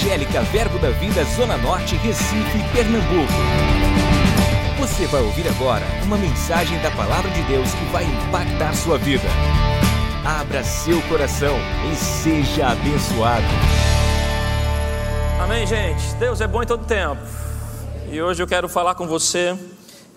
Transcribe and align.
Evangélica 0.00 0.40
Verbo 0.44 0.78
da 0.78 0.88
Vida 0.88 1.22
Zona 1.24 1.58
Norte, 1.58 1.94
Recife, 1.96 2.58
Pernambuco. 2.72 3.32
Você 4.78 5.06
vai 5.06 5.20
ouvir 5.20 5.46
agora 5.46 5.84
uma 6.04 6.16
mensagem 6.16 6.80
da 6.80 6.90
Palavra 6.90 7.30
de 7.30 7.42
Deus 7.42 7.68
que 7.74 7.84
vai 7.92 8.04
impactar 8.04 8.74
sua 8.74 8.96
vida. 8.96 9.28
Abra 10.24 10.64
seu 10.64 11.02
coração 11.02 11.54
e 11.92 11.94
seja 11.96 12.68
abençoado. 12.68 13.44
Amém, 15.38 15.66
gente. 15.66 16.14
Deus 16.14 16.40
é 16.40 16.46
bom 16.46 16.62
em 16.62 16.66
todo 16.66 16.86
tempo. 16.86 17.20
E 18.10 18.22
hoje 18.22 18.42
eu 18.42 18.46
quero 18.46 18.70
falar 18.70 18.94
com 18.94 19.06
você 19.06 19.54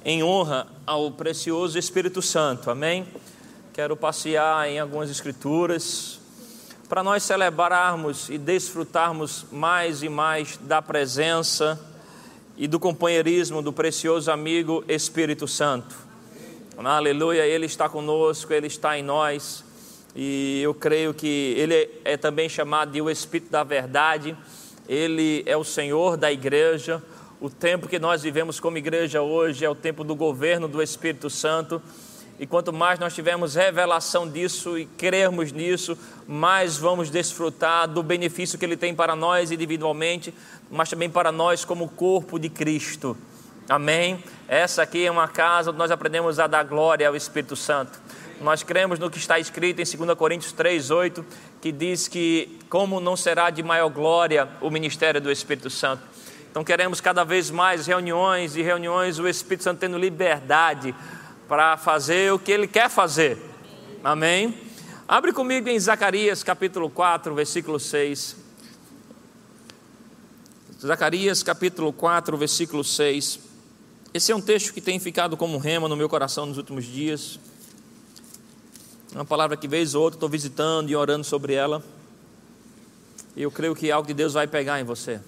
em 0.06 0.24
honra 0.24 0.66
ao 0.88 1.12
precioso 1.12 1.78
Espírito 1.78 2.22
Santo. 2.22 2.72
Amém? 2.72 3.06
Quero 3.74 3.98
passear 3.98 4.66
em 4.70 4.80
algumas 4.80 5.10
escrituras 5.10 6.23
para 6.94 7.02
nós 7.02 7.24
celebrarmos 7.24 8.30
e 8.30 8.38
desfrutarmos 8.38 9.48
mais 9.52 10.04
e 10.04 10.10
mais 10.10 10.58
da 10.58 10.80
presença 10.80 11.84
e 12.56 12.68
do 12.68 12.80
companheirismo 12.80 13.64
do 13.64 13.74
precioso 13.74 14.30
amigo 14.30 14.86
Espírito 14.88 15.48
Santo. 15.48 15.96
Aleluia, 16.78 17.48
Ele 17.48 17.66
está 17.66 17.90
conosco, 17.90 18.54
Ele 18.54 18.68
está 18.68 18.96
em 18.96 19.02
nós, 19.02 19.66
e 20.16 20.62
eu 20.62 20.72
creio 20.76 21.16
que 21.16 21.56
Ele 21.58 21.90
é 22.06 22.16
também 22.16 22.48
chamado 22.48 22.92
de 22.92 23.02
o 23.02 23.10
Espírito 23.10 23.50
da 23.50 23.64
Verdade, 23.64 24.38
Ele 24.88 25.42
é 25.48 25.58
o 25.58 25.64
Senhor 25.64 26.16
da 26.16 26.32
igreja. 26.32 27.02
O 27.42 27.50
tempo 27.50 27.88
que 27.88 27.98
nós 27.98 28.22
vivemos 28.22 28.60
como 28.60 28.78
igreja 28.78 29.20
hoje 29.20 29.66
é 29.66 29.70
o 29.70 29.74
tempo 29.74 30.04
do 30.04 30.14
governo 30.14 30.68
do 30.68 30.80
Espírito 30.80 31.28
Santo. 31.28 31.82
E 32.40 32.48
quanto 32.48 32.74
mais 32.74 33.00
nós 33.00 33.14
tivermos 33.14 33.56
revelação 33.56 34.28
disso 34.28 34.78
e 34.78 34.86
crermos 34.86 35.52
nisso, 35.52 35.98
mais 36.28 36.78
vamos 36.78 37.10
desfrutar 37.10 37.88
do 37.88 38.02
benefício 38.02 38.58
que 38.58 38.66
Ele 38.66 38.76
tem 38.76 38.94
para 38.94 39.16
nós 39.16 39.52
individualmente, 39.52 40.34
mas 40.70 40.90
também 40.90 41.10
para 41.10 41.32
nós 41.32 41.64
como 41.64 41.88
corpo 41.90 42.40
de 42.40 42.50
Cristo. 42.50 43.16
Amém? 43.70 44.22
Essa 44.48 44.82
aqui 44.82 45.06
é 45.06 45.12
uma 45.12 45.28
casa 45.28 45.70
onde 45.70 45.80
nós 45.80 45.92
aprendemos 45.92 46.40
a 46.40 46.48
dar 46.48 46.64
glória 46.64 47.08
ao 47.08 47.16
Espírito 47.16 47.56
Santo. 47.56 47.98
Nós 48.42 48.62
cremos 48.62 49.00
no 49.00 49.10
que 49.10 49.18
está 49.18 49.40
escrito 49.40 49.80
em 49.80 50.06
2 50.06 50.18
Coríntios 50.18 50.54
3,8, 50.54 51.24
que 51.62 51.72
diz 51.72 52.08
que 52.08 52.60
como 52.68 53.00
não 53.00 53.16
será 53.16 53.50
de 53.52 53.64
maior 53.64 53.90
glória 53.90 54.50
o 54.60 54.70
ministério 54.70 55.22
do 55.22 55.32
Espírito 55.32 55.70
Santo. 55.70 56.04
Então 56.52 56.64
queremos 56.64 57.00
cada 57.00 57.24
vez 57.24 57.50
mais 57.50 57.88
reuniões 57.88 58.56
e 58.56 58.62
reuniões, 58.62 59.18
o 59.18 59.28
Espírito 59.28 59.64
Santo 59.64 59.80
tendo 59.80 59.98
liberdade 59.98 60.94
para 61.54 61.78
fazer 61.78 62.34
o 62.34 62.40
que 62.40 62.52
ele 62.52 62.66
quer 62.66 62.90
fazer. 62.90 63.38
Amém? 64.04 64.58
Abre 65.08 65.32
comigo 65.32 65.70
em 65.70 65.80
Zacarias 65.80 66.42
capítulo 66.42 66.90
4, 66.90 67.36
versículo 67.36 67.80
6. 67.80 68.36
Zacarias 70.82 71.44
capítulo 71.44 71.94
4, 71.94 72.36
versículo 72.38 72.84
6. 72.84 73.40
Esse 74.16 74.32
é 74.32 74.36
um 74.36 74.42
texto 74.42 74.74
que 74.74 74.82
tem 74.82 75.00
ficado 75.00 75.38
como 75.38 75.60
rema 75.60 75.88
no 75.88 75.96
meu 75.96 76.10
coração 76.10 76.48
nos 76.48 76.58
últimos 76.58 76.86
dias. 76.86 77.40
Uma 79.14 79.24
palavra 79.24 79.56
que 79.56 79.68
vez 79.68 79.94
ou 79.94 80.02
outra 80.02 80.18
estou 80.18 80.30
visitando 80.30 80.90
e 80.90 80.96
orando 80.96 81.24
sobre 81.24 81.54
ela. 81.54 81.84
E 83.36 83.44
eu 83.44 83.52
creio 83.52 83.76
que 83.76 83.92
algo 83.92 84.08
de 84.08 84.16
Deus 84.16 84.34
vai 84.34 84.48
pegar 84.48 84.82
em 84.82 84.84
você. 84.84 85.22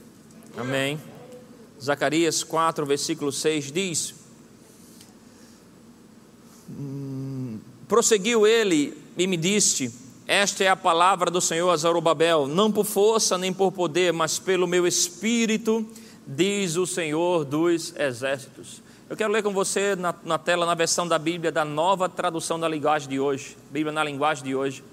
Amém. 0.58 1.00
Zacarias 1.80 2.44
4, 2.44 2.84
versículo 2.84 3.32
6 3.32 3.72
diz: 3.72 4.25
Prosseguiu 7.88 8.48
ele 8.48 8.98
e 9.18 9.28
me 9.28 9.38
disse: 9.38 9.94
Esta 10.28 10.64
é 10.64 10.68
a 10.68 10.76
palavra 10.76 11.30
do 11.30 11.40
Senhor 11.40 11.70
a 11.70 11.78
Zorobabel, 11.78 12.48
não 12.48 12.72
por 12.72 12.86
força 12.86 13.38
nem 13.38 13.54
por 13.54 13.72
poder, 13.72 14.12
mas 14.12 14.40
pelo 14.40 14.68
meu 14.68 14.88
espírito, 14.88 15.86
diz 16.26 16.76
o 16.76 16.86
Senhor 16.86 17.46
dos 17.46 17.96
exércitos. 17.96 18.82
Eu 19.08 19.16
quero 19.16 19.32
ler 19.32 19.44
com 19.44 19.54
você 19.54 19.96
na, 19.96 20.16
na 20.24 20.40
tela, 20.40 20.66
na 20.66 20.74
versão 20.74 21.08
da 21.08 21.20
Bíblia, 21.20 21.52
da 21.52 21.64
nova 21.64 22.10
tradução 22.10 22.60
da 22.60 22.68
linguagem 22.68 23.08
de 23.08 23.20
hoje, 23.20 23.56
Bíblia 23.70 23.92
na 23.92 24.04
linguagem 24.04 24.44
de 24.44 24.56
hoje. 24.56 24.84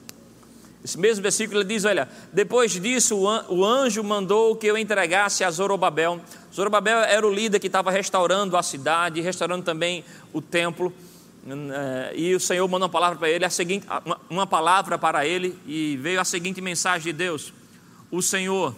Esse 0.84 0.99
mesmo 0.99 1.22
versículo 1.22 1.60
ele 1.60 1.69
diz: 1.69 1.84
Olha, 1.84 2.09
depois 2.33 2.72
disso 2.72 3.16
o 3.49 3.65
anjo 3.65 4.03
mandou 4.03 4.54
que 4.56 4.66
eu 4.66 4.77
entregasse 4.77 5.44
a 5.44 5.50
Zorobabel. 5.50 6.21
Zorobabel 6.54 6.99
era 6.99 7.27
o 7.27 7.33
líder 7.33 7.60
que 7.60 7.69
estava 7.69 7.91
restaurando 7.91 8.56
a 8.56 8.62
cidade, 8.62 9.21
restaurando 9.21 9.65
também 9.65 10.04
o 10.33 10.43
templo. 10.43 10.93
É, 11.44 12.12
e 12.16 12.34
o 12.34 12.41
Senhor 12.41 12.66
mandou 12.69 12.86
uma 12.86 12.92
palavra 12.92 13.19
para 13.19 13.28
ele, 13.28 13.44
a 13.44 13.50
seguinte, 13.50 13.86
uma 14.30 14.47
palavra 14.47 14.97
para 14.97 15.26
ele, 15.26 15.58
e 15.66 15.98
veio 16.00 16.20
a 16.20 16.25
seguinte 16.25 16.60
mensagem 16.60 17.03
de 17.03 17.12
Deus: 17.12 17.53
O 18.10 18.22
Senhor 18.22 18.75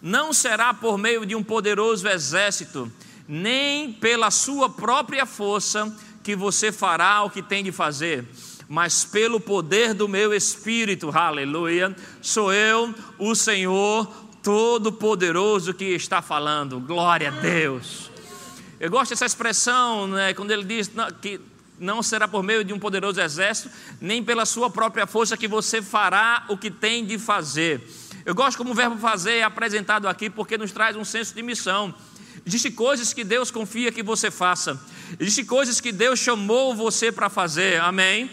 não 0.00 0.32
será 0.32 0.72
por 0.72 0.96
meio 0.96 1.26
de 1.26 1.34
um 1.34 1.42
poderoso 1.42 2.08
exército, 2.08 2.90
nem 3.28 3.92
pela 3.92 4.30
sua 4.30 4.70
própria 4.70 5.26
força 5.26 5.94
que 6.22 6.34
você 6.34 6.72
fará 6.72 7.22
o 7.22 7.30
que 7.30 7.42
tem 7.42 7.62
de 7.62 7.70
fazer, 7.70 8.24
mas 8.68 9.04
pelo 9.04 9.38
poder 9.38 9.92
do 9.92 10.08
meu 10.08 10.32
espírito, 10.32 11.10
aleluia. 11.10 11.94
Sou 12.22 12.52
eu, 12.52 12.94
o 13.18 13.34
Senhor 13.34 14.06
Todo-Poderoso, 14.42 15.74
que 15.74 15.84
está 15.84 16.22
falando, 16.22 16.80
glória 16.80 17.28
a 17.28 17.30
Deus. 17.30 18.10
Eu 18.80 18.90
gosto 18.90 19.10
dessa 19.10 19.26
expressão, 19.26 20.06
né, 20.06 20.34
quando 20.34 20.50
ele 20.50 20.64
diz 20.64 20.90
que 21.20 21.40
não 21.78 22.02
será 22.02 22.26
por 22.26 22.42
meio 22.42 22.64
de 22.64 22.72
um 22.72 22.78
poderoso 22.78 23.20
exército, 23.20 23.70
nem 24.00 24.22
pela 24.22 24.46
sua 24.46 24.70
própria 24.70 25.06
força 25.06 25.36
que 25.36 25.48
você 25.48 25.82
fará 25.82 26.44
o 26.48 26.56
que 26.56 26.70
tem 26.70 27.04
de 27.04 27.18
fazer. 27.18 27.86
Eu 28.24 28.34
gosto 28.34 28.58
como 28.58 28.70
o 28.72 28.74
verbo 28.74 28.96
fazer 28.96 29.34
é 29.34 29.42
apresentado 29.42 30.08
aqui 30.08 30.28
porque 30.28 30.58
nos 30.58 30.72
traz 30.72 30.96
um 30.96 31.04
senso 31.04 31.34
de 31.34 31.42
missão. 31.42 31.94
Existem 32.44 32.72
coisas 32.72 33.12
que 33.12 33.24
Deus 33.24 33.50
confia 33.50 33.92
que 33.92 34.02
você 34.02 34.30
faça. 34.30 34.80
Existem 35.18 35.44
coisas 35.44 35.80
que 35.80 35.92
Deus 35.92 36.18
chamou 36.18 36.74
você 36.74 37.10
para 37.12 37.28
fazer. 37.28 37.80
Amém? 37.80 38.30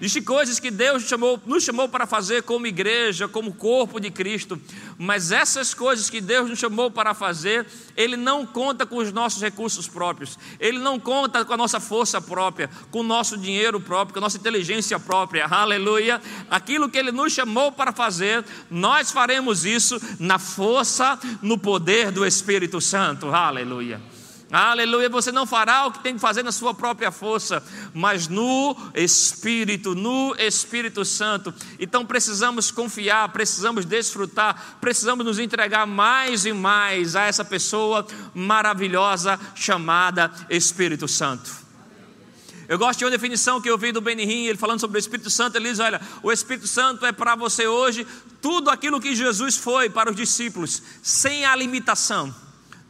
Existem 0.00 0.22
coisas 0.22 0.58
que 0.58 0.70
Deus 0.70 1.02
chamou, 1.02 1.38
nos 1.44 1.62
chamou 1.62 1.86
para 1.86 2.06
fazer 2.06 2.42
como 2.42 2.66
igreja, 2.66 3.28
como 3.28 3.52
corpo 3.52 4.00
de 4.00 4.10
Cristo, 4.10 4.58
mas 4.96 5.30
essas 5.30 5.74
coisas 5.74 6.08
que 6.08 6.22
Deus 6.22 6.48
nos 6.48 6.58
chamou 6.58 6.90
para 6.90 7.12
fazer, 7.12 7.66
Ele 7.94 8.16
não 8.16 8.46
conta 8.46 8.86
com 8.86 8.96
os 8.96 9.12
nossos 9.12 9.42
recursos 9.42 9.86
próprios, 9.86 10.38
Ele 10.58 10.78
não 10.78 10.98
conta 10.98 11.44
com 11.44 11.52
a 11.52 11.56
nossa 11.56 11.78
força 11.78 12.18
própria, 12.18 12.70
com 12.90 13.00
o 13.00 13.02
nosso 13.02 13.36
dinheiro 13.36 13.78
próprio, 13.78 14.14
com 14.14 14.20
a 14.20 14.22
nossa 14.22 14.38
inteligência 14.38 14.98
própria, 14.98 15.44
aleluia. 15.44 16.18
Aquilo 16.50 16.88
que 16.88 16.96
Ele 16.96 17.12
nos 17.12 17.34
chamou 17.34 17.70
para 17.70 17.92
fazer, 17.92 18.42
nós 18.70 19.10
faremos 19.10 19.66
isso 19.66 20.00
na 20.18 20.38
força, 20.38 21.18
no 21.42 21.58
poder 21.58 22.10
do 22.10 22.24
Espírito 22.24 22.80
Santo, 22.80 23.28
aleluia. 23.28 24.00
Aleluia, 24.52 25.08
você 25.08 25.30
não 25.30 25.46
fará 25.46 25.86
o 25.86 25.92
que 25.92 26.02
tem 26.02 26.14
que 26.14 26.20
fazer 26.20 26.42
na 26.42 26.50
sua 26.50 26.74
própria 26.74 27.12
força, 27.12 27.62
mas 27.94 28.26
no 28.26 28.76
Espírito, 28.94 29.94
no 29.94 30.34
Espírito 30.36 31.04
Santo. 31.04 31.54
Então 31.78 32.04
precisamos 32.04 32.68
confiar, 32.68 33.28
precisamos 33.28 33.84
desfrutar, 33.84 34.78
precisamos 34.80 35.24
nos 35.24 35.38
entregar 35.38 35.86
mais 35.86 36.46
e 36.46 36.52
mais 36.52 37.14
a 37.14 37.26
essa 37.26 37.44
pessoa 37.44 38.04
maravilhosa 38.34 39.38
chamada 39.54 40.32
Espírito 40.50 41.06
Santo. 41.06 41.48
Eu 42.68 42.76
gosto 42.76 42.98
de 42.98 43.04
uma 43.04 43.10
definição 43.12 43.60
que 43.60 43.70
eu 43.70 43.78
vi 43.78 43.92
do 43.92 44.00
Benihim, 44.00 44.46
ele 44.46 44.58
falando 44.58 44.80
sobre 44.80 44.98
o 44.98 45.00
Espírito 45.00 45.30
Santo, 45.30 45.56
ele 45.56 45.70
diz: 45.70 45.78
olha, 45.78 46.00
o 46.24 46.32
Espírito 46.32 46.66
Santo 46.66 47.06
é 47.06 47.12
para 47.12 47.36
você 47.36 47.68
hoje 47.68 48.04
tudo 48.42 48.68
aquilo 48.68 49.00
que 49.00 49.14
Jesus 49.14 49.56
foi 49.56 49.88
para 49.88 50.10
os 50.10 50.16
discípulos, 50.16 50.82
sem 51.02 51.44
a 51.44 51.54
limitação 51.54 52.34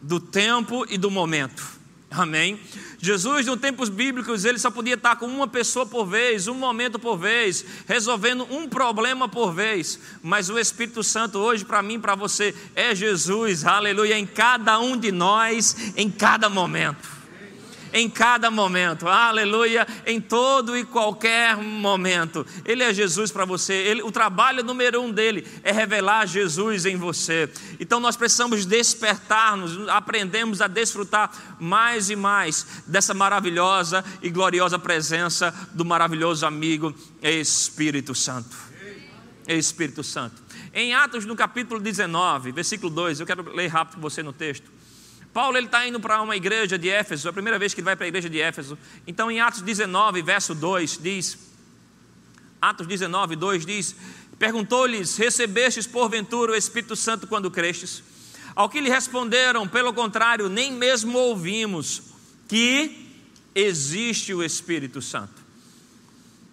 do 0.00 0.21
tempo 0.21 0.84
e 0.88 0.97
do 0.97 1.11
momento. 1.11 1.81
Amém? 2.11 2.59
Jesus, 2.99 3.47
no 3.47 3.56
tempos 3.56 3.88
bíblicos, 3.88 4.44
ele 4.44 4.59
só 4.59 4.69
podia 4.71 4.94
estar 4.94 5.15
com 5.16 5.27
uma 5.27 5.47
pessoa 5.47 5.87
por 5.87 6.05
vez, 6.05 6.49
um 6.49 6.55
momento 6.55 6.99
por 6.99 7.16
vez, 7.16 7.65
resolvendo 7.87 8.44
um 8.50 8.69
problema 8.69 9.29
por 9.29 9.52
vez. 9.52 9.99
Mas 10.20 10.50
o 10.50 10.58
Espírito 10.58 11.05
Santo 11.05 11.38
hoje, 11.38 11.64
para 11.64 11.82
mim, 11.82 12.00
para 12.00 12.17
você, 12.17 12.55
é 12.75 12.94
Jesus, 12.94 13.64
aleluia, 13.64 14.19
em 14.19 14.26
cada 14.26 14.81
um 14.81 14.97
de 14.97 15.12
nós, 15.12 15.94
em 15.97 16.11
cada 16.11 16.49
momento 16.49 17.19
em 17.92 18.08
cada 18.08 18.50
momento, 18.50 19.08
aleluia, 19.08 19.87
em 20.06 20.20
todo 20.20 20.76
e 20.76 20.84
qualquer 20.84 21.56
momento. 21.56 22.46
Ele 22.64 22.82
é 22.82 22.92
Jesus 22.92 23.31
para 23.31 23.44
você, 23.44 23.75
ele, 23.75 24.02
o 24.02 24.12
trabalho 24.12 24.62
número 24.62 25.00
um 25.02 25.10
dele 25.10 25.46
é 25.62 25.72
revelar 25.72 26.26
Jesus 26.26 26.87
em 26.87 26.96
você. 26.96 27.50
Então 27.78 28.00
nós 28.00 28.16
precisamos 28.16 28.64
despertar-nos, 28.64 29.88
aprendemos 29.88 30.60
a 30.60 30.66
desfrutar 30.66 31.31
mais 31.58 32.10
e 32.10 32.16
mais 32.16 32.84
dessa 32.87 33.14
maravilhosa 33.14 34.04
e 34.22 34.31
gloriosa 34.31 34.78
presença 34.78 35.54
do 35.72 35.84
maravilhoso 35.84 36.46
amigo 36.46 36.94
Espírito 37.22 38.14
Santo. 38.14 38.56
Espírito 39.46 40.04
Santo. 40.04 40.40
Em 40.72 40.94
Atos, 40.94 41.26
no 41.26 41.34
capítulo 41.34 41.81
19, 41.81 42.52
versículo 42.52 42.90
2, 42.90 43.20
eu 43.20 43.26
quero 43.26 43.54
ler 43.54 43.66
rápido 43.66 43.96
com 43.96 44.00
você 44.00 44.22
no 44.22 44.32
texto. 44.32 44.70
Paulo 45.32 45.56
ele 45.56 45.67
está 45.67 45.87
indo 45.87 46.00
para 46.00 46.21
uma 46.21 46.37
igreja 46.37 46.77
de 46.77 46.88
Éfeso, 46.88 47.29
é 47.29 47.31
a 47.31 47.32
primeira 47.32 47.59
vez 47.59 47.73
que 47.73 47.81
ele 47.81 47.85
vai 47.85 47.94
para 47.94 48.05
a 48.06 48.09
igreja 48.09 48.29
de 48.29 48.41
Éfeso. 48.41 48.77
Então, 49.06 49.31
em 49.31 49.41
Atos 49.41 49.62
19, 49.62 50.23
verso 50.23 50.55
2, 50.55 50.99
diz: 51.00 51.38
Atos 52.61 52.87
19, 52.87 53.37
2 53.37 53.65
diz: 53.65 53.94
Perguntou-lhes: 54.38 55.17
Recebestes 55.17 55.87
porventura 55.87 56.53
o 56.53 56.56
Espírito 56.56 56.97
Santo 56.97 57.27
quando 57.27 57.50
crestes? 57.50 58.03
Ao 58.55 58.69
que 58.69 58.81
lhe 58.81 58.91
responderam, 58.91 59.69
pelo 59.69 59.93
contrário, 59.93 60.49
nem 60.49 60.73
mesmo 60.73 61.17
ouvimos 61.17 62.03
que 62.49 63.09
existe 63.55 64.35
o 64.35 64.43
Espírito 64.43 65.00
Santo. 65.00 65.39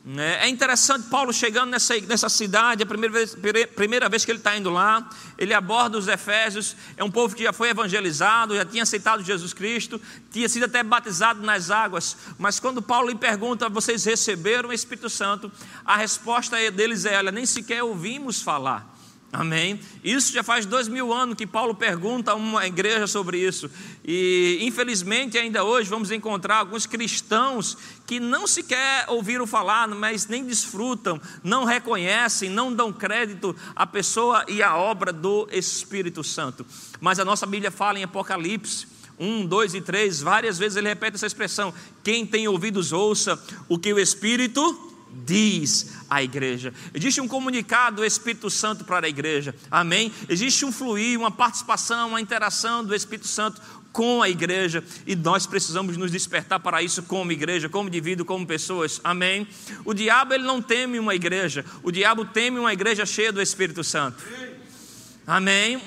Né? 0.10 0.46
É 0.46 0.48
interessante 0.48 1.10
Paulo 1.10 1.34
chegando 1.34 1.70
nessa, 1.70 2.00
nessa 2.00 2.30
cidade, 2.30 2.82
a 2.82 2.86
primeira 2.86 3.14
vez, 3.14 3.36
primeira 3.76 4.08
vez 4.08 4.24
que 4.24 4.32
ele 4.32 4.38
está 4.38 4.56
indo 4.56 4.70
lá, 4.70 5.10
ele 5.38 5.54
aborda 5.54 5.98
os 5.98 6.08
Efésios, 6.08 6.78
é 6.96 7.04
um 7.04 7.12
povo 7.12 7.36
que 7.36 7.44
já 7.44 7.52
foi 7.52 7.72
evangelizado, 7.72 8.56
já 8.56 8.64
tinha 8.64 8.84
aceitado 8.84 9.22
Jesus 9.22 9.52
Cristo, 9.52 10.00
tinha 10.32 10.48
sido 10.48 10.64
até 10.64 10.82
batizado 10.82 11.42
nas 11.42 11.70
águas, 11.70 12.16
mas 12.40 12.58
quando 12.58 12.82
Paulo 12.82 13.10
lhe 13.10 13.18
pergunta, 13.18 13.68
vocês 13.68 14.06
receberam 14.06 14.70
o 14.70 14.74
Espírito 14.74 15.10
Santo? 15.10 15.52
A 15.84 15.98
resposta 15.98 16.56
deles 16.72 17.04
é: 17.04 17.18
olha, 17.18 17.30
nem 17.30 17.46
sequer 17.46 17.84
ouvimos 17.84 18.42
falar. 18.42 18.97
Amém? 19.32 19.78
Isso 20.04 20.32
já 20.32 20.42
faz 20.42 20.66
dois 20.66 20.88
mil 20.88 21.14
anos 21.14 21.36
que 21.36 21.46
Paulo 21.46 21.76
pergunta 21.76 22.32
a 22.32 22.36
uma 22.36 22.66
igreja 22.66 23.08
sobre 23.08 23.38
isso. 23.38 23.70
E 24.06 24.60
infelizmente 24.62 25.38
ainda 25.38 25.66
hoje 25.66 25.90
vamos 25.90 26.12
encontrar 26.12 26.60
alguns 26.60 26.86
cristãos 26.86 27.78
que 28.06 28.22
não 28.22 28.48
sequer 28.48 29.06
ouviram 29.10 29.46
falar, 29.46 29.86
mas 29.90 30.28
nem 30.28 30.46
desfrutam, 30.46 31.20
não 31.44 31.66
reconhecem, 31.66 32.50
não 32.50 32.74
dão 32.74 32.94
crédito 32.94 33.54
à 33.76 33.86
pessoa 33.86 34.46
e 34.48 34.64
à 34.64 34.78
obra 34.78 35.12
do 35.12 35.46
Espírito 35.52 36.24
Santo. 36.24 36.66
Mas 37.02 37.20
a 37.20 37.26
nossa 37.26 37.46
Bíblia 37.46 37.70
fala 37.70 38.00
em 38.00 38.04
Apocalipse 38.04 38.88
1, 39.20 39.46
2 39.46 39.74
e 39.74 39.82
3, 39.82 40.22
várias 40.22 40.58
vezes 40.58 40.78
ele 40.78 40.88
repete 40.88 41.16
essa 41.16 41.28
expressão: 41.28 41.74
quem 42.02 42.26
tem 42.26 42.48
ouvidos 42.48 42.94
ouça 42.94 43.38
o 43.68 43.78
que 43.78 43.92
o 43.92 44.00
Espírito 44.00 44.88
diz 45.26 45.94
à 46.10 46.24
igreja. 46.24 46.74
Existe 46.94 47.20
um 47.20 47.28
comunicado 47.28 47.98
do 47.98 48.06
Espírito 48.06 48.50
Santo 48.50 48.86
para 48.86 49.08
a 49.08 49.10
igreja. 49.10 49.54
Amém? 49.70 50.12
Existe 50.30 50.66
um 50.66 50.72
fluir, 50.72 51.20
uma 51.20 51.32
participação, 51.32 52.10
uma 52.10 52.22
interação 52.22 52.84
do 52.84 52.96
Espírito 52.96 53.28
Santo 53.28 53.62
com 53.92 54.22
a 54.22 54.30
igreja 54.30 54.84
e 55.08 55.16
nós 55.16 55.48
precisamos 55.48 55.98
nos 55.98 56.12
despertar 56.12 56.60
para 56.60 56.84
isso 56.84 57.02
como 57.04 57.32
igreja, 57.32 57.68
como 57.68 57.90
indivíduo, 57.90 58.26
como 58.26 58.46
pessoas. 58.46 59.02
Amém? 59.04 59.48
O 59.84 59.94
diabo 59.94 60.34
ele 60.34 60.44
não 60.44 60.62
teme 60.62 61.00
uma 61.00 61.16
igreja. 61.16 61.66
O 61.82 61.92
diabo 61.92 62.24
teme 62.26 62.60
uma 62.60 62.72
igreja 62.72 63.06
cheia 63.06 63.32
do 63.32 63.42
Espírito 63.42 63.84
Santo. 63.84 64.24
Amém? 64.28 64.57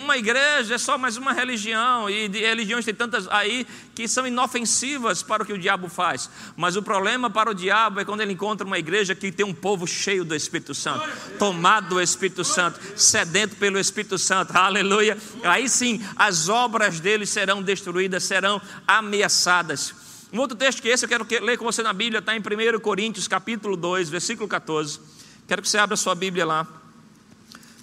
Uma 0.03 0.19
igreja 0.19 0.75
é 0.75 0.79
só 0.79 0.99
mais 0.99 1.17
uma 1.17 1.33
religião, 1.33 2.11
e 2.11 2.29
religiões 2.29 2.85
tem 2.85 2.95
tantas 2.95 3.27
aí 3.29 3.67
que 3.95 4.07
são 4.07 4.27
inofensivas 4.27 5.23
para 5.23 5.43
o 5.43 5.47
que 5.47 5.53
o 5.55 5.59
diabo 5.59 5.89
faz. 5.89 6.29
Mas 6.59 6.77
o 6.77 6.83
problema 6.83 7.31
para 7.31 7.51
o 7.51 7.55
diabo 7.55 8.01
é 8.01 8.05
quando 8.05 8.21
ele 8.21 8.35
encontra 8.35 8.67
uma 8.67 8.79
igreja 8.79 9.15
que 9.15 9.33
tem 9.33 9.47
um 9.47 9.55
povo 9.55 9.87
cheio 9.87 10.27
do 10.27 10.35
Espírito 10.35 10.75
Santo, 10.75 11.09
tomado 11.39 11.89
do 11.89 12.03
Espírito 12.03 12.45
Santo, 12.45 12.79
sedento 12.95 13.57
pelo 13.57 13.79
Espírito 13.79 14.19
Santo, 14.19 14.55
aleluia. 14.55 15.17
Aí 15.43 15.71
sim, 15.71 16.05
as 16.17 16.51
obras 16.51 17.01
dele 17.01 17.25
serão 17.25 17.63
destruídas, 17.63 18.25
serão 18.25 18.61
ameaçadas. 18.87 19.95
Um 20.31 20.39
outro 20.39 20.55
texto 20.55 20.83
que 20.83 20.89
esse 20.89 21.07
eu 21.07 21.09
quero 21.09 21.27
ler 21.43 21.57
com 21.57 21.65
você 21.65 21.83
na 21.83 21.95
Bíblia 21.95 22.19
está 22.19 22.37
em 22.37 22.41
1 22.41 22.79
Coríntios, 22.79 23.27
capítulo 23.27 23.75
2, 23.75 24.11
versículo 24.11 24.47
14. 24.47 25.01
Quero 25.49 25.63
que 25.63 25.69
você 25.69 25.79
abra 25.79 25.97
sua 25.97 26.15
Bíblia 26.15 26.45
lá. 26.45 26.80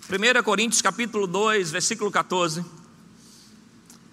1 0.09 0.41
Coríntios 0.41 0.81
capítulo 0.81 1.27
2, 1.27 1.69
versículo 1.69 2.09
14. 2.09 2.61
A 2.61 2.65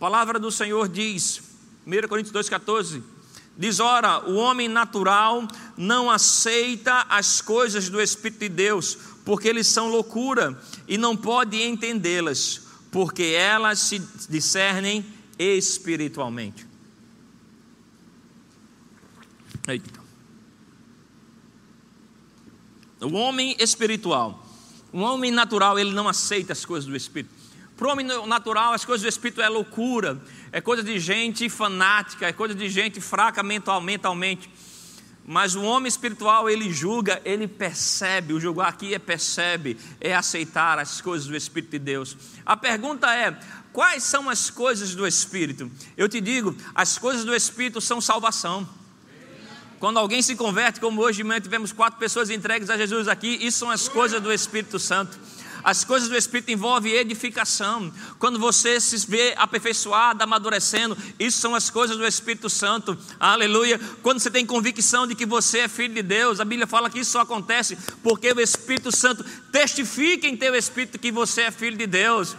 palavra 0.01 0.41
do 0.41 0.51
Senhor 0.51 0.89
diz, 0.89 1.41
1 1.87 2.09
Coríntios 2.09 2.33
2, 2.33 2.49
14. 2.49 3.01
Diz: 3.57 3.79
Ora, 3.79 4.29
o 4.29 4.35
homem 4.35 4.67
natural 4.69 5.47
não 5.77 6.11
aceita 6.11 7.07
as 7.09 7.41
coisas 7.41 7.89
do 7.89 8.01
Espírito 8.01 8.41
de 8.41 8.49
Deus, 8.49 8.99
porque 9.25 9.47
eles 9.47 9.69
são 9.69 9.89
loucura, 9.89 10.61
e 10.89 10.99
não 10.99 11.17
pode 11.17 11.63
entendê-las, 11.63 12.63
porque 12.91 13.23
elas 13.23 13.79
se 13.79 14.01
discernem 14.29 15.07
espiritualmente. 15.39 16.67
Eita. 19.69 20.03
O 23.01 23.13
homem 23.13 23.55
espiritual 23.61 24.44
um 24.95 25.03
homem 25.03 25.33
natural, 25.33 25.77
ele 25.77 25.93
não 25.93 26.09
aceita 26.09 26.53
as 26.53 26.65
coisas 26.65 26.89
do 26.89 26.95
Espírito. 26.95 27.35
Para 27.77 27.89
o 27.89 27.91
homem 27.91 28.07
natural, 28.07 28.73
as 28.73 28.85
coisas 28.85 29.03
do 29.03 29.09
Espírito 29.09 29.43
é 29.43 29.49
loucura, 29.49 30.23
é 30.53 30.61
coisa 30.61 30.85
de 30.85 31.01
gente 31.01 31.49
fanática, 31.49 32.29
é 32.29 32.33
coisa 32.33 32.55
de 32.55 32.69
gente 32.69 33.01
fraca 33.01 33.43
mentalmente. 33.43 34.49
Mas 35.27 35.57
o 35.57 35.63
homem 35.63 35.89
espiritual, 35.89 36.49
ele 36.49 36.73
julga, 36.73 37.21
ele 37.25 37.49
percebe, 37.49 38.35
o 38.35 38.41
julgar 38.41 38.69
aqui 38.69 38.95
é 38.95 38.99
percebe, 39.01 39.77
é 40.01 40.15
aceitar 40.15 40.79
as 40.79 41.01
coisas 41.01 41.27
do 41.27 41.35
Espírito 41.35 41.73
de 41.73 41.81
Deus. 41.81 42.17
A 42.47 42.57
pergunta 42.57 43.13
é: 43.13 43.37
quais 43.73 44.05
são 44.05 44.31
as 44.31 44.49
coisas 44.49 44.95
do 44.95 45.05
Espírito? 45.05 45.69
Eu 45.97 46.09
te 46.09 46.21
digo, 46.21 46.57
as 46.73 46.99
coisas 46.99 47.25
do 47.25 47.35
Espírito 47.35 47.81
são 47.81 48.01
salvação. 48.01 48.69
Quando 49.85 49.99
alguém 49.99 50.23
se 50.23 50.35
converte, 50.35 50.81
como 50.81 51.03
hoje 51.03 51.19
de 51.19 51.25
manhã 51.25 51.39
tivemos 51.39 51.71
quatro 51.71 51.99
pessoas 52.01 52.31
entregues 52.31 52.71
a 52.71 52.77
Jesus 52.79 53.07
aqui, 53.07 53.39
isso 53.43 53.59
são 53.59 53.71
as 53.71 53.87
coisas 53.87 54.19
do 54.19 54.33
Espírito 54.33 54.79
Santo. 54.79 55.15
As 55.63 55.85
coisas 55.85 56.09
do 56.09 56.17
Espírito 56.17 56.51
envolvem 56.51 56.95
edificação. 56.95 57.93
Quando 58.19 58.39
você 58.39 58.81
se 58.81 59.07
vê 59.07 59.35
aperfeiçoado, 59.37 60.23
amadurecendo, 60.23 60.97
isso 61.19 61.39
são 61.39 61.55
as 61.55 61.69
coisas 61.69 61.99
do 61.99 62.07
Espírito 62.07 62.49
Santo. 62.49 62.97
Aleluia. 63.21 63.79
Quando 64.03 64.21
você 64.21 64.31
tem 64.31 64.47
convicção 64.47 65.07
de 65.07 65.15
que 65.15 65.27
você 65.27 65.59
é 65.59 65.69
filho 65.69 65.93
de 65.93 66.03
Deus, 66.03 66.41
a 66.41 66.47
Bíblia 66.47 66.67
fala 66.67 66.89
que 66.89 67.01
isso 67.01 67.11
só 67.11 67.21
acontece 67.21 67.77
porque 68.03 68.33
o 68.33 68.41
Espírito 68.41 68.91
Santo 68.91 69.23
testifica 69.53 70.27
em 70.27 70.35
teu 70.35 70.55
espírito 70.55 70.99
que 70.99 71.13
você 71.13 71.43
é 71.43 71.51
filho 71.51 71.77
de 71.77 71.87
Deus. 71.87 72.35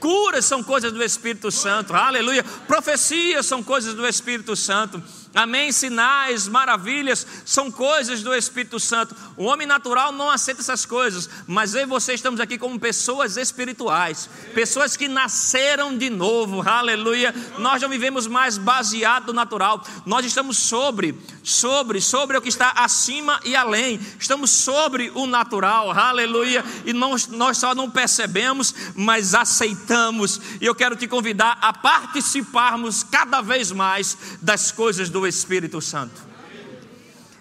Curas 0.00 0.44
são 0.44 0.64
coisas 0.64 0.92
do 0.92 1.02
Espírito 1.02 1.50
Santo. 1.50 1.94
Aleluia. 1.94 2.42
Profecias 2.42 3.46
são 3.46 3.62
coisas 3.62 3.94
do 3.94 4.06
Espírito 4.06 4.54
Santo. 4.56 5.02
Amém? 5.38 5.70
Sinais, 5.70 6.48
maravilhas, 6.48 7.24
são 7.44 7.70
coisas 7.70 8.24
do 8.24 8.34
Espírito 8.34 8.80
Santo. 8.80 9.14
O 9.36 9.44
homem 9.44 9.68
natural 9.68 10.10
não 10.10 10.28
aceita 10.28 10.60
essas 10.60 10.84
coisas, 10.84 11.30
mas 11.46 11.76
eu 11.76 11.82
e 11.82 11.86
você 11.86 12.12
estamos 12.12 12.40
aqui 12.40 12.58
como 12.58 12.76
pessoas 12.80 13.36
espirituais, 13.36 14.28
pessoas 14.52 14.96
que 14.96 15.06
nasceram 15.06 15.96
de 15.96 16.10
novo, 16.10 16.68
aleluia. 16.68 17.32
Nós 17.56 17.80
não 17.80 17.88
vivemos 17.88 18.26
mais 18.26 18.58
baseado 18.58 19.28
no 19.28 19.32
natural, 19.34 19.80
nós 20.04 20.26
estamos 20.26 20.58
sobre, 20.58 21.16
sobre, 21.44 22.00
sobre 22.00 22.36
o 22.36 22.42
que 22.42 22.48
está 22.48 22.72
acima 22.72 23.38
e 23.44 23.54
além, 23.54 24.00
estamos 24.18 24.50
sobre 24.50 25.12
o 25.14 25.24
natural, 25.24 25.92
aleluia. 25.92 26.64
E 26.84 26.92
nós, 26.92 27.28
nós 27.28 27.58
só 27.58 27.76
não 27.76 27.88
percebemos, 27.88 28.74
mas 28.96 29.36
aceitamos. 29.36 30.40
E 30.60 30.66
eu 30.66 30.74
quero 30.74 30.96
te 30.96 31.06
convidar 31.06 31.58
a 31.62 31.72
participarmos 31.72 33.04
cada 33.04 33.40
vez 33.40 33.70
mais 33.70 34.18
das 34.42 34.72
coisas 34.72 35.08
do 35.08 35.27
Espírito 35.28 35.80
Santo. 35.80 36.26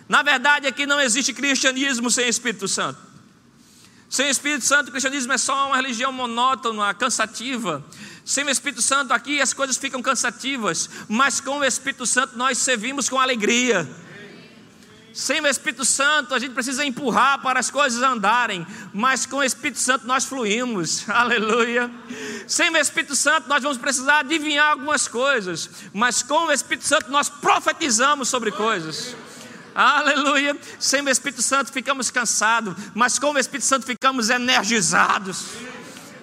Na 0.07 0.21
verdade, 0.23 0.67
aqui 0.67 0.85
não 0.85 0.99
existe 0.99 1.33
cristianismo 1.33 2.09
sem 2.11 2.27
Espírito 2.27 2.67
Santo. 2.67 2.99
Sem 4.09 4.29
Espírito 4.29 4.63
Santo, 4.63 4.87
o 4.87 4.91
cristianismo 4.91 5.33
é 5.33 5.37
só 5.37 5.67
uma 5.67 5.75
religião 5.75 6.11
monótona, 6.13 6.93
cansativa. 6.93 7.83
Sem 8.23 8.45
o 8.45 8.49
Espírito 8.49 8.81
Santo, 8.81 9.13
aqui 9.13 9.41
as 9.41 9.53
coisas 9.53 9.77
ficam 9.77 10.01
cansativas, 10.01 10.89
mas 11.09 11.41
com 11.41 11.59
o 11.59 11.63
Espírito 11.63 12.05
Santo 12.05 12.37
nós 12.37 12.57
servimos 12.57 13.09
com 13.09 13.19
alegria. 13.19 13.87
Sem 15.17 15.41
o 15.41 15.47
Espírito 15.47 15.83
Santo, 15.83 16.35
a 16.35 16.37
gente 16.37 16.53
precisa 16.53 16.85
empurrar 16.85 17.41
para 17.41 17.59
as 17.59 17.71
coisas 17.71 18.03
andarem, 18.03 18.67
mas 18.93 19.25
com 19.25 19.37
o 19.37 19.43
Espírito 19.43 19.79
Santo 19.79 20.05
nós 20.05 20.25
fluímos. 20.25 21.05
Aleluia. 21.09 21.89
Sem 22.45 22.69
o 22.69 22.77
Espírito 22.77 23.15
Santo, 23.15 23.49
nós 23.49 23.63
vamos 23.63 23.79
precisar 23.79 24.19
adivinhar 24.19 24.73
algumas 24.73 25.07
coisas, 25.07 25.71
mas 25.91 26.21
com 26.21 26.45
o 26.45 26.51
Espírito 26.51 26.85
Santo 26.85 27.09
nós 27.09 27.29
profetizamos 27.29 28.29
sobre 28.29 28.51
coisas. 28.51 29.15
Aleluia. 29.73 30.55
Sem 30.77 31.01
o 31.01 31.09
Espírito 31.09 31.41
Santo 31.41 31.73
ficamos 31.73 32.11
cansados, 32.11 32.75
mas 32.93 33.17
com 33.17 33.31
o 33.31 33.39
Espírito 33.39 33.65
Santo 33.65 33.87
ficamos 33.87 34.29
energizados. 34.29 35.45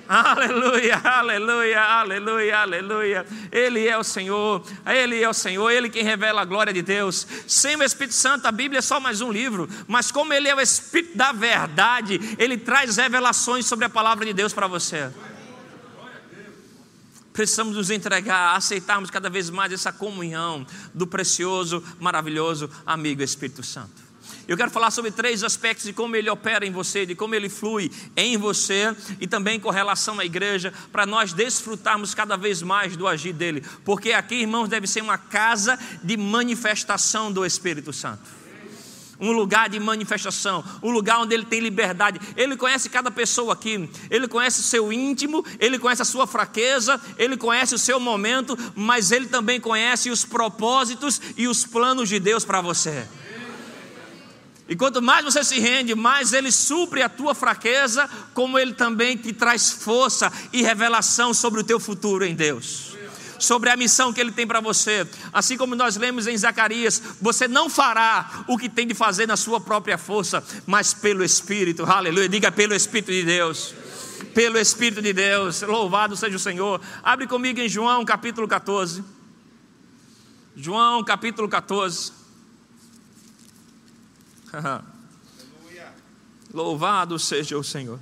Aleluia, 0.08 0.96
aleluia, 0.96 1.80
aleluia, 1.80 2.58
aleluia. 2.58 3.26
Ele 3.50 3.88
é 3.88 3.96
o 3.96 4.04
Senhor, 4.04 4.64
Ele 4.86 5.22
é 5.22 5.28
o 5.28 5.32
Senhor, 5.32 5.70
Ele 5.70 5.88
quem 5.88 6.04
revela 6.04 6.42
a 6.42 6.44
glória 6.44 6.72
de 6.72 6.82
Deus. 6.82 7.26
Sem 7.48 7.76
o 7.76 7.82
Espírito 7.82 8.14
Santo, 8.14 8.46
a 8.46 8.52
Bíblia 8.52 8.78
é 8.78 8.82
só 8.82 9.00
mais 9.00 9.20
um 9.20 9.32
livro, 9.32 9.68
mas 9.86 10.10
como 10.10 10.32
Ele 10.32 10.48
é 10.48 10.54
o 10.54 10.60
Espírito 10.60 11.16
da 11.16 11.32
verdade, 11.32 12.20
Ele 12.38 12.58
traz 12.58 12.96
revelações 12.96 13.66
sobre 13.66 13.86
a 13.86 13.90
palavra 13.90 14.26
de 14.26 14.32
Deus 14.32 14.52
para 14.52 14.66
você. 14.66 15.10
Precisamos 17.32 17.74
nos 17.74 17.90
entregar, 17.90 18.54
aceitarmos 18.54 19.10
cada 19.10 19.28
vez 19.28 19.50
mais 19.50 19.72
essa 19.72 19.92
comunhão 19.92 20.64
do 20.92 21.06
precioso, 21.06 21.82
maravilhoso 21.98 22.70
amigo 22.86 23.22
Espírito 23.22 23.62
Santo. 23.62 24.04
Eu 24.46 24.56
quero 24.56 24.70
falar 24.70 24.90
sobre 24.90 25.10
três 25.10 25.42
aspectos 25.42 25.86
de 25.86 25.92
como 25.92 26.14
ele 26.16 26.28
opera 26.28 26.66
em 26.66 26.70
você, 26.70 27.06
de 27.06 27.14
como 27.14 27.34
ele 27.34 27.48
flui 27.48 27.90
em 28.14 28.36
você 28.36 28.94
e 29.18 29.26
também 29.26 29.58
com 29.58 29.70
relação 29.70 30.20
à 30.20 30.24
igreja, 30.24 30.72
para 30.92 31.06
nós 31.06 31.32
desfrutarmos 31.32 32.14
cada 32.14 32.36
vez 32.36 32.60
mais 32.60 32.94
do 32.94 33.08
agir 33.08 33.32
dele. 33.32 33.64
Porque 33.84 34.12
aqui, 34.12 34.36
irmãos, 34.36 34.68
deve 34.68 34.86
ser 34.86 35.02
uma 35.02 35.16
casa 35.16 35.78
de 36.02 36.16
manifestação 36.16 37.32
do 37.32 37.44
Espírito 37.44 37.92
Santo. 37.92 38.44
um 39.20 39.30
lugar 39.30 39.68
de 39.68 39.78
manifestação, 39.78 40.62
um 40.82 40.90
lugar 40.90 41.20
onde 41.20 41.32
ele 41.32 41.44
tem 41.44 41.60
liberdade. 41.60 42.20
Ele 42.36 42.56
conhece 42.56 42.90
cada 42.90 43.12
pessoa 43.12 43.52
aqui, 43.52 43.88
ele 44.10 44.26
conhece 44.26 44.60
o 44.60 44.62
seu 44.64 44.92
íntimo, 44.92 45.42
ele 45.60 45.78
conhece 45.78 46.02
a 46.02 46.04
sua 46.04 46.26
fraqueza, 46.26 47.00
ele 47.16 47.36
conhece 47.36 47.74
o 47.76 47.78
seu 47.78 48.00
momento, 48.00 48.58
mas 48.74 49.12
ele 49.12 49.26
também 49.26 49.60
conhece 49.60 50.10
os 50.10 50.24
propósitos 50.24 51.22
e 51.36 51.46
os 51.46 51.64
planos 51.64 52.08
de 52.08 52.18
Deus 52.18 52.44
para 52.44 52.60
você. 52.60 53.06
E 54.68 54.74
quanto 54.74 55.02
mais 55.02 55.24
você 55.24 55.44
se 55.44 55.60
rende, 55.60 55.94
mais 55.94 56.32
ele 56.32 56.50
supre 56.50 57.02
a 57.02 57.08
tua 57.08 57.34
fraqueza, 57.34 58.08
como 58.32 58.58
ele 58.58 58.72
também 58.72 59.16
te 59.16 59.32
traz 59.32 59.70
força 59.70 60.32
e 60.52 60.62
revelação 60.62 61.34
sobre 61.34 61.60
o 61.60 61.64
teu 61.64 61.78
futuro 61.78 62.24
em 62.24 62.34
Deus 62.34 62.94
sobre 63.44 63.70
a 63.70 63.76
missão 63.76 64.12
que 64.12 64.20
Ele 64.20 64.32
tem 64.32 64.46
para 64.46 64.60
você. 64.60 65.06
Assim 65.32 65.56
como 65.56 65.74
nós 65.74 65.96
lemos 65.96 66.26
em 66.26 66.36
Zacarias, 66.36 67.02
você 67.20 67.46
não 67.46 67.68
fará 67.68 68.44
o 68.48 68.56
que 68.56 68.68
tem 68.68 68.86
de 68.86 68.94
fazer 68.94 69.26
na 69.26 69.36
sua 69.36 69.60
própria 69.60 69.98
força, 69.98 70.42
mas 70.66 70.94
pelo 70.94 71.24
Espírito, 71.24 71.84
aleluia. 71.84 72.28
Diga 72.28 72.50
pelo 72.50 72.74
Espírito 72.74 73.12
de 73.12 73.22
Deus. 73.22 73.74
Pelo 74.34 74.58
Espírito 74.58 75.00
de 75.00 75.12
Deus, 75.12 75.62
louvado 75.62 76.16
seja 76.16 76.36
o 76.36 76.40
Senhor. 76.40 76.80
Abre 77.02 77.26
comigo 77.26 77.60
em 77.60 77.68
João 77.68 78.04
capítulo 78.04 78.48
14. 78.48 79.04
João 80.56 81.04
capítulo 81.04 81.48
14. 81.48 82.23
Louvado 86.52 87.18
seja 87.18 87.58
o 87.58 87.64
Senhor. 87.64 87.98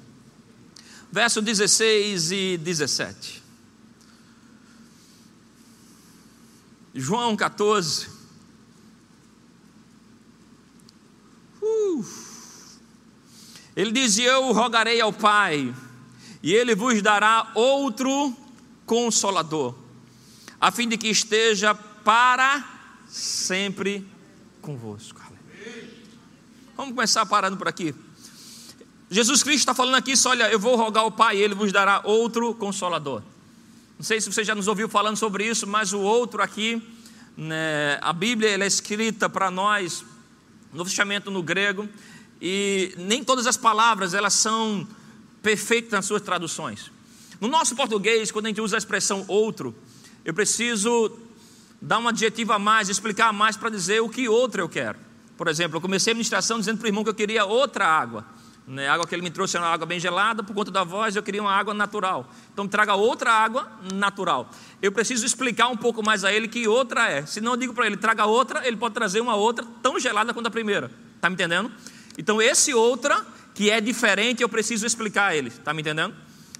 Verso 1.11 1.41
16 1.41 2.33
e 2.33 2.59
17. 2.59 3.43
João 6.95 7.37
14. 7.37 8.09
Uh. 11.63 12.05
Ele 13.75 13.93
diz: 13.93 14.19
Eu 14.19 14.53
rogarei 14.53 15.01
ao 15.01 15.13
Pai, 15.13 15.75
e 16.43 16.53
Ele 16.53 16.75
vos 16.75 17.01
dará 17.01 17.51
outro 17.55 18.37
consolador, 18.85 19.75
a 20.61 20.71
fim 20.71 20.89
de 20.89 20.99
que 20.99 21.09
esteja 21.09 21.75
para 21.75 22.63
sempre 23.09 24.07
convosco. 24.61 25.32
Vamos 26.83 26.97
começar 26.97 27.25
parando 27.27 27.57
por 27.57 27.69
aqui. 27.69 27.95
Jesus 29.09 29.45
Cristo 29.45 29.61
está 29.61 29.73
falando 29.73 29.95
aqui, 29.95 30.15
olha, 30.27 30.51
eu 30.51 30.59
vou 30.59 30.75
rogar 30.75 31.05
ao 31.05 31.13
Pai, 31.13 31.37
Ele 31.37 31.55
vos 31.55 31.71
dará 31.71 32.01
outro 32.03 32.53
consolador. 32.57 33.23
Não 33.97 34.05
sei 34.05 34.21
se 34.21 34.33
você 34.33 34.43
já 34.43 34.53
nos 34.53 34.67
ouviu 34.67 34.89
falando 34.89 35.17
sobre 35.17 35.47
isso, 35.47 35.65
mas 35.65 35.93
o 35.93 36.01
outro 36.01 36.43
aqui, 36.43 36.83
né, 37.37 38.01
a 38.03 38.13
Bíblia 38.13 38.51
é 38.51 38.67
escrita 38.67 39.29
para 39.29 39.49
nós 39.49 40.05
no 40.73 40.85
fechamento 40.85 41.31
no 41.31 41.41
grego 41.41 41.89
e 42.41 42.93
nem 42.99 43.23
todas 43.23 43.47
as 43.47 43.57
palavras 43.57 44.13
elas 44.13 44.33
são 44.33 44.85
perfeitas 45.41 45.93
nas 45.93 46.05
suas 46.05 46.21
traduções. 46.21 46.91
No 47.41 47.47
nosso 47.47 47.77
português, 47.77 48.33
quando 48.33 48.47
a 48.47 48.49
gente 48.49 48.61
usa 48.61 48.77
a 48.77 48.79
expressão 48.79 49.25
outro, 49.29 49.73
eu 50.25 50.35
preciso 50.35 51.17
dar 51.81 52.01
um 52.01 52.09
adjetivo 52.09 52.53
a 52.53 52.59
mais, 52.59 52.89
explicar 52.89 53.33
mais 53.33 53.57
para 53.57 53.71
dizer 53.71 54.03
o 54.03 54.09
que 54.09 54.29
outro 54.29 54.61
eu 54.61 54.69
quero. 54.69 55.12
Por 55.43 55.49
exemplo, 55.49 55.79
eu 55.79 55.81
comecei 55.81 56.13
a 56.13 56.15
ministração 56.15 56.61
dizendo 56.61 56.79
para 56.79 56.85
o 56.85 56.89
irmão 56.89 57.03
que 57.03 57.11
eu 57.11 57.15
queria 57.15 57.45
outra 57.45 57.85
água. 57.85 58.25
Né? 58.65 58.87
A 58.87 58.95
água 58.95 59.05
que 59.05 59.13
ele 59.13 59.23
me 59.23 59.31
trouxe 59.31 59.57
era 59.57 59.67
uma 59.67 59.73
água 59.73 59.85
bem 59.85 59.99
gelada, 59.99 60.41
por 60.41 60.55
conta 60.55 60.71
da 60.71 60.85
voz 60.85 61.17
eu 61.17 61.23
queria 61.25 61.43
uma 61.43 61.51
água 61.51 61.75
natural. 61.75 62.31
Então 62.53 62.69
traga 62.69 62.95
outra 62.95 63.33
água 63.33 63.69
natural. 63.93 64.49
Eu 64.81 64.93
preciso 64.93 65.27
explicar 65.27 65.67
um 65.67 65.77
pouco 65.77 66.01
mais 66.01 66.23
a 66.23 66.33
ele 66.33 66.47
que 66.47 66.69
outra 66.69 67.11
é. 67.11 67.27
Se 67.27 67.41
não 67.41 67.55
eu 67.55 67.57
digo 67.57 67.75
para 67.75 67.87
ele, 67.87 67.97
traga 67.97 68.25
outra, 68.25 68.65
ele 68.65 68.77
pode 68.77 68.95
trazer 68.95 69.21
uma 69.21 69.35
outra 69.35 69.67
tão 69.83 69.99
gelada 69.99 70.33
quanto 70.33 70.47
a 70.47 70.51
primeira. 70.51 70.93
Está 71.17 71.29
me 71.29 71.35
entendendo? 71.35 71.73
Então 72.17 72.41
esse 72.41 72.73
outra, 72.73 73.27
que 73.53 73.69
é 73.69 73.81
diferente, 73.81 74.45
eu 74.45 74.49
preciso 74.49 74.87
explicar 74.87 75.31
a 75.31 75.35
ele. 75.35 75.49
Está 75.49 75.75
me 75.75 75.83
entendendo? 75.83 76.15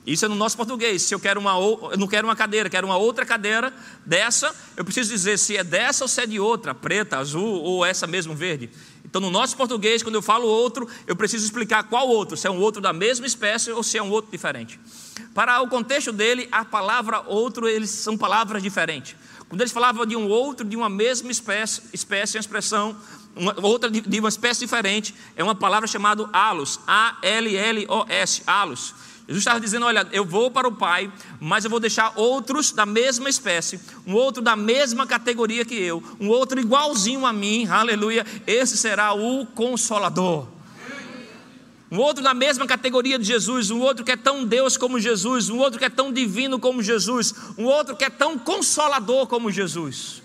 Isso 0.07 0.25
é 0.25 0.29
no 0.29 0.35
nosso 0.35 0.57
português. 0.57 1.03
Se 1.03 1.15
eu 1.15 1.21
quero 1.21 1.39
uma, 1.39 1.53
eu 1.53 1.97
não 1.97 2.09
quero 2.09 2.27
uma 2.27 2.35
cadeira, 2.35 2.69
quero 2.69 2.87
uma 2.87 2.97
outra 2.97 3.25
cadeira 3.25 3.73
dessa, 4.05 4.55
eu 4.77 4.85
preciso 4.85 5.11
dizer 5.11 5.39
se 5.39 5.57
é 5.57 5.63
dessa 5.63 6.05
ou 6.05 6.09
se 6.09 6.21
é 6.21 6.27
de 6.27 6.41
outra, 6.41 6.75
preta, 6.75 7.19
azul 7.19 7.63
ou 7.63 7.85
essa 7.85 8.07
mesmo 8.07 8.35
verde. 8.35 8.69
Então, 9.05 9.21
no 9.21 9.31
nosso 9.31 9.57
português, 9.57 10.03
quando 10.03 10.15
eu 10.15 10.23
falo 10.23 10.49
outro, 10.49 10.89
eu 11.07 11.15
preciso 11.15 11.45
explicar 11.45 11.85
qual 11.85 12.09
outro, 12.09 12.37
se 12.37 12.47
é 12.47 12.51
um 12.51 12.59
outro 12.59 12.81
da 12.81 12.93
mesma 12.93 13.27
espécie 13.27 13.71
ou 13.71 13.83
se 13.83 13.99
é 13.99 14.03
um 14.03 14.11
outro 14.11 14.31
diferente. 14.31 14.81
Para 15.35 15.61
o 15.61 15.69
contexto 15.69 16.13
dele, 16.13 16.49
a 16.51 16.65
palavra 16.65 17.21
outro, 17.27 17.69
eles 17.69 17.91
são 17.91 18.17
palavras 18.17 18.63
diferentes. 18.63 19.15
Quando 19.49 19.61
eles 19.61 19.73
falavam 19.73 20.07
de 20.07 20.17
um 20.17 20.29
outro, 20.29 20.67
de 20.67 20.77
uma 20.77 20.89
mesma 20.89 21.31
espécie, 21.31 21.83
espécie, 21.93 22.39
uma 22.39 22.41
expressão, 22.41 22.97
uma, 23.37 23.55
outra 23.61 23.91
de, 23.91 24.01
de 24.01 24.19
uma 24.19 24.31
espécie 24.31 24.61
diferente, 24.61 25.15
é 25.37 25.45
uma 25.45 25.55
palavra 25.55 25.87
chamada 25.87 26.29
alus, 26.33 26.81
A-L-L-O-S, 26.87 28.43
alus. 28.47 28.95
Jesus 29.27 29.43
estava 29.43 29.61
dizendo: 29.61 29.87
Olha, 29.87 30.07
eu 30.13 30.25
vou 30.25 30.51
para 30.51 30.67
o 30.67 30.73
Pai, 30.73 31.13
mas 31.41 31.65
eu 31.65 31.71
vou 31.71 31.79
deixar 31.79 32.13
outros 32.17 32.73
da 32.73 32.85
mesma 32.85 33.29
espécie, 33.29 33.81
um 34.07 34.15
outro 34.15 34.43
da 34.43 34.57
mesma 34.57 35.07
categoria 35.07 35.65
que 35.65 35.75
eu, 35.75 36.03
um 36.21 36.29
outro 36.29 36.59
igualzinho 36.59 37.25
a 37.25 37.33
mim, 37.33 37.67
aleluia. 37.69 38.27
Esse 38.47 38.77
será 38.77 39.15
o 39.15 39.47
Consolador. 39.47 40.49
Um 41.91 41.99
outro 41.99 42.25
da 42.25 42.33
mesma 42.33 42.67
categoria 42.67 43.19
de 43.19 43.25
Jesus, 43.27 43.71
um 43.71 43.81
outro 43.81 44.03
que 44.03 44.13
é 44.13 44.17
tão 44.17 44.47
Deus 44.47 44.79
como 44.79 44.99
Jesus, 44.99 45.51
um 45.51 45.59
outro 45.59 45.79
que 45.79 45.85
é 45.85 45.91
tão 45.91 46.11
divino 46.11 46.59
como 46.59 46.83
Jesus, 46.83 47.35
um 47.59 47.65
outro 47.65 47.95
que 47.95 48.05
é 48.05 48.09
tão 48.09 48.39
consolador 48.39 49.27
como 49.27 49.51
Jesus. 49.51 50.23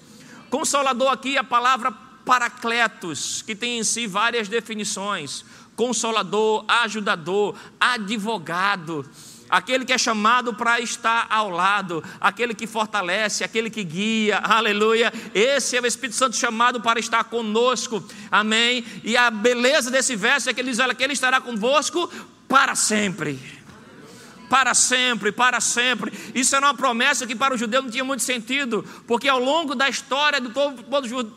Consolador 0.50 1.12
aqui 1.12 1.36
é 1.36 1.40
a 1.40 1.44
palavra 1.44 1.92
paracletos, 2.26 3.42
que 3.42 3.54
tem 3.54 3.80
em 3.80 3.84
si 3.84 4.08
várias 4.08 4.48
definições 4.48 5.44
consolador, 5.78 6.66
ajudador, 6.68 7.56
advogado, 7.80 9.08
aquele 9.48 9.86
que 9.86 9.94
é 9.94 9.98
chamado 9.98 10.54
para 10.56 10.82
estar 10.82 11.28
ao 11.30 11.52
lado, 11.52 12.04
aquele 12.20 12.56
que 12.56 12.66
fortalece, 12.66 13.44
aquele 13.44 13.70
que 13.70 13.84
guia, 13.84 14.40
aleluia. 14.40 15.14
Esse 15.36 15.78
é 15.78 15.82
o 15.82 15.86
Espírito 15.86 16.16
Santo 16.16 16.36
chamado 16.36 16.82
para 16.82 17.00
estar 17.00 17.24
conosco, 17.26 18.04
amém. 18.32 18.84
E 19.04 19.16
a 19.16 19.30
beleza 19.30 19.92
desse 19.92 20.16
verso 20.16 20.50
é 20.50 20.54
que 20.54 20.60
ele 20.60 20.72
diz: 20.72 20.80
olha, 20.80 20.96
que 20.96 21.04
ele 21.04 21.14
estará 21.14 21.40
convosco 21.40 22.12
para 22.50 22.76
sempre 22.76 23.40
para 24.50 24.74
sempre, 24.74 25.32
para 25.32 25.60
sempre. 25.60 26.12
Isso 26.34 26.56
era 26.56 26.68
uma 26.68 26.74
promessa 26.74 27.28
que 27.28 27.36
para 27.36 27.54
o 27.54 27.58
judeu 27.58 27.82
não 27.82 27.90
tinha 27.90 28.04
muito 28.04 28.24
sentido, 28.24 28.84
porque 29.06 29.28
ao 29.28 29.40
longo 29.40 29.76
da 29.76 29.90
história 29.90 30.40
do 30.40 30.50
todo, 30.50 30.84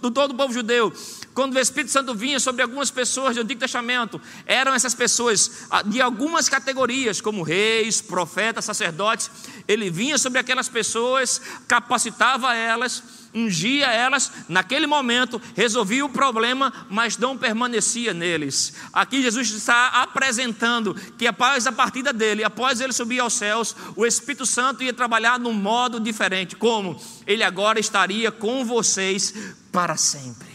do 0.01 0.11
todo 0.11 0.31
o 0.31 0.35
povo 0.35 0.53
judeu, 0.53 0.93
quando 1.35 1.55
o 1.55 1.59
Espírito 1.59 1.91
Santo 1.91 2.15
vinha 2.15 2.41
sobre 2.41 2.63
algumas 2.63 2.91
pessoas 2.91 3.37
do 3.37 3.43
Antigo 3.43 3.61
Testamento, 3.61 4.21
eram 4.47 4.75
essas 4.75 4.95
pessoas 4.95 5.67
ah, 5.71 5.83
de 5.83 6.01
algumas 6.01 6.49
categorias, 6.49 7.21
como 7.21 7.43
reis, 7.43 8.01
profetas, 8.01 8.65
sacerdotes. 8.65 9.31
Ele 9.69 9.91
vinha 9.91 10.19
sobre 10.19 10.39
aquelas 10.39 10.69
pessoas, 10.69 11.41
capacitava 11.69 12.55
elas 12.55 13.03
ungia 13.35 13.87
elas, 13.87 14.33
naquele 14.49 14.87
momento, 14.87 15.41
resolvia 15.55 16.05
o 16.05 16.09
problema, 16.09 16.73
mas 16.89 17.17
não 17.17 17.37
permanecia 17.37 18.13
neles. 18.13 18.75
Aqui 18.93 19.23
Jesus 19.23 19.51
está 19.51 19.89
apresentando 19.89 20.95
que 21.17 21.27
após 21.27 21.67
a 21.67 21.73
partida 21.73 22.13
dele, 22.13 22.45
após 22.45 22.81
ele 22.81 22.93
subir 22.93 23.21
aos 23.21 23.35
céus, 23.35 23.77
o 23.95 24.05
Espírito 24.05 24.45
Santo 24.45 24.83
ia 24.83 24.93
trabalhar 24.93 25.39
num 25.39 25.53
modo 25.53 26.01
diferente. 26.01 26.57
Como? 26.57 27.01
Ele 27.27 27.43
agora 27.43 27.79
estaria 27.79 28.31
com 28.33 28.65
vocês 28.65 29.33
para 29.71 29.97
sempre. 29.97 30.50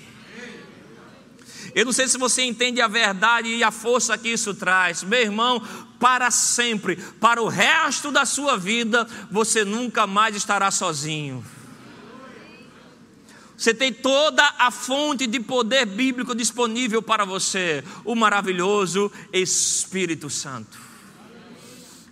Eu 1.75 1.83
não 1.83 1.91
sei 1.91 2.07
se 2.07 2.17
você 2.17 2.41
entende 2.41 2.79
a 2.79 2.87
verdade 2.87 3.49
e 3.49 3.61
a 3.61 3.69
força 3.69 4.17
que 4.17 4.29
isso 4.29 4.53
traz. 4.53 5.03
Meu 5.03 5.19
irmão, 5.19 5.61
para 5.99 6.31
sempre, 6.31 6.95
para 6.95 7.41
o 7.41 7.49
resto 7.49 8.13
da 8.13 8.25
sua 8.25 8.57
vida, 8.57 9.05
você 9.29 9.65
nunca 9.65 10.07
mais 10.07 10.37
estará 10.37 10.71
sozinho. 10.71 11.45
Você 13.57 13.73
tem 13.73 13.91
toda 13.91 14.41
a 14.57 14.71
fonte 14.71 15.27
de 15.27 15.39
poder 15.41 15.85
bíblico 15.85 16.33
disponível 16.33 17.01
para 17.01 17.25
você, 17.25 17.83
o 18.05 18.15
maravilhoso 18.15 19.11
Espírito 19.33 20.29
Santo. 20.29 20.77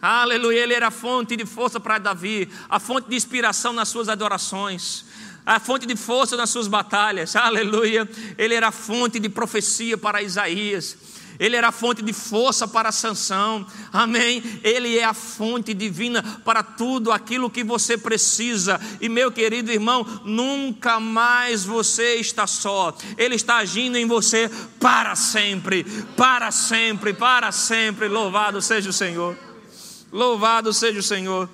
Aleluia, 0.01 0.59
ele 0.59 0.73
era 0.73 0.87
a 0.87 0.91
fonte 0.91 1.37
de 1.37 1.45
força 1.45 1.79
para 1.79 1.97
Davi, 1.97 2.49
a 2.69 2.77
fonte 2.81 3.09
de 3.09 3.15
inspiração 3.15 3.71
nas 3.71 3.87
suas 3.87 4.09
adorações, 4.09 5.05
a 5.45 5.59
fonte 5.59 5.85
de 5.85 5.95
força 5.95 6.37
nas 6.37 6.49
suas 6.49 6.67
batalhas. 6.67 7.35
Aleluia, 7.37 8.09
ele 8.37 8.53
era 8.53 8.69
a 8.69 8.71
fonte 8.71 9.19
de 9.19 9.29
profecia 9.29 9.97
para 9.97 10.21
Isaías. 10.21 10.97
Ele 11.39 11.55
era 11.55 11.69
a 11.69 11.71
fonte 11.71 12.01
de 12.01 12.13
força 12.13 12.67
para 12.67 12.89
a 12.89 12.91
sanção, 12.91 13.65
amém? 13.91 14.43
Ele 14.63 14.97
é 14.97 15.03
a 15.03 15.13
fonte 15.13 15.73
divina 15.73 16.21
para 16.45 16.61
tudo 16.61 17.11
aquilo 17.11 17.49
que 17.49 17.63
você 17.63 17.97
precisa, 17.97 18.79
e 19.01 19.09
meu 19.09 19.31
querido 19.31 19.71
irmão, 19.71 20.05
nunca 20.23 20.99
mais 20.99 21.65
você 21.65 22.15
está 22.15 22.45
só, 22.45 22.95
Ele 23.17 23.35
está 23.35 23.57
agindo 23.57 23.97
em 23.97 24.05
você 24.05 24.49
para 24.79 25.15
sempre, 25.15 25.83
para 26.15 26.51
sempre, 26.51 27.13
para 27.13 27.51
sempre. 27.51 28.07
Louvado 28.07 28.61
seja 28.61 28.91
o 28.91 28.93
Senhor, 28.93 29.35
louvado 30.11 30.71
seja 30.71 30.99
o 30.99 31.03
Senhor. 31.03 31.49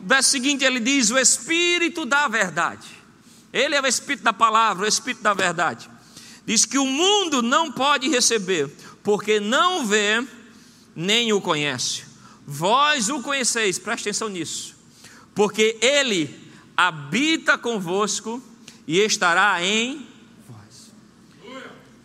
Verso 0.00 0.30
seguinte 0.30 0.64
ele 0.64 0.80
diz: 0.80 1.10
O 1.10 1.18
Espírito 1.18 2.04
da 2.04 2.28
Verdade, 2.28 2.86
Ele 3.54 3.74
é 3.74 3.80
o 3.80 3.86
Espírito 3.86 4.24
da 4.24 4.32
palavra, 4.32 4.84
o 4.84 4.88
Espírito 4.88 5.22
da 5.22 5.32
Verdade 5.32 5.88
Diz 6.46 6.66
que 6.66 6.78
o 6.78 6.84
mundo 6.84 7.40
não 7.40 7.72
pode 7.72 8.08
receber, 8.08 8.70
porque 9.02 9.40
não 9.40 9.86
vê 9.86 10.26
nem 10.94 11.32
o 11.32 11.40
conhece. 11.40 12.04
Vós 12.46 13.08
o 13.08 13.22
conheceis, 13.22 13.78
preste 13.78 14.02
atenção 14.02 14.28
nisso, 14.28 14.76
porque 15.34 15.78
ele 15.80 16.52
habita 16.76 17.56
convosco 17.56 18.42
e 18.86 18.98
estará 18.98 19.62
em 19.64 20.06
vós. 20.46 20.92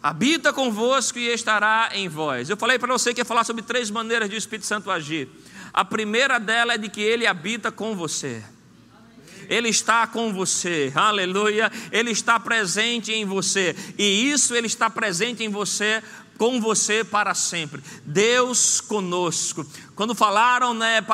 Habita 0.01 0.53
convosco 0.53 1.19
e 1.19 1.27
estará 1.27 1.89
em 1.93 2.07
vós. 2.07 2.49
Eu 2.49 2.55
falei 2.55 2.79
para 2.79 2.93
você 2.93 3.13
que 3.13 3.19
ia 3.19 3.25
falar 3.25 3.43
sobre 3.43 3.61
três 3.61 3.91
maneiras 3.91 4.29
de 4.29 4.35
o 4.35 4.37
Espírito 4.37 4.65
Santo 4.65 4.89
agir. 4.89 5.27
A 5.73 5.83
primeira 5.83 6.39
dela 6.39 6.75
é 6.75 6.77
de 6.77 6.87
que 6.87 7.01
ele 7.01 7.27
habita 7.27 7.69
com 7.69 7.93
você. 7.93 8.41
Ele 9.49 9.69
está 9.69 10.05
com 10.07 10.31
você, 10.31 10.91
aleluia. 10.95 11.71
Ele 11.91 12.11
está 12.11 12.39
presente 12.39 13.11
em 13.11 13.25
você, 13.25 13.75
e 13.97 14.31
isso 14.31 14.55
ele 14.55 14.67
está 14.67 14.89
presente 14.89 15.43
em 15.43 15.49
você 15.49 16.01
com 16.37 16.61
você 16.61 17.03
para 17.03 17.35
sempre. 17.35 17.83
Deus 18.05 18.79
conosco. 18.79 19.65
Quando 19.93 20.15
falaram, 20.15 20.73
né, 20.73 21.05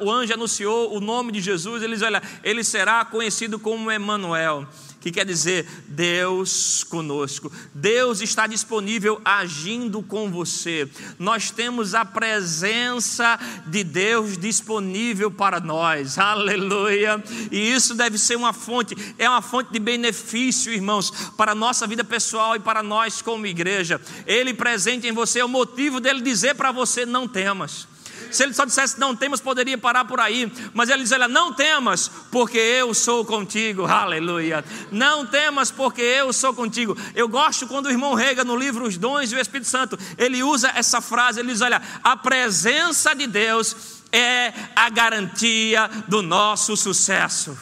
o 0.00 0.10
anjo 0.10 0.34
anunciou 0.34 0.92
o 0.96 1.00
nome 1.00 1.30
de 1.30 1.40
Jesus, 1.40 1.80
eles 1.82 2.02
olha, 2.02 2.20
ele 2.42 2.64
será 2.64 3.04
conhecido 3.04 3.56
como 3.56 3.90
Emanuel 3.90 4.66
que 5.04 5.12
quer 5.12 5.26
dizer 5.26 5.66
Deus 5.86 6.82
conosco. 6.82 7.52
Deus 7.74 8.22
está 8.22 8.46
disponível 8.46 9.20
agindo 9.22 10.02
com 10.02 10.30
você. 10.30 10.88
Nós 11.18 11.50
temos 11.50 11.94
a 11.94 12.06
presença 12.06 13.38
de 13.66 13.84
Deus 13.84 14.38
disponível 14.38 15.30
para 15.30 15.60
nós. 15.60 16.16
Aleluia! 16.18 17.22
E 17.52 17.70
isso 17.70 17.94
deve 17.94 18.16
ser 18.16 18.36
uma 18.36 18.54
fonte, 18.54 18.96
é 19.18 19.28
uma 19.28 19.42
fonte 19.42 19.70
de 19.70 19.78
benefício, 19.78 20.72
irmãos, 20.72 21.10
para 21.36 21.52
a 21.52 21.54
nossa 21.54 21.86
vida 21.86 22.02
pessoal 22.02 22.56
e 22.56 22.60
para 22.60 22.82
nós 22.82 23.20
como 23.20 23.46
igreja. 23.46 24.00
Ele 24.26 24.54
presente 24.54 25.06
em 25.06 25.12
você 25.12 25.40
é 25.40 25.44
o 25.44 25.48
motivo 25.48 26.00
dele 26.00 26.22
dizer 26.22 26.54
para 26.54 26.72
você 26.72 27.04
não 27.04 27.28
temas. 27.28 27.93
Se 28.34 28.42
ele 28.42 28.52
só 28.52 28.64
dissesse 28.64 28.98
não 28.98 29.14
temas, 29.14 29.40
poderia 29.40 29.78
parar 29.78 30.04
por 30.04 30.18
aí. 30.18 30.52
Mas 30.72 30.88
ele 30.88 31.02
diz: 31.02 31.12
olha, 31.12 31.28
não 31.28 31.52
temas, 31.52 32.10
porque 32.30 32.58
eu 32.58 32.92
sou 32.92 33.24
contigo. 33.24 33.86
Aleluia. 33.86 34.64
Não 34.90 35.24
temas, 35.24 35.70
porque 35.70 36.02
eu 36.02 36.32
sou 36.32 36.52
contigo. 36.52 36.96
Eu 37.14 37.28
gosto 37.28 37.66
quando 37.66 37.86
o 37.86 37.90
irmão 37.90 38.14
Rega, 38.14 38.44
no 38.44 38.56
livro 38.56 38.86
Os 38.86 38.96
Dons 38.96 39.30
e 39.30 39.36
o 39.36 39.40
Espírito 39.40 39.68
Santo, 39.68 39.98
ele 40.18 40.42
usa 40.42 40.72
essa 40.74 41.00
frase: 41.00 41.40
ele 41.40 41.52
diz: 41.52 41.60
olha, 41.60 41.80
a 42.02 42.16
presença 42.16 43.14
de 43.14 43.26
Deus 43.26 44.02
é 44.10 44.52
a 44.74 44.90
garantia 44.90 45.88
do 46.08 46.22
nosso 46.22 46.76
sucesso. 46.76 47.56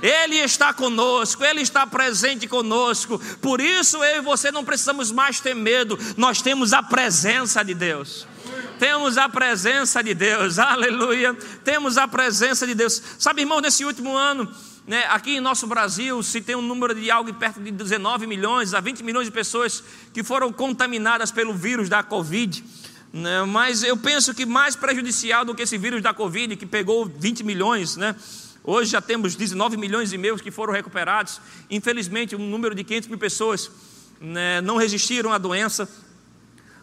Ele 0.00 0.36
está 0.36 0.72
conosco, 0.72 1.44
Ele 1.44 1.60
está 1.60 1.84
presente 1.84 2.46
conosco. 2.46 3.18
Por 3.40 3.60
isso 3.60 4.02
eu 4.04 4.18
e 4.18 4.20
você 4.20 4.52
não 4.52 4.64
precisamos 4.64 5.10
mais 5.10 5.40
ter 5.40 5.54
medo, 5.54 5.98
nós 6.16 6.40
temos 6.40 6.72
a 6.72 6.82
presença 6.82 7.64
de 7.64 7.74
Deus 7.74 8.26
temos 8.78 9.18
a 9.18 9.28
presença 9.28 10.02
de 10.02 10.14
Deus, 10.14 10.58
aleluia, 10.60 11.34
temos 11.64 11.98
a 11.98 12.06
presença 12.06 12.66
de 12.66 12.74
Deus. 12.74 13.02
Sabe, 13.18 13.42
irmão, 13.42 13.60
nesse 13.60 13.84
último 13.84 14.16
ano, 14.16 14.48
né, 14.86 15.04
aqui 15.10 15.36
em 15.36 15.40
nosso 15.40 15.66
Brasil, 15.66 16.22
se 16.22 16.40
tem 16.40 16.56
um 16.56 16.62
número 16.62 16.94
de 16.94 17.10
algo 17.10 17.32
perto 17.34 17.60
de 17.60 17.70
19 17.70 18.26
milhões 18.26 18.72
a 18.72 18.80
20 18.80 19.02
milhões 19.02 19.26
de 19.26 19.32
pessoas 19.32 19.82
que 20.14 20.22
foram 20.22 20.52
contaminadas 20.52 21.30
pelo 21.30 21.52
vírus 21.52 21.88
da 21.88 22.02
Covid. 22.02 22.64
Né, 23.12 23.42
mas 23.44 23.82
eu 23.82 23.96
penso 23.96 24.32
que 24.34 24.46
mais 24.46 24.76
prejudicial 24.76 25.44
do 25.44 25.54
que 25.54 25.62
esse 25.62 25.76
vírus 25.76 26.02
da 26.02 26.14
Covid, 26.14 26.56
que 26.56 26.66
pegou 26.66 27.06
20 27.06 27.42
milhões, 27.44 27.96
né? 27.96 28.14
Hoje 28.64 28.90
já 28.90 29.00
temos 29.00 29.34
19 29.34 29.78
milhões 29.78 30.12
e 30.12 30.18
meio 30.18 30.36
que 30.36 30.50
foram 30.50 30.74
recuperados. 30.74 31.40
Infelizmente, 31.70 32.36
um 32.36 32.50
número 32.50 32.74
de 32.74 32.84
500 32.84 33.08
mil 33.08 33.18
pessoas 33.18 33.70
né, 34.20 34.60
não 34.60 34.76
resistiram 34.76 35.32
à 35.32 35.38
doença. 35.38 35.88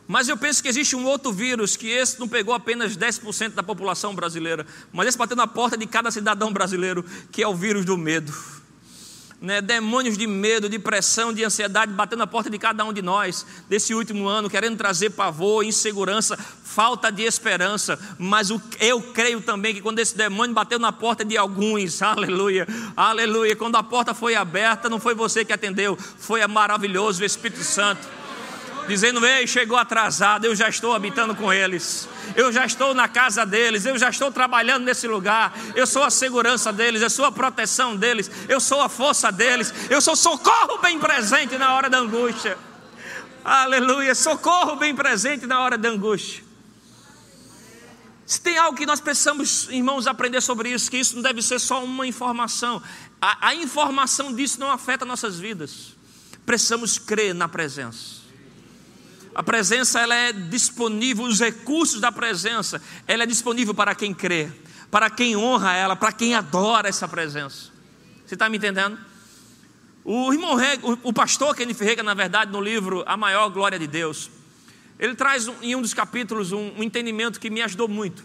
Mas 0.07 0.29
eu 0.29 0.37
penso 0.37 0.61
que 0.61 0.69
existe 0.69 0.95
um 0.95 1.05
outro 1.05 1.31
vírus, 1.31 1.75
que 1.75 1.87
esse 1.87 2.19
não 2.19 2.27
pegou 2.27 2.53
apenas 2.53 2.95
10% 2.95 3.53
da 3.53 3.63
população 3.63 4.13
brasileira, 4.13 4.65
mas 4.93 5.07
esse 5.07 5.17
bateu 5.17 5.35
na 5.35 5.47
porta 5.47 5.75
de 5.75 5.87
cada 5.87 6.11
cidadão 6.11 6.53
brasileiro, 6.53 7.03
que 7.31 7.41
é 7.41 7.47
o 7.47 7.55
vírus 7.55 7.85
do 7.85 7.97
medo. 7.97 8.31
Né, 9.41 9.61
demônios 9.61 10.17
de 10.17 10.25
medo, 10.25 10.69
de 10.69 10.79
pressão, 10.79 11.33
de 11.33 11.43
ansiedade 11.43 11.91
batendo 11.91 12.19
na 12.19 12.27
porta 12.27 12.49
de 12.49 12.57
cada 12.57 12.85
um 12.85 12.93
de 12.93 13.01
nós 13.01 13.45
desse 13.67 13.93
último 13.93 14.27
ano, 14.27 14.49
querendo 14.49 14.77
trazer 14.77 15.09
pavor, 15.09 15.63
insegurança, 15.63 16.37
falta 16.37 17.11
de 17.11 17.23
esperança. 17.23 17.99
Mas 18.17 18.49
o, 18.49 18.61
eu 18.79 19.01
creio 19.01 19.41
também 19.41 19.73
que 19.75 19.81
quando 19.81 19.99
esse 19.99 20.15
demônio 20.15 20.55
bateu 20.55 20.79
na 20.79 20.91
porta 20.91 21.25
de 21.25 21.35
alguns, 21.35 22.01
aleluia, 22.01 22.65
aleluia, 22.95 23.55
quando 23.55 23.75
a 23.75 23.83
porta 23.83 24.13
foi 24.13 24.35
aberta, 24.35 24.89
não 24.89 24.99
foi 24.99 25.13
você 25.13 25.43
que 25.43 25.53
atendeu, 25.53 25.97
foi 26.17 26.45
maravilhoso 26.47 27.23
Espírito 27.23 27.63
Santo 27.63 28.24
dizendo: 28.87 29.25
Ei, 29.25 29.47
chegou 29.47 29.77
atrasado, 29.77 30.45
eu 30.45 30.55
já 30.55 30.69
estou 30.69 30.93
habitando 30.93 31.35
com 31.35 31.51
eles, 31.51 32.07
eu 32.35 32.51
já 32.51 32.65
estou 32.65 32.93
na 32.93 33.07
casa 33.07 33.45
deles, 33.45 33.85
eu 33.85 33.97
já 33.97 34.09
estou 34.09 34.31
trabalhando 34.31 34.83
nesse 34.83 35.07
lugar, 35.07 35.53
eu 35.75 35.85
sou 35.85 36.03
a 36.03 36.09
segurança 36.09 36.71
deles, 36.71 37.01
eu 37.01 37.09
sou 37.09 37.25
a 37.25 37.31
proteção 37.31 37.95
deles, 37.95 38.29
eu 38.47 38.59
sou 38.59 38.81
a 38.81 38.89
força 38.89 39.31
deles, 39.31 39.73
eu 39.89 40.01
sou 40.01 40.15
socorro 40.15 40.77
bem 40.79 40.99
presente 40.99 41.57
na 41.57 41.73
hora 41.73 41.89
da 41.89 41.99
angústia. 41.99 42.57
Aleluia, 43.43 44.15
socorro 44.15 44.75
bem 44.75 44.95
presente 44.95 45.45
na 45.45 45.61
hora 45.61 45.77
da 45.77 45.89
angústia. 45.89 46.43
Se 48.25 48.41
tem 48.41 48.57
algo 48.57 48.75
que 48.75 48.87
nós 48.87 48.99
precisamos, 48.99 49.69
irmãos, 49.69 50.07
aprender 50.07 50.41
sobre 50.41 50.69
isso, 50.69 50.89
que 50.89 50.97
isso 50.97 51.15
não 51.15 51.21
deve 51.21 51.43
ser 51.43 51.59
só 51.59 51.83
uma 51.83 52.07
informação, 52.07 52.81
a, 53.21 53.49
a 53.49 53.55
informação 53.55 54.33
disso 54.33 54.59
não 54.59 54.71
afeta 54.71 55.05
nossas 55.05 55.37
vidas. 55.37 55.93
Precisamos 56.43 56.97
crer 56.97 57.35
na 57.35 57.47
presença. 57.47 58.14
A 59.35 59.43
presença 59.43 59.99
ela 59.99 60.15
é 60.15 60.31
disponível, 60.31 61.25
os 61.25 61.41
recursos 61.41 61.99
da 61.99 62.09
presença, 62.09 62.81
ela 63.05 63.23
é 63.23 63.25
disponível 63.25 63.73
para 63.73 63.93
quem 63.93 64.13
crê, 64.13 64.49
para 64.89 65.09
quem 65.09 65.35
honra 65.35 65.73
ela, 65.73 65.93
para 65.93 66.13
quem 66.13 66.33
adora 66.33 66.87
essa 66.87 67.05
presença. 67.05 67.69
Você 68.25 68.35
está 68.35 68.47
me 68.47 68.55
entendendo? 68.55 68.97
O 70.05 70.31
irmão 70.31 70.55
Rega, 70.55 70.87
o 71.03 71.11
pastor 71.11 71.53
Kenny 71.53 71.73
Rega, 71.73 72.01
na 72.01 72.13
verdade, 72.13 72.49
no 72.49 72.61
livro 72.61 73.03
A 73.05 73.17
Maior 73.17 73.49
Glória 73.49 73.77
de 73.77 73.87
Deus, 73.87 74.31
ele 74.97 75.15
traz 75.15 75.49
em 75.61 75.75
um 75.75 75.81
dos 75.81 75.93
capítulos 75.93 76.53
um, 76.53 76.71
um 76.77 76.83
entendimento 76.83 77.37
que 77.37 77.49
me 77.49 77.61
ajudou 77.61 77.89
muito. 77.89 78.23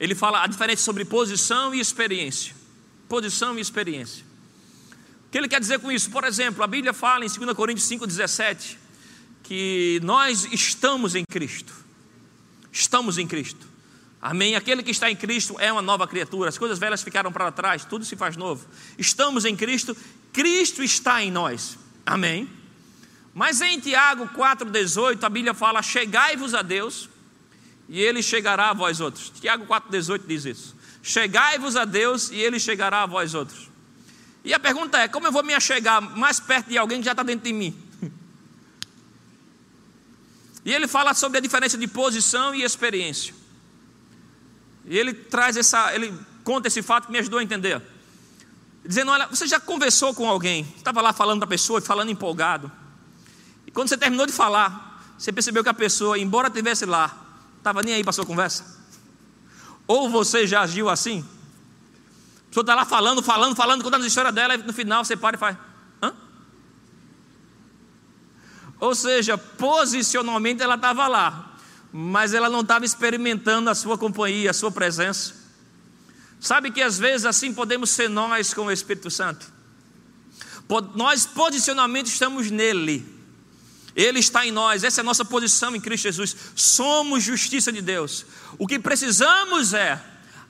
Ele 0.00 0.16
fala 0.16 0.42
a 0.42 0.46
diferença 0.48 0.82
sobre 0.82 1.04
posição 1.04 1.72
e 1.72 1.78
experiência. 1.78 2.52
Posição 3.08 3.56
e 3.56 3.60
experiência. 3.60 4.24
O 5.28 5.30
que 5.30 5.38
ele 5.38 5.46
quer 5.46 5.60
dizer 5.60 5.78
com 5.78 5.92
isso? 5.92 6.10
Por 6.10 6.24
exemplo, 6.24 6.64
a 6.64 6.66
Bíblia 6.66 6.92
fala 6.92 7.24
em 7.24 7.28
2 7.28 7.52
Coríntios 7.52 7.88
5,17 7.88 8.82
que 9.44 10.00
nós 10.02 10.48
estamos 10.50 11.14
em 11.14 11.24
Cristo. 11.24 11.72
Estamos 12.72 13.18
em 13.18 13.26
Cristo. 13.26 13.64
Amém? 14.20 14.56
Aquele 14.56 14.82
que 14.82 14.90
está 14.90 15.10
em 15.10 15.14
Cristo 15.14 15.54
é 15.60 15.70
uma 15.70 15.82
nova 15.82 16.08
criatura. 16.08 16.48
As 16.48 16.58
coisas 16.58 16.78
velhas 16.78 17.02
ficaram 17.02 17.30
para 17.30 17.52
trás, 17.52 17.84
tudo 17.84 18.04
se 18.04 18.16
faz 18.16 18.36
novo. 18.36 18.66
Estamos 18.98 19.44
em 19.44 19.54
Cristo, 19.54 19.94
Cristo 20.32 20.82
está 20.82 21.22
em 21.22 21.30
nós. 21.30 21.78
Amém? 22.06 22.48
Mas 23.34 23.60
em 23.60 23.78
Tiago 23.78 24.26
4,18, 24.28 25.22
a 25.22 25.28
Bíblia 25.28 25.52
fala: 25.52 25.82
Chegai-vos 25.82 26.54
a 26.54 26.62
Deus, 26.62 27.08
e 27.86 28.00
Ele 28.00 28.22
chegará 28.22 28.70
a 28.70 28.72
vós 28.72 28.98
outros. 28.98 29.30
Tiago 29.40 29.66
4,18 29.66 30.22
diz 30.26 30.44
isso. 30.46 30.76
Chegai-vos 31.02 31.76
a 31.76 31.84
Deus, 31.84 32.30
e 32.30 32.36
Ele 32.36 32.58
chegará 32.58 33.02
a 33.02 33.06
vós 33.06 33.34
outros. 33.34 33.68
E 34.42 34.54
a 34.54 34.58
pergunta 34.58 34.98
é: 34.98 35.06
como 35.06 35.26
eu 35.26 35.32
vou 35.32 35.44
me 35.44 35.52
achegar 35.52 36.00
mais 36.00 36.40
perto 36.40 36.68
de 36.68 36.78
alguém 36.78 37.00
que 37.00 37.04
já 37.04 37.10
está 37.10 37.22
dentro 37.22 37.44
de 37.44 37.52
mim? 37.52 37.83
E 40.64 40.72
ele 40.72 40.88
fala 40.88 41.12
sobre 41.12 41.38
a 41.38 41.40
diferença 41.40 41.76
de 41.76 41.86
posição 41.86 42.54
e 42.54 42.62
experiência. 42.62 43.34
E 44.86 44.98
ele 44.98 45.12
traz 45.12 45.56
essa, 45.56 45.94
ele 45.94 46.12
conta 46.42 46.68
esse 46.68 46.82
fato 46.82 47.06
que 47.06 47.12
me 47.12 47.18
ajudou 47.18 47.38
a 47.38 47.42
entender. 47.42 47.82
Dizendo: 48.84 49.10
Olha, 49.10 49.26
você 49.26 49.46
já 49.46 49.60
conversou 49.60 50.14
com 50.14 50.28
alguém, 50.28 50.66
estava 50.76 51.00
lá 51.00 51.12
falando 51.12 51.40
para 51.40 51.46
a 51.46 51.50
pessoa, 51.50 51.80
falando 51.80 52.10
empolgado. 52.10 52.70
E 53.66 53.70
quando 53.70 53.88
você 53.88 53.96
terminou 53.96 54.26
de 54.26 54.32
falar, 54.32 55.14
você 55.18 55.32
percebeu 55.32 55.62
que 55.62 55.68
a 55.68 55.74
pessoa, 55.74 56.18
embora 56.18 56.48
estivesse 56.48 56.86
lá, 56.86 57.14
estava 57.58 57.82
nem 57.82 57.94
aí 57.94 58.02
para 58.02 58.10
a 58.10 58.14
sua 58.14 58.26
conversa? 58.26 58.82
Ou 59.86 60.08
você 60.08 60.46
já 60.46 60.62
agiu 60.62 60.88
assim? 60.88 61.20
A 61.20 62.48
pessoa 62.48 62.62
está 62.62 62.74
lá 62.74 62.84
falando, 62.84 63.22
falando, 63.22 63.54
falando, 63.56 63.82
contando 63.82 64.04
a 64.04 64.06
história 64.06 64.32
dela, 64.32 64.54
e 64.54 64.58
no 64.58 64.72
final 64.72 65.04
você 65.04 65.16
para 65.16 65.36
e 65.36 65.38
faz: 65.38 65.56
Ou 68.84 68.94
seja, 68.94 69.38
posicionalmente 69.38 70.62
ela 70.62 70.74
estava 70.74 71.08
lá, 71.08 71.56
mas 71.90 72.34
ela 72.34 72.50
não 72.50 72.60
estava 72.60 72.84
experimentando 72.84 73.70
a 73.70 73.74
sua 73.74 73.96
companhia, 73.96 74.50
a 74.50 74.52
sua 74.52 74.70
presença. 74.70 75.34
Sabe 76.38 76.70
que 76.70 76.82
às 76.82 76.98
vezes 76.98 77.24
assim 77.24 77.54
podemos 77.54 77.88
ser 77.88 78.10
nós 78.10 78.52
com 78.52 78.66
o 78.66 78.70
Espírito 78.70 79.10
Santo. 79.10 79.50
Nós 80.94 81.24
posicionalmente 81.24 82.10
estamos 82.10 82.50
nele. 82.50 83.10
Ele 83.96 84.18
está 84.18 84.44
em 84.44 84.52
nós, 84.52 84.84
essa 84.84 85.00
é 85.00 85.02
a 85.02 85.04
nossa 85.04 85.24
posição 85.24 85.74
em 85.74 85.80
Cristo 85.80 86.02
Jesus. 86.02 86.36
Somos 86.54 87.24
justiça 87.24 87.72
de 87.72 87.80
Deus. 87.80 88.26
O 88.58 88.66
que 88.66 88.78
precisamos 88.78 89.72
é 89.72 89.98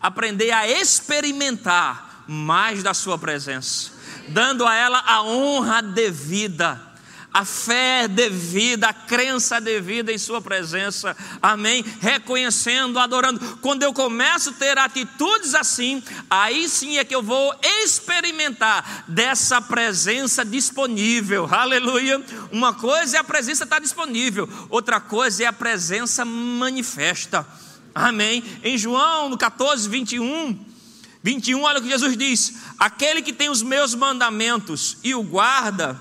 aprender 0.00 0.50
a 0.50 0.68
experimentar 0.68 2.24
mais 2.26 2.82
da 2.82 2.94
Sua 2.94 3.16
presença, 3.16 3.92
dando 4.26 4.66
a 4.66 4.74
ela 4.74 5.04
a 5.06 5.22
honra 5.22 5.80
devida 5.80 6.93
a 7.34 7.44
fé 7.44 8.06
devida, 8.06 8.90
a 8.90 8.92
crença 8.92 9.60
devida 9.60 10.12
em 10.12 10.18
Sua 10.18 10.40
presença, 10.40 11.16
amém? 11.42 11.84
Reconhecendo, 12.00 12.96
adorando. 12.96 13.40
Quando 13.60 13.82
eu 13.82 13.92
começo 13.92 14.50
a 14.50 14.52
ter 14.52 14.78
atitudes 14.78 15.52
assim, 15.52 16.00
aí 16.30 16.68
sim 16.68 16.96
é 16.96 17.04
que 17.04 17.12
eu 17.12 17.24
vou 17.24 17.52
experimentar 17.82 19.04
dessa 19.08 19.60
presença 19.60 20.44
disponível, 20.44 21.48
aleluia. 21.50 22.24
Uma 22.52 22.72
coisa 22.72 23.16
é 23.16 23.20
a 23.20 23.24
presença 23.24 23.64
estar 23.64 23.80
disponível, 23.80 24.48
outra 24.70 25.00
coisa 25.00 25.42
é 25.42 25.46
a 25.46 25.52
presença 25.52 26.24
manifesta, 26.24 27.44
amém? 27.92 28.44
Em 28.62 28.78
João, 28.78 29.28
no 29.28 29.36
14, 29.36 29.88
21. 29.88 30.72
21, 31.20 31.62
olha 31.62 31.80
o 31.80 31.82
que 31.82 31.88
Jesus 31.88 32.16
diz: 32.16 32.54
Aquele 32.78 33.22
que 33.22 33.32
tem 33.32 33.48
os 33.48 33.62
meus 33.62 33.92
mandamentos 33.94 34.98
e 35.02 35.14
o 35.16 35.22
guarda, 35.22 36.00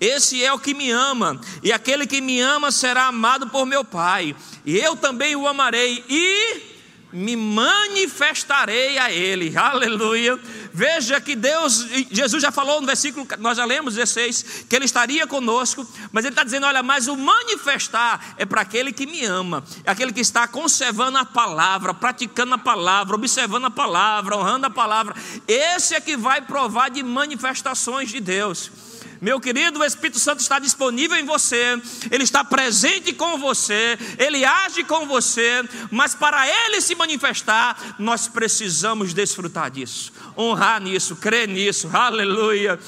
esse 0.00 0.44
é 0.44 0.52
o 0.52 0.58
que 0.58 0.74
me 0.74 0.90
ama, 0.90 1.40
e 1.62 1.72
aquele 1.72 2.06
que 2.06 2.20
me 2.20 2.40
ama 2.40 2.70
será 2.70 3.06
amado 3.06 3.48
por 3.48 3.66
meu 3.66 3.84
Pai, 3.84 4.34
e 4.64 4.76
eu 4.78 4.96
também 4.96 5.36
o 5.36 5.46
amarei 5.46 6.04
e 6.08 6.74
me 7.14 7.36
manifestarei 7.36 8.98
a 8.98 9.10
ele. 9.10 9.54
Aleluia. 9.56 10.38
Veja 10.72 11.20
que 11.20 11.36
Deus, 11.36 11.86
Jesus 12.10 12.42
já 12.42 12.50
falou 12.50 12.80
no 12.80 12.86
versículo, 12.86 13.24
nós 13.38 13.56
já 13.56 13.64
lemos 13.64 13.94
16, 13.94 14.66
que 14.68 14.74
Ele 14.74 14.84
estaria 14.84 15.24
conosco, 15.24 15.86
mas 16.10 16.24
Ele 16.24 16.32
está 16.32 16.42
dizendo: 16.42 16.66
olha, 16.66 16.82
mas 16.82 17.06
o 17.06 17.16
manifestar 17.16 18.34
é 18.36 18.44
para 18.44 18.62
aquele 18.62 18.92
que 18.92 19.06
me 19.06 19.24
ama, 19.24 19.62
é 19.84 19.90
aquele 19.92 20.12
que 20.12 20.20
está 20.20 20.48
conservando 20.48 21.16
a 21.16 21.24
palavra, 21.24 21.94
praticando 21.94 22.54
a 22.54 22.58
palavra, 22.58 23.14
observando 23.14 23.66
a 23.66 23.70
palavra, 23.70 24.36
honrando 24.36 24.66
a 24.66 24.70
palavra. 24.70 25.14
Esse 25.46 25.94
é 25.94 26.00
que 26.00 26.16
vai 26.16 26.40
provar 26.40 26.90
de 26.90 27.04
manifestações 27.04 28.10
de 28.10 28.18
Deus. 28.18 28.72
Meu 29.20 29.40
querido, 29.40 29.80
o 29.80 29.84
Espírito 29.84 30.18
Santo 30.18 30.40
está 30.40 30.58
disponível 30.58 31.16
em 31.16 31.24
você, 31.24 31.80
ele 32.10 32.24
está 32.24 32.44
presente 32.44 33.12
com 33.12 33.38
você, 33.38 33.98
ele 34.18 34.44
age 34.44 34.84
com 34.84 35.06
você, 35.06 35.62
mas 35.90 36.14
para 36.14 36.46
ele 36.46 36.80
se 36.80 36.94
manifestar, 36.94 37.96
nós 37.98 38.28
precisamos 38.28 39.14
desfrutar 39.14 39.70
disso, 39.70 40.12
honrar 40.36 40.80
nisso, 40.80 41.16
crer 41.16 41.48
nisso, 41.48 41.88
aleluia. 41.92 42.78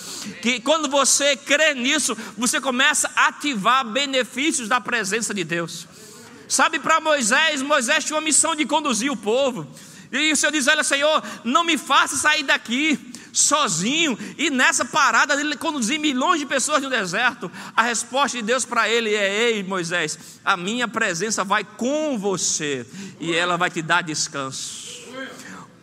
Que 0.42 0.60
quando 0.60 0.88
você 0.88 1.36
crê 1.36 1.74
nisso, 1.74 2.16
você 2.36 2.60
começa 2.60 3.10
a 3.16 3.28
ativar 3.28 3.84
benefícios 3.84 4.68
da 4.68 4.80
presença 4.80 5.32
de 5.32 5.44
Deus. 5.44 5.86
Sabe, 6.48 6.78
para 6.78 7.00
Moisés, 7.00 7.60
Moisés 7.62 8.04
tinha 8.04 8.16
uma 8.16 8.22
missão 8.22 8.54
de 8.54 8.64
conduzir 8.64 9.10
o 9.10 9.16
povo. 9.16 9.66
E 10.10 10.32
o 10.32 10.36
Senhor 10.36 10.52
diz: 10.52 10.66
Olha, 10.66 10.82
Senhor, 10.82 11.22
não 11.44 11.64
me 11.64 11.76
faça 11.76 12.16
sair 12.16 12.42
daqui 12.42 13.12
sozinho 13.32 14.18
e 14.38 14.48
nessa 14.48 14.84
parada 14.84 15.38
ele 15.38 15.56
conduzir 15.56 15.98
milhões 15.98 16.40
de 16.40 16.46
pessoas 16.46 16.82
no 16.82 16.88
deserto. 16.88 17.50
A 17.76 17.82
resposta 17.82 18.38
de 18.38 18.42
Deus 18.42 18.64
para 18.64 18.88
ele 18.88 19.14
é: 19.14 19.50
Ei, 19.50 19.62
Moisés, 19.62 20.18
a 20.44 20.56
minha 20.56 20.88
presença 20.88 21.44
vai 21.44 21.64
com 21.64 22.18
você 22.18 22.86
e 23.20 23.34
ela 23.34 23.56
vai 23.56 23.70
te 23.70 23.82
dar 23.82 24.02
descanso. 24.02 24.85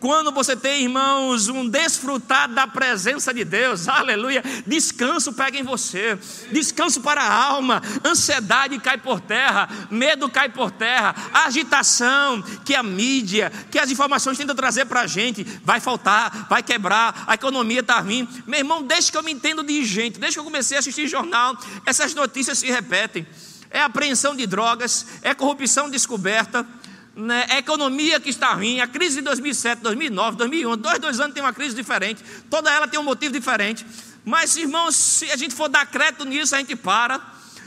Quando 0.04 0.30
você 0.30 0.54
tem, 0.54 0.82
irmãos, 0.82 1.48
um 1.48 1.66
desfrutar 1.66 2.46
da 2.46 2.66
presença 2.66 3.32
de 3.32 3.42
Deus, 3.42 3.88
aleluia, 3.88 4.44
descanso 4.66 5.32
pega 5.32 5.58
em 5.58 5.62
você, 5.62 6.18
descanso 6.52 7.00
para 7.00 7.22
a 7.22 7.34
alma, 7.34 7.80
ansiedade 8.04 8.78
cai 8.80 8.98
por 8.98 9.18
terra, 9.18 9.66
medo 9.90 10.28
cai 10.28 10.50
por 10.50 10.70
terra, 10.70 11.14
agitação 11.32 12.42
que 12.66 12.74
a 12.74 12.82
mídia, 12.82 13.50
que 13.70 13.78
as 13.78 13.90
informações 13.90 14.36
tentam 14.36 14.54
trazer 14.54 14.84
para 14.84 15.00
a 15.00 15.06
gente, 15.06 15.42
vai 15.64 15.80
faltar, 15.80 16.48
vai 16.50 16.62
quebrar, 16.62 17.24
a 17.26 17.32
economia 17.32 17.80
está 17.80 17.98
ruim. 17.98 18.28
Meu 18.46 18.58
irmão, 18.58 18.82
desde 18.82 19.10
que 19.10 19.16
eu 19.16 19.22
me 19.22 19.32
entendo 19.32 19.62
de 19.62 19.82
gente, 19.86 20.20
desde 20.20 20.36
que 20.36 20.40
eu 20.40 20.44
comecei 20.44 20.76
a 20.76 20.80
assistir 20.80 21.08
jornal, 21.08 21.56
essas 21.86 22.12
notícias 22.12 22.58
se 22.58 22.66
repetem. 22.70 23.26
É 23.70 23.80
apreensão 23.80 24.36
de 24.36 24.46
drogas, 24.46 25.06
é 25.22 25.34
corrupção 25.34 25.88
descoberta, 25.88 26.66
né, 27.16 27.46
a 27.48 27.58
economia 27.58 28.18
que 28.18 28.30
está 28.30 28.52
ruim, 28.54 28.80
a 28.80 28.86
crise 28.86 29.16
de 29.16 29.22
2007, 29.22 29.82
2009, 29.82 30.36
2001, 30.36 30.76
dois, 30.76 30.98
dois 30.98 31.20
anos 31.20 31.34
tem 31.34 31.42
uma 31.42 31.52
crise 31.52 31.74
diferente, 31.74 32.22
toda 32.50 32.70
ela 32.70 32.88
tem 32.88 32.98
um 32.98 33.04
motivo 33.04 33.32
diferente. 33.32 33.86
Mas, 34.24 34.56
irmãos, 34.56 34.96
se 34.96 35.30
a 35.30 35.36
gente 35.36 35.54
for 35.54 35.68
dar 35.68 35.86
crédito 35.86 36.24
nisso, 36.24 36.54
a 36.54 36.58
gente 36.58 36.74
para, 36.74 37.16
a 37.16 37.22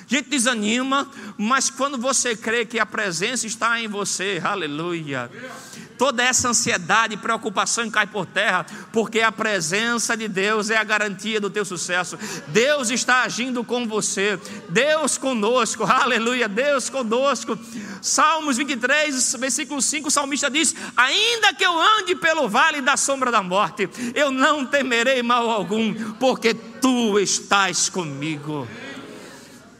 gente 0.07 0.29
desanima, 0.29 1.09
mas 1.37 1.69
quando 1.69 1.97
você 1.97 2.35
crê 2.35 2.65
que 2.65 2.79
a 2.79 2.85
presença 2.85 3.45
está 3.45 3.79
em 3.79 3.87
você, 3.87 4.41
aleluia 4.43 5.29
toda 5.97 6.23
essa 6.23 6.49
ansiedade 6.49 7.15
e 7.15 7.17
preocupação 7.17 7.89
cai 7.89 8.07
por 8.07 8.25
terra, 8.25 8.65
porque 8.91 9.21
a 9.21 9.31
presença 9.31 10.15
de 10.15 10.27
Deus 10.27 10.69
é 10.69 10.77
a 10.77 10.83
garantia 10.83 11.41
do 11.41 11.49
teu 11.49 11.65
sucesso. 11.65 12.17
Deus 12.47 12.89
está 12.89 13.23
agindo 13.23 13.63
com 13.63 13.87
você, 13.87 14.39
Deus 14.69 15.17
conosco, 15.17 15.83
aleluia, 15.89 16.47
Deus 16.47 16.89
conosco. 16.89 17.57
Salmos 18.01 18.57
23, 18.57 19.35
versículo 19.39 19.81
5, 19.81 20.07
o 20.07 20.11
salmista 20.11 20.49
diz: 20.49 20.75
Ainda 20.95 21.53
que 21.53 21.65
eu 21.65 21.79
ande 21.79 22.15
pelo 22.15 22.47
vale 22.47 22.81
da 22.81 22.95
sombra 22.95 23.31
da 23.31 23.41
morte, 23.41 23.89
eu 24.13 24.31
não 24.31 24.65
temerei 24.65 25.23
mal 25.23 25.49
algum, 25.49 25.93
porque 26.15 26.53
tu 26.53 27.19
estás 27.19 27.89
comigo. 27.89 28.67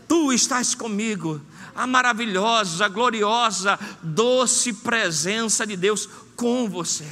Tu 0.07 0.31
estás 0.31 0.73
comigo 0.73 1.41
a 1.77 1.85
maravilhosa, 1.85 2.85
a 2.85 2.89
gloriosa, 2.89 3.79
doce 4.01 4.73
presença 4.73 5.65
de 5.65 5.77
Deus 5.77 6.09
com 6.35 6.67
você. 6.67 7.07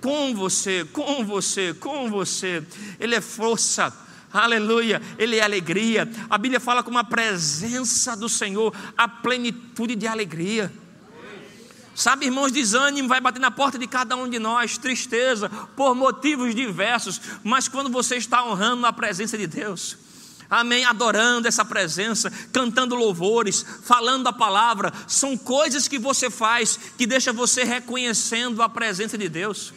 Com 0.00 0.34
você, 0.34 0.84
com 0.92 1.24
você, 1.24 1.72
com 1.72 2.10
você. 2.10 2.66
Ele 2.98 3.14
é 3.14 3.20
força. 3.20 3.96
Aleluia, 4.32 5.00
Ele 5.16 5.36
é 5.36 5.42
alegria. 5.42 6.10
A 6.28 6.36
Bíblia 6.36 6.58
fala 6.58 6.82
com 6.82 6.98
a 6.98 7.04
presença 7.04 8.16
do 8.16 8.28
Senhor, 8.28 8.74
a 8.98 9.08
plenitude 9.08 9.94
de 9.94 10.06
alegria. 10.06 10.70
Sabe, 11.94 12.26
irmãos, 12.26 12.52
desânimo 12.52 13.08
vai 13.08 13.20
bater 13.22 13.38
na 13.38 13.50
porta 13.50 13.78
de 13.78 13.86
cada 13.86 14.16
um 14.16 14.28
de 14.28 14.38
nós, 14.38 14.76
tristeza, 14.76 15.48
por 15.74 15.94
motivos 15.94 16.54
diversos, 16.54 17.18
mas 17.42 17.68
quando 17.68 17.88
você 17.88 18.16
está 18.16 18.44
honrando 18.44 18.84
a 18.84 18.92
presença 18.92 19.38
de 19.38 19.46
Deus, 19.46 19.96
Amém. 20.50 20.84
Adorando 20.84 21.48
essa 21.48 21.64
presença, 21.64 22.30
cantando 22.52 22.94
louvores, 22.94 23.64
falando 23.82 24.26
a 24.28 24.32
palavra, 24.32 24.92
são 25.06 25.36
coisas 25.36 25.88
que 25.88 25.98
você 25.98 26.30
faz 26.30 26.78
que 26.96 27.06
deixa 27.06 27.32
você 27.32 27.64
reconhecendo 27.64 28.62
a 28.62 28.68
presença 28.68 29.18
de 29.18 29.28
Deus. 29.28 29.72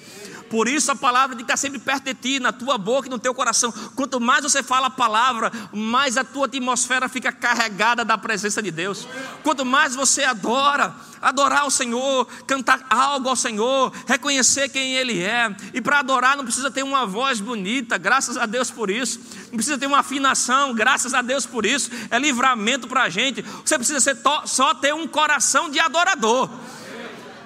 Por 0.49 0.67
isso 0.67 0.91
a 0.91 0.95
palavra 0.95 1.35
tem 1.35 1.45
que 1.45 1.51
estar 1.51 1.57
sempre 1.57 1.79
perto 1.79 2.05
de 2.05 2.13
ti, 2.15 2.39
na 2.39 2.51
tua 2.51 2.77
boca 2.77 3.07
e 3.07 3.11
no 3.11 3.19
teu 3.19 3.33
coração. 3.33 3.71
Quanto 3.95 4.19
mais 4.19 4.43
você 4.43 4.63
fala 4.63 4.87
a 4.87 4.89
palavra, 4.89 5.51
mais 5.71 6.17
a 6.17 6.23
tua 6.23 6.47
atmosfera 6.47 7.07
fica 7.07 7.31
carregada 7.31 8.03
da 8.03 8.17
presença 8.17 8.61
de 8.61 8.71
Deus. 8.71 9.07
Quanto 9.43 9.63
mais 9.63 9.95
você 9.95 10.23
adora, 10.23 10.95
adorar 11.21 11.67
o 11.67 11.71
Senhor, 11.71 12.27
cantar 12.47 12.85
algo 12.89 13.29
ao 13.29 13.35
Senhor, 13.35 13.93
reconhecer 14.07 14.69
quem 14.69 14.95
Ele 14.95 15.21
é. 15.21 15.55
E 15.73 15.81
para 15.81 15.99
adorar 15.99 16.35
não 16.35 16.43
precisa 16.43 16.71
ter 16.71 16.83
uma 16.83 17.05
voz 17.05 17.39
bonita, 17.39 17.97
graças 17.97 18.35
a 18.35 18.45
Deus 18.47 18.71
por 18.71 18.89
isso. 18.89 19.19
Não 19.49 19.57
precisa 19.57 19.77
ter 19.77 19.87
uma 19.87 19.99
afinação, 19.99 20.73
graças 20.73 21.13
a 21.13 21.21
Deus 21.21 21.45
por 21.45 21.65
isso. 21.65 21.89
É 22.11 22.19
livramento 22.19 22.87
para 22.87 23.03
a 23.03 23.09
gente. 23.09 23.41
Você 23.41 23.77
precisa 23.77 23.99
ser 23.99 24.17
só 24.45 24.73
ter 24.75 24.93
um 24.93 25.07
coração 25.07 25.69
de 25.69 25.79
adorador. 25.79 26.49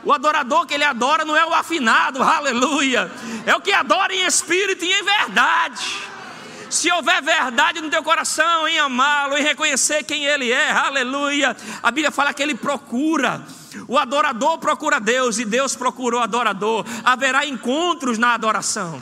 O 0.03 0.11
adorador 0.11 0.65
que 0.65 0.73
ele 0.73 0.83
adora 0.83 1.23
não 1.23 1.35
é 1.35 1.45
o 1.45 1.53
afinado, 1.53 2.21
aleluia. 2.23 3.09
É 3.45 3.55
o 3.55 3.61
que 3.61 3.71
adora 3.71 4.13
em 4.13 4.25
espírito 4.25 4.83
e 4.83 4.91
em 4.91 5.03
verdade. 5.03 6.13
Se 6.69 6.91
houver 6.91 7.21
verdade 7.21 7.79
no 7.81 7.89
teu 7.89 8.03
coração 8.03 8.67
em 8.67 8.79
amá-lo, 8.79 9.37
em 9.37 9.43
reconhecer 9.43 10.03
quem 10.03 10.25
ele 10.25 10.51
é, 10.51 10.71
aleluia. 10.71 11.55
A 11.81 11.91
Bíblia 11.91 12.11
fala 12.11 12.33
que 12.33 12.41
ele 12.41 12.55
procura. 12.55 13.45
O 13.87 13.97
adorador 13.97 14.57
procura 14.57 14.99
Deus 14.99 15.37
e 15.37 15.45
Deus 15.45 15.75
procura 15.75 16.17
o 16.17 16.19
adorador. 16.19 16.83
Haverá 17.03 17.45
encontros 17.45 18.17
na 18.17 18.33
adoração. 18.33 19.01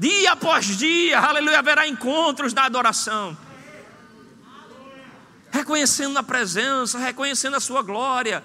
Dia 0.00 0.32
após 0.32 0.64
dia, 0.78 1.20
aleluia, 1.20 1.58
haverá 1.58 1.86
encontros 1.86 2.54
na 2.54 2.64
adoração. 2.64 3.36
Reconhecendo 5.50 6.16
a 6.16 6.22
presença, 6.22 6.98
reconhecendo 6.98 7.56
a 7.56 7.60
sua 7.60 7.82
glória. 7.82 8.42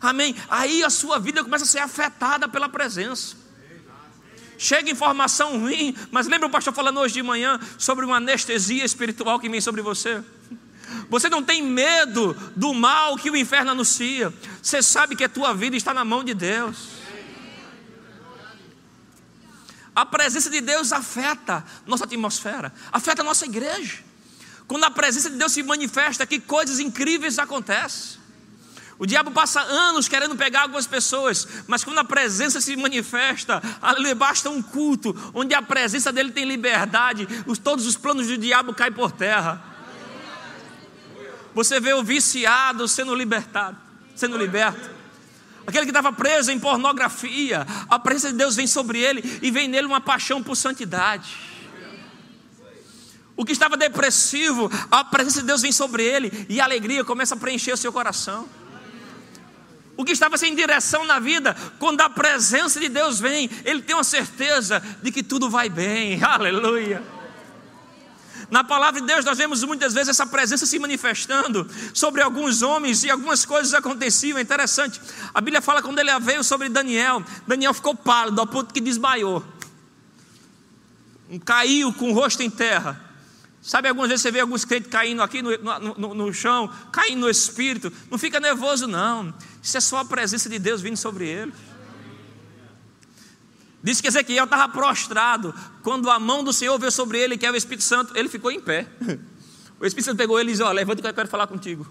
Amém? 0.00 0.36
Aí 0.48 0.84
a 0.84 0.90
sua 0.90 1.18
vida 1.18 1.42
começa 1.42 1.64
a 1.64 1.66
ser 1.66 1.80
afetada 1.80 2.48
pela 2.48 2.68
presença. 2.68 3.34
Chega 4.56 4.92
informação 4.92 5.58
ruim, 5.58 5.92
mas 6.12 6.28
lembra 6.28 6.46
o 6.46 6.50
pastor 6.50 6.72
falando 6.72 7.00
hoje 7.00 7.14
de 7.14 7.22
manhã 7.24 7.58
sobre 7.76 8.04
uma 8.04 8.18
anestesia 8.18 8.84
espiritual 8.84 9.40
que 9.40 9.48
vem 9.48 9.60
sobre 9.60 9.82
você? 9.82 10.22
Você 11.10 11.28
não 11.28 11.42
tem 11.42 11.64
medo 11.64 12.32
do 12.54 12.72
mal 12.72 13.16
que 13.16 13.28
o 13.28 13.36
inferno 13.36 13.72
anuncia. 13.72 14.32
Você 14.62 14.80
sabe 14.80 15.16
que 15.16 15.24
a 15.24 15.28
tua 15.28 15.52
vida 15.52 15.76
está 15.76 15.92
na 15.92 16.04
mão 16.04 16.22
de 16.22 16.32
Deus. 16.32 17.01
A 19.94 20.06
presença 20.06 20.48
de 20.48 20.60
Deus 20.60 20.92
afeta 20.92 21.64
nossa 21.86 22.04
atmosfera, 22.04 22.72
afeta 22.90 23.22
nossa 23.22 23.44
igreja. 23.44 23.98
Quando 24.66 24.84
a 24.84 24.90
presença 24.90 25.28
de 25.28 25.36
Deus 25.36 25.52
se 25.52 25.62
manifesta, 25.62 26.26
que 26.26 26.40
coisas 26.40 26.80
incríveis 26.80 27.38
acontecem. 27.38 28.22
O 28.98 29.06
diabo 29.06 29.30
passa 29.32 29.60
anos 29.60 30.08
querendo 30.08 30.36
pegar 30.36 30.62
algumas 30.62 30.86
pessoas, 30.86 31.46
mas 31.66 31.82
quando 31.82 31.98
a 31.98 32.04
presença 32.04 32.60
se 32.60 32.76
manifesta, 32.76 33.60
aleluia, 33.82 34.14
basta 34.14 34.48
um 34.48 34.62
culto 34.62 35.14
onde 35.34 35.54
a 35.54 35.60
presença 35.60 36.12
dele 36.12 36.30
tem 36.30 36.44
liberdade, 36.44 37.26
os, 37.46 37.58
todos 37.58 37.84
os 37.84 37.96
planos 37.96 38.28
do 38.28 38.38
diabo 38.38 38.72
caem 38.72 38.92
por 38.92 39.10
terra. 39.10 39.62
Você 41.54 41.80
vê 41.80 41.92
o 41.92 42.02
viciado 42.02 42.86
sendo 42.86 43.14
libertado, 43.14 43.76
sendo 44.14 44.38
liberto. 44.38 45.01
Aquele 45.66 45.84
que 45.84 45.90
estava 45.90 46.12
preso 46.12 46.50
em 46.50 46.58
pornografia, 46.58 47.66
a 47.88 47.98
presença 47.98 48.32
de 48.32 48.38
Deus 48.38 48.56
vem 48.56 48.66
sobre 48.66 48.98
ele 49.00 49.38
e 49.42 49.50
vem 49.50 49.68
nele 49.68 49.86
uma 49.86 50.00
paixão 50.00 50.42
por 50.42 50.56
santidade. 50.56 51.36
O 53.36 53.44
que 53.44 53.52
estava 53.52 53.76
depressivo, 53.76 54.70
a 54.90 55.04
presença 55.04 55.40
de 55.40 55.46
Deus 55.46 55.62
vem 55.62 55.72
sobre 55.72 56.04
ele 56.04 56.46
e 56.48 56.60
a 56.60 56.64
alegria 56.64 57.04
começa 57.04 57.34
a 57.34 57.38
preencher 57.38 57.72
o 57.72 57.76
seu 57.76 57.92
coração 57.92 58.48
o 59.96 60.04
que 60.04 60.12
estava 60.12 60.36
sem 60.36 60.54
direção 60.54 61.04
na 61.04 61.18
vida, 61.18 61.54
quando 61.78 62.00
a 62.00 62.10
presença 62.10 62.80
de 62.80 62.88
Deus 62.88 63.20
vem, 63.20 63.48
ele 63.64 63.82
tem 63.82 63.94
uma 63.94 64.04
certeza 64.04 64.82
de 65.02 65.12
que 65.12 65.22
tudo 65.22 65.50
vai 65.50 65.68
bem, 65.68 66.22
aleluia. 66.24 67.02
Na 68.52 68.62
palavra 68.62 69.00
de 69.00 69.06
Deus, 69.06 69.24
nós 69.24 69.38
vemos 69.38 69.64
muitas 69.64 69.94
vezes 69.94 70.10
essa 70.10 70.26
presença 70.26 70.66
se 70.66 70.78
manifestando 70.78 71.66
sobre 71.94 72.20
alguns 72.20 72.60
homens 72.60 73.02
e 73.02 73.08
algumas 73.08 73.46
coisas 73.46 73.72
aconteciam. 73.72 74.36
É 74.36 74.42
interessante. 74.42 75.00
A 75.32 75.40
Bíblia 75.40 75.62
fala 75.62 75.80
quando 75.80 75.98
ele 75.98 76.10
veio 76.20 76.44
sobre 76.44 76.68
Daniel. 76.68 77.24
Daniel 77.46 77.72
ficou 77.72 77.94
pálido 77.94 78.38
ao 78.38 78.46
ponto 78.46 78.74
que 78.74 78.80
desmaiou, 78.82 79.42
caiu 81.46 81.94
com 81.94 82.10
o 82.10 82.12
rosto 82.12 82.42
em 82.42 82.50
terra. 82.50 83.00
Sabe, 83.62 83.88
algumas 83.88 84.10
vezes 84.10 84.20
você 84.20 84.30
vê 84.30 84.40
alguns 84.40 84.66
crentes 84.66 84.90
caindo 84.90 85.22
aqui 85.22 85.40
no, 85.40 85.56
no, 85.56 85.94
no, 85.94 86.14
no, 86.14 86.34
chão, 86.34 86.70
caindo 86.92 87.20
no 87.20 87.30
espírito. 87.30 87.90
Não 88.10 88.18
fica 88.18 88.38
nervoso, 88.38 88.86
não. 88.86 89.32
Isso 89.62 89.78
é 89.78 89.80
só 89.80 89.96
a 89.96 90.04
presença 90.04 90.50
de 90.50 90.58
Deus 90.58 90.82
vindo 90.82 90.98
sobre 90.98 91.26
ele. 91.26 91.54
Diz 93.82 94.00
que 94.00 94.08
Ezequiel 94.08 94.44
estava 94.44 94.68
prostrado. 94.72 95.54
Quando 95.82 96.08
a 96.10 96.18
mão 96.18 96.44
do 96.44 96.52
Senhor 96.52 96.78
veio 96.78 96.92
sobre 96.92 97.18
ele, 97.18 97.36
que 97.36 97.44
é 97.44 97.50
o 97.50 97.56
Espírito 97.56 97.84
Santo, 97.84 98.16
ele 98.16 98.28
ficou 98.28 98.50
em 98.50 98.60
pé. 98.60 98.88
O 99.80 99.84
Espírito 99.84 100.04
Santo 100.04 100.18
pegou 100.18 100.38
ele 100.38 100.50
e 100.50 100.52
disse: 100.52 100.62
Ó, 100.62 100.68
oh, 100.68 100.72
levanta 100.72 101.02
que 101.02 101.08
eu 101.08 101.12
quero 101.12 101.26
falar 101.26 101.48
contigo. 101.48 101.84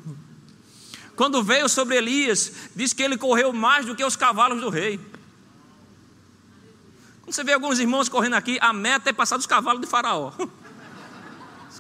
Quando 1.14 1.44
veio 1.44 1.68
sobre 1.68 1.98
Elias, 1.98 2.54
diz 2.74 2.94
que 2.94 3.04
ele 3.04 3.18
correu 3.18 3.52
mais 3.52 3.86
do 3.86 3.94
que 3.94 4.06
os 4.06 4.16
cavalos 4.16 4.62
do 4.62 4.70
rei. 4.70 4.98
Quando 7.22 7.34
você 7.34 7.44
vê 7.44 7.52
alguns 7.52 7.80
irmãos 7.80 8.08
correndo 8.08 8.36
aqui, 8.36 8.58
a 8.62 8.72
meta 8.72 9.10
é 9.10 9.14
passar 9.14 9.36
dos 9.36 9.46
cavalos 9.46 9.82
de 9.82 9.88
Faraó. 9.88 10.32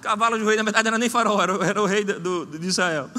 cavalos 0.01 0.39
do 0.39 0.45
rei, 0.45 0.57
na 0.57 0.63
verdade, 0.63 0.83
não 0.83 0.89
era 0.89 0.97
nem 0.97 1.09
faraó, 1.09 1.41
era, 1.41 1.53
era 1.65 1.81
o 1.81 1.85
rei 1.85 2.03
do, 2.03 2.45
do, 2.45 2.59
de 2.59 2.67
Israel. 2.67 3.09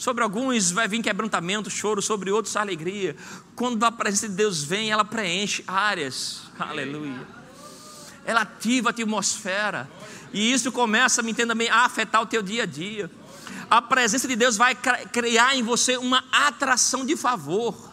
Sobre 0.00 0.24
alguns 0.24 0.70
vai 0.70 0.88
vir 0.88 1.02
quebrantamento, 1.02 1.68
choro, 1.68 2.00
sobre 2.00 2.30
outros 2.30 2.56
alegria. 2.56 3.14
Quando 3.54 3.84
a 3.84 3.92
presença 3.92 4.30
de 4.30 4.34
Deus 4.34 4.64
vem, 4.64 4.90
ela 4.90 5.04
preenche 5.04 5.62
áreas. 5.66 6.44
Aleluia. 6.58 7.28
Ela 8.24 8.40
ativa 8.40 8.88
a 8.88 8.92
atmosfera. 8.92 9.90
E 10.32 10.54
isso 10.54 10.72
começa, 10.72 11.22
me 11.22 11.32
entenda 11.32 11.54
bem, 11.54 11.68
a 11.68 11.84
afetar 11.84 12.22
o 12.22 12.26
teu 12.26 12.42
dia 12.42 12.62
a 12.62 12.66
dia. 12.66 13.10
A 13.70 13.82
presença 13.82 14.26
de 14.26 14.36
Deus 14.36 14.56
vai 14.56 14.74
criar 14.74 15.54
em 15.54 15.62
você 15.62 15.98
uma 15.98 16.24
atração 16.32 17.04
de 17.04 17.14
favor. 17.14 17.89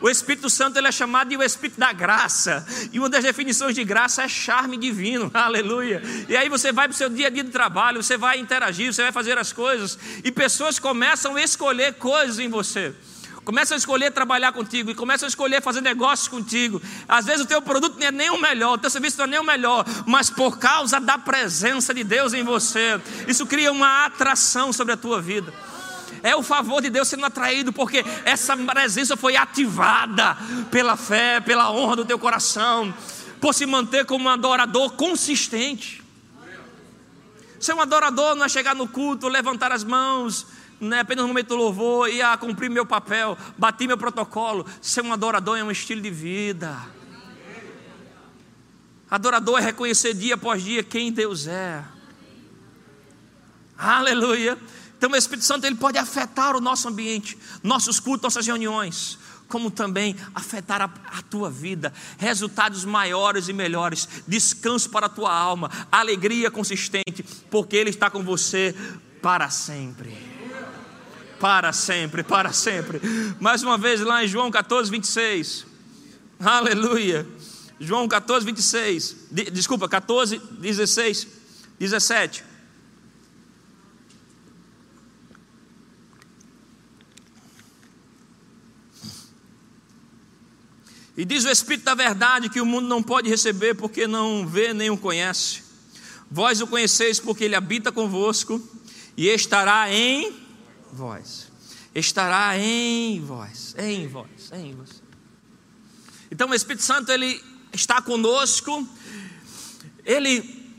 O 0.00 0.08
Espírito 0.08 0.48
Santo 0.48 0.78
ele 0.78 0.86
é 0.86 0.92
chamado 0.92 1.28
de 1.28 1.36
o 1.36 1.42
Espírito 1.42 1.78
da 1.78 1.92
graça. 1.92 2.66
E 2.92 2.98
uma 2.98 3.08
das 3.08 3.24
definições 3.24 3.74
de 3.74 3.84
graça 3.84 4.22
é 4.22 4.28
charme 4.28 4.76
divino. 4.76 5.30
Aleluia. 5.34 6.02
E 6.28 6.36
aí 6.36 6.48
você 6.48 6.72
vai 6.72 6.86
para 6.86 6.94
o 6.94 6.96
seu 6.96 7.08
dia 7.08 7.26
a 7.26 7.30
dia 7.30 7.44
de 7.44 7.50
trabalho, 7.50 8.02
você 8.02 8.16
vai 8.16 8.38
interagir, 8.38 8.92
você 8.92 9.02
vai 9.02 9.12
fazer 9.12 9.36
as 9.38 9.52
coisas. 9.52 9.98
E 10.22 10.30
pessoas 10.30 10.78
começam 10.78 11.36
a 11.36 11.42
escolher 11.42 11.94
coisas 11.94 12.38
em 12.38 12.48
você. 12.48 12.94
Começam 13.48 13.76
a 13.76 13.78
escolher 13.78 14.12
trabalhar 14.12 14.52
contigo 14.52 14.90
e 14.90 14.94
começam 14.94 15.26
a 15.26 15.28
escolher 15.30 15.62
fazer 15.62 15.80
negócios 15.80 16.28
contigo. 16.28 16.82
Às 17.08 17.24
vezes 17.24 17.40
o 17.40 17.46
teu 17.46 17.62
produto 17.62 17.98
não 17.98 18.06
é 18.06 18.12
nem 18.12 18.28
o 18.28 18.36
melhor, 18.36 18.74
o 18.74 18.78
teu 18.78 18.90
serviço 18.90 19.16
não 19.16 19.24
é 19.24 19.28
nem 19.28 19.40
o 19.40 19.42
melhor, 19.42 19.86
mas 20.04 20.28
por 20.28 20.58
causa 20.58 21.00
da 21.00 21.16
presença 21.16 21.94
de 21.94 22.04
Deus 22.04 22.34
em 22.34 22.44
você, 22.44 23.00
isso 23.26 23.46
cria 23.46 23.72
uma 23.72 24.04
atração 24.04 24.70
sobre 24.70 24.92
a 24.92 24.98
tua 24.98 25.18
vida. 25.22 25.50
É 26.22 26.34
o 26.34 26.42
favor 26.42 26.82
de 26.82 26.90
Deus 26.90 27.08
sendo 27.08 27.24
atraído, 27.24 27.72
porque 27.72 28.04
essa 28.24 28.56
presença 28.56 29.16
foi 29.16 29.36
ativada 29.36 30.36
pela 30.70 30.96
fé, 30.96 31.40
pela 31.40 31.70
honra 31.70 31.96
do 31.96 32.04
teu 32.04 32.18
coração, 32.18 32.92
por 33.40 33.54
se 33.54 33.66
manter 33.66 34.04
como 34.04 34.24
um 34.24 34.28
adorador 34.28 34.92
consistente. 34.92 36.02
Ser 37.60 37.74
um 37.74 37.80
adorador 37.80 38.34
não 38.34 38.44
é 38.44 38.48
chegar 38.48 38.74
no 38.74 38.86
culto, 38.86 39.28
levantar 39.28 39.72
as 39.72 39.82
mãos, 39.82 40.46
não 40.80 40.96
é 40.96 41.00
apenas 41.00 41.22
no 41.22 41.28
momento 41.28 41.48
do 41.48 41.56
louvor 41.56 42.08
e 42.08 42.22
a 42.22 42.36
cumprir 42.36 42.70
meu 42.70 42.86
papel, 42.86 43.36
bater 43.56 43.86
meu 43.86 43.98
protocolo. 43.98 44.64
Ser 44.80 45.02
um 45.02 45.12
adorador 45.12 45.58
é 45.58 45.64
um 45.64 45.70
estilo 45.70 46.00
de 46.00 46.10
vida. 46.10 46.76
Adorador 49.10 49.58
é 49.58 49.62
reconhecer 49.62 50.14
dia 50.14 50.34
após 50.34 50.62
dia 50.62 50.82
quem 50.82 51.10
Deus 51.10 51.46
é. 51.46 51.82
Aleluia. 53.76 54.58
Então 54.98 55.10
o 55.10 55.16
Espírito 55.16 55.44
Santo 55.44 55.64
ele 55.64 55.76
pode 55.76 55.96
afetar 55.96 56.56
o 56.56 56.60
nosso 56.60 56.88
ambiente, 56.88 57.38
nossos 57.62 58.00
cultos, 58.00 58.24
nossas 58.24 58.44
reuniões, 58.44 59.16
como 59.46 59.70
também 59.70 60.16
afetar 60.34 60.82
a, 60.82 60.90
a, 61.16 61.22
tua 61.22 61.48
vida, 61.48 61.92
resultados 62.18 62.84
maiores 62.84 63.48
e 63.48 63.52
melhores, 63.52 64.08
descanso 64.26 64.90
para 64.90 65.06
a 65.06 65.08
tua 65.08 65.32
alma, 65.32 65.70
alegria 65.90 66.50
consistente, 66.50 67.24
porque 67.48 67.76
Ele 67.76 67.90
está 67.90 68.10
com 68.10 68.24
você 68.24 68.74
para 69.22 69.48
sempre. 69.50 70.16
Para 71.38 71.72
sempre, 71.72 72.24
para 72.24 72.52
sempre. 72.52 73.00
Mais 73.38 73.62
uma 73.62 73.78
vez 73.78 74.00
lá 74.00 74.24
em 74.24 74.28
João 74.28 74.50
14, 74.50 74.90
26. 74.90 75.64
Aleluia. 76.40 77.24
João 77.78 78.08
14, 78.08 78.44
26. 78.44 79.16
Desculpa, 79.52 79.88
14, 79.88 80.38
16, 80.58 81.28
17. 81.78 82.47
E 91.18 91.24
diz 91.24 91.44
o 91.44 91.50
Espírito 91.50 91.82
da 91.82 91.96
verdade 91.96 92.48
que 92.48 92.60
o 92.60 92.64
mundo 92.64 92.86
não 92.86 93.02
pode 93.02 93.28
receber 93.28 93.74
porque 93.74 94.06
não 94.06 94.46
vê 94.46 94.72
nem 94.72 94.88
o 94.88 94.96
conhece. 94.96 95.64
Vós 96.30 96.60
o 96.60 96.66
conheceis 96.68 97.18
porque 97.18 97.42
ele 97.42 97.56
habita 97.56 97.90
convosco 97.90 98.62
e 99.16 99.26
estará 99.26 99.92
em 99.92 100.32
vós. 100.92 101.48
Estará 101.92 102.56
em 102.56 103.20
vós, 103.20 103.74
em 103.76 104.06
vós, 104.06 104.52
em 104.52 104.72
vós. 104.76 105.02
Então 106.30 106.50
o 106.50 106.54
Espírito 106.54 106.84
Santo 106.84 107.10
ele 107.10 107.42
está 107.72 108.00
conosco. 108.00 108.88
Ele 110.04 110.70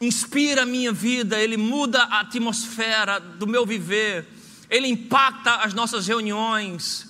inspira 0.00 0.62
a 0.62 0.66
minha 0.66 0.92
vida, 0.92 1.40
ele 1.40 1.56
muda 1.56 2.04
a 2.04 2.20
atmosfera 2.20 3.18
do 3.18 3.48
meu 3.48 3.66
viver. 3.66 4.28
Ele 4.70 4.86
impacta 4.86 5.56
as 5.56 5.74
nossas 5.74 6.06
reuniões 6.06 7.05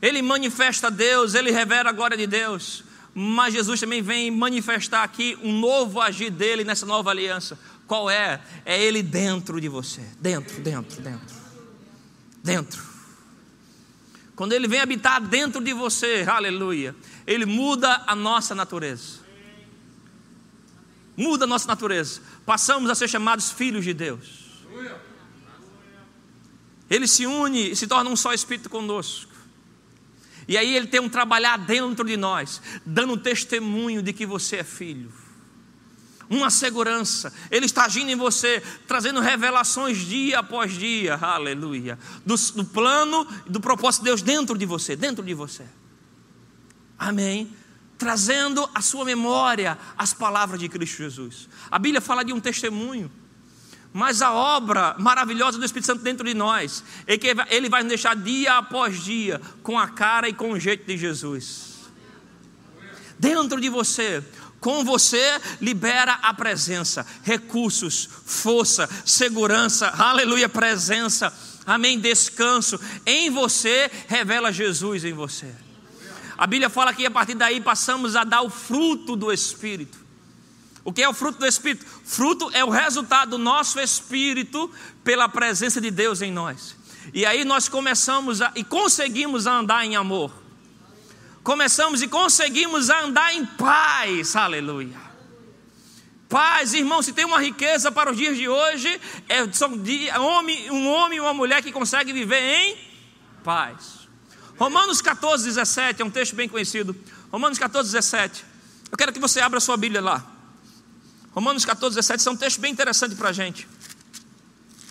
ele 0.00 0.22
manifesta 0.22 0.90
Deus, 0.90 1.34
ele 1.34 1.50
revela 1.50 1.90
a 1.90 1.92
glória 1.92 2.16
de 2.16 2.26
Deus. 2.26 2.84
Mas 3.14 3.54
Jesus 3.54 3.80
também 3.80 4.02
vem 4.02 4.30
manifestar 4.30 5.02
aqui 5.02 5.38
um 5.42 5.58
novo 5.58 6.00
agir 6.00 6.30
dele 6.30 6.64
nessa 6.64 6.84
nova 6.84 7.10
aliança. 7.10 7.58
Qual 7.86 8.10
é? 8.10 8.42
É 8.64 8.80
ele 8.82 9.02
dentro 9.02 9.60
de 9.60 9.68
você. 9.68 10.02
Dentro, 10.20 10.60
dentro, 10.60 11.00
dentro. 11.00 11.36
Dentro. 12.44 12.82
Quando 14.34 14.52
ele 14.52 14.68
vem 14.68 14.80
habitar 14.80 15.18
dentro 15.20 15.64
de 15.64 15.72
você, 15.72 16.26
aleluia, 16.28 16.94
ele 17.26 17.46
muda 17.46 18.02
a 18.06 18.14
nossa 18.14 18.54
natureza. 18.54 19.20
Muda 21.16 21.44
a 21.44 21.48
nossa 21.48 21.66
natureza. 21.66 22.20
Passamos 22.44 22.90
a 22.90 22.94
ser 22.94 23.08
chamados 23.08 23.50
filhos 23.50 23.82
de 23.82 23.94
Deus. 23.94 24.44
Ele 26.90 27.08
se 27.08 27.24
une 27.24 27.70
e 27.70 27.76
se 27.76 27.86
torna 27.86 28.10
um 28.10 28.16
só 28.16 28.34
espírito 28.34 28.68
conosco. 28.68 29.35
E 30.48 30.56
aí 30.56 30.76
ele 30.76 30.86
tem 30.86 31.00
um 31.00 31.08
trabalhar 31.08 31.56
dentro 31.58 32.04
de 32.04 32.16
nós, 32.16 32.62
dando 32.84 33.16
testemunho 33.16 34.02
de 34.02 34.12
que 34.12 34.24
você 34.24 34.56
é 34.56 34.64
filho. 34.64 35.12
Uma 36.28 36.50
segurança, 36.50 37.32
Ele 37.52 37.66
está 37.66 37.84
agindo 37.84 38.10
em 38.10 38.16
você, 38.16 38.60
trazendo 38.86 39.20
revelações 39.20 39.98
dia 39.98 40.40
após 40.40 40.72
dia, 40.72 41.14
aleluia, 41.14 41.96
do, 42.24 42.34
do 42.34 42.64
plano 42.64 43.26
e 43.46 43.50
do 43.50 43.60
propósito 43.60 44.02
de 44.02 44.06
Deus 44.06 44.22
dentro 44.22 44.58
de 44.58 44.66
você, 44.66 44.96
dentro 44.96 45.24
de 45.24 45.34
você, 45.34 45.64
amém. 46.98 47.54
Trazendo 47.96 48.68
à 48.74 48.82
sua 48.82 49.06
memória 49.06 49.78
as 49.96 50.12
palavras 50.12 50.60
de 50.60 50.68
Cristo 50.68 50.98
Jesus. 50.98 51.48
A 51.70 51.78
Bíblia 51.78 52.00
fala 52.00 52.22
de 52.22 52.32
um 52.32 52.40
testemunho 52.40 53.10
mas 53.96 54.20
a 54.20 54.30
obra 54.30 54.94
maravilhosa 54.98 55.58
do 55.58 55.64
Espírito 55.64 55.86
Santo 55.86 56.02
dentro 56.02 56.26
de 56.26 56.34
nós 56.34 56.84
é 57.06 57.16
que 57.16 57.34
ele 57.48 57.66
vai 57.66 57.82
nos 57.82 57.88
deixar 57.88 58.14
dia 58.14 58.58
após 58.58 59.02
dia 59.02 59.40
com 59.62 59.78
a 59.78 59.88
cara 59.88 60.28
e 60.28 60.34
com 60.34 60.52
o 60.52 60.60
jeito 60.60 60.86
de 60.86 60.98
Jesus. 60.98 61.76
Dentro 63.18 63.58
de 63.58 63.70
você, 63.70 64.22
Com 64.60 64.84
você 64.84 65.40
libera 65.62 66.14
a 66.22 66.34
presença, 66.34 67.06
recursos, 67.22 68.06
força, 68.26 68.88
segurança, 69.04 69.88
aleluia, 69.88 70.48
presença, 70.48 71.32
amém, 71.64 71.98
descanso. 71.98 72.78
Em 73.06 73.30
você 73.30 73.90
revela 74.08 74.52
Jesus 74.52 75.04
em 75.04 75.12
você. 75.14 75.54
A 76.36 76.46
Bíblia 76.46 76.68
fala 76.68 76.92
que 76.92 77.06
a 77.06 77.10
partir 77.10 77.34
daí 77.34 77.62
passamos 77.62 78.14
a 78.14 78.24
dar 78.24 78.42
o 78.42 78.50
fruto 78.50 79.16
do 79.16 79.32
Espírito. 79.32 80.05
O 80.86 80.92
que 80.92 81.02
é 81.02 81.08
o 81.08 81.12
fruto 81.12 81.40
do 81.40 81.46
Espírito? 81.46 81.84
Fruto 82.04 82.48
é 82.52 82.64
o 82.64 82.70
resultado 82.70 83.30
do 83.30 83.38
nosso 83.38 83.80
espírito 83.80 84.70
pela 85.02 85.28
presença 85.28 85.80
de 85.80 85.90
Deus 85.90 86.22
em 86.22 86.30
nós. 86.30 86.76
E 87.12 87.26
aí 87.26 87.44
nós 87.44 87.68
começamos 87.68 88.40
a, 88.40 88.52
e 88.54 88.62
conseguimos 88.62 89.48
andar 89.48 89.84
em 89.84 89.96
amor. 89.96 90.30
Começamos 91.42 92.02
e 92.02 92.06
conseguimos 92.06 92.88
andar 92.88 93.34
em 93.34 93.44
paz. 93.44 94.36
Aleluia. 94.36 94.96
Paz, 96.28 96.72
irmão, 96.72 97.02
se 97.02 97.12
tem 97.12 97.24
uma 97.24 97.40
riqueza 97.40 97.90
para 97.90 98.12
os 98.12 98.16
dias 98.16 98.36
de 98.36 98.48
hoje, 98.48 99.00
é 99.28 99.52
são 99.52 99.76
de, 99.76 100.08
homem, 100.10 100.70
um 100.70 100.88
homem 100.88 101.18
e 101.18 101.20
uma 101.20 101.34
mulher 101.34 101.64
que 101.64 101.72
consegue 101.72 102.12
viver 102.12 102.40
em 102.40 102.78
paz. 103.42 104.06
Romanos 104.56 105.02
14, 105.02 105.46
17 105.46 106.00
é 106.00 106.04
um 106.04 106.10
texto 106.10 106.36
bem 106.36 106.48
conhecido. 106.48 106.94
Romanos 107.32 107.58
14, 107.58 107.90
17. 107.90 108.44
Eu 108.92 108.96
quero 108.96 109.12
que 109.12 109.18
você 109.18 109.40
abra 109.40 109.58
sua 109.58 109.76
Bíblia 109.76 110.00
lá. 110.00 110.35
Romanos 111.36 111.66
14, 111.66 111.96
17 111.96 112.22
são 112.22 112.32
um 112.32 112.36
texto 112.36 112.58
bem 112.62 112.72
interessante 112.72 113.14
para 113.14 113.28
a 113.28 113.32
gente. 113.32 113.68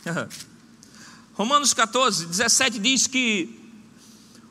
Romanos 1.34 1.74
14, 1.74 2.28
17 2.28 2.78
diz 2.78 3.08
que 3.08 3.60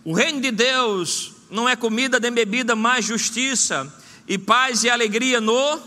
o 0.03 0.13
reino 0.13 0.41
de 0.41 0.51
Deus 0.51 1.35
não 1.49 1.69
é 1.69 1.77
comida 1.77 2.19
nem 2.19 2.33
bebida, 2.33 2.75
mas 2.75 3.05
justiça 3.05 3.95
e 4.27 4.37
paz 4.37 4.83
e 4.83 4.91
alegria 4.91 5.41
no 5.41 5.81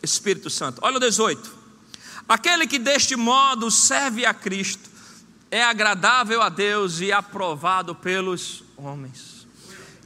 Espírito 0.00 0.48
Santo. 0.48 0.78
Olha 0.80 0.98
o 0.98 1.00
18. 1.00 1.58
Aquele 2.28 2.64
que 2.64 2.78
deste 2.78 3.16
modo 3.16 3.68
serve 3.68 4.24
a 4.24 4.32
Cristo 4.32 4.88
é 5.50 5.64
agradável 5.64 6.40
a 6.40 6.48
Deus 6.48 7.00
e 7.00 7.10
aprovado 7.10 7.96
pelos 7.96 8.62
homens. 8.76 9.44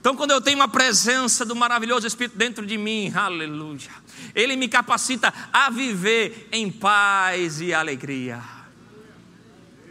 Então, 0.01 0.17
quando 0.17 0.31
eu 0.31 0.41
tenho 0.41 0.57
uma 0.57 0.69
presença 0.69 1.45
do 1.45 1.55
maravilhoso 1.55 2.07
Espírito 2.07 2.39
dentro 2.39 2.65
de 2.65 2.79
mim, 2.79 3.13
aleluia 3.15 4.02
ele 4.35 4.57
me 4.57 4.69
capacita 4.69 5.33
a 5.53 5.71
viver 5.71 6.49
em 6.53 6.71
paz 6.71 7.61
e 7.61 7.73
alegria. 7.73 8.41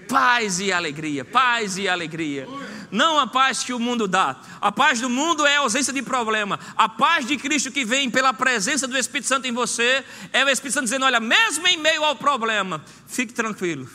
Paz 0.08 0.60
e 0.60 0.74
alegria, 0.74 1.24
paz 1.24 1.78
e 1.78 1.88
alegria. 1.88 2.48
Não 2.92 3.18
a 3.18 3.26
paz 3.26 3.64
que 3.64 3.74
o 3.74 3.80
mundo 3.80 4.08
dá. 4.08 4.36
A 4.60 4.72
paz 4.72 5.00
do 5.00 5.10
mundo 5.10 5.46
é 5.46 5.56
a 5.56 5.60
ausência 5.62 5.94
de 5.94 6.02
problema. 6.02 6.60
A 6.76 6.90
paz 6.90 7.26
de 7.26 7.38
Cristo 7.38 7.72
que 7.72 7.86
vem 7.86 8.10
pela 8.10 8.34
presença 8.34 8.88
do 8.88 8.98
Espírito 8.98 9.28
Santo 9.28 9.48
em 9.48 9.54
você 9.54 10.04
é 10.34 10.44
o 10.44 10.50
Espírito 10.50 10.74
Santo 10.74 10.86
dizendo: 10.86 11.06
olha, 11.06 11.20
mesmo 11.20 11.66
em 11.66 11.78
meio 11.78 12.04
ao 12.04 12.16
problema, 12.16 12.84
fique 13.08 13.34
tranquilo. 13.34 13.88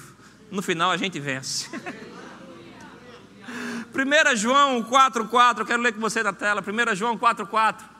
No 0.50 0.62
final 0.62 0.90
a 0.90 0.96
gente 0.96 1.20
vence. 1.20 1.68
1 3.94 4.36
João 4.36 4.82
4,4, 4.82 5.64
quero 5.64 5.82
ler 5.82 5.92
com 5.92 6.00
você 6.00 6.22
na 6.22 6.32
tela. 6.32 6.62
1 6.62 6.94
João 6.94 7.16
4,4. 7.16 7.95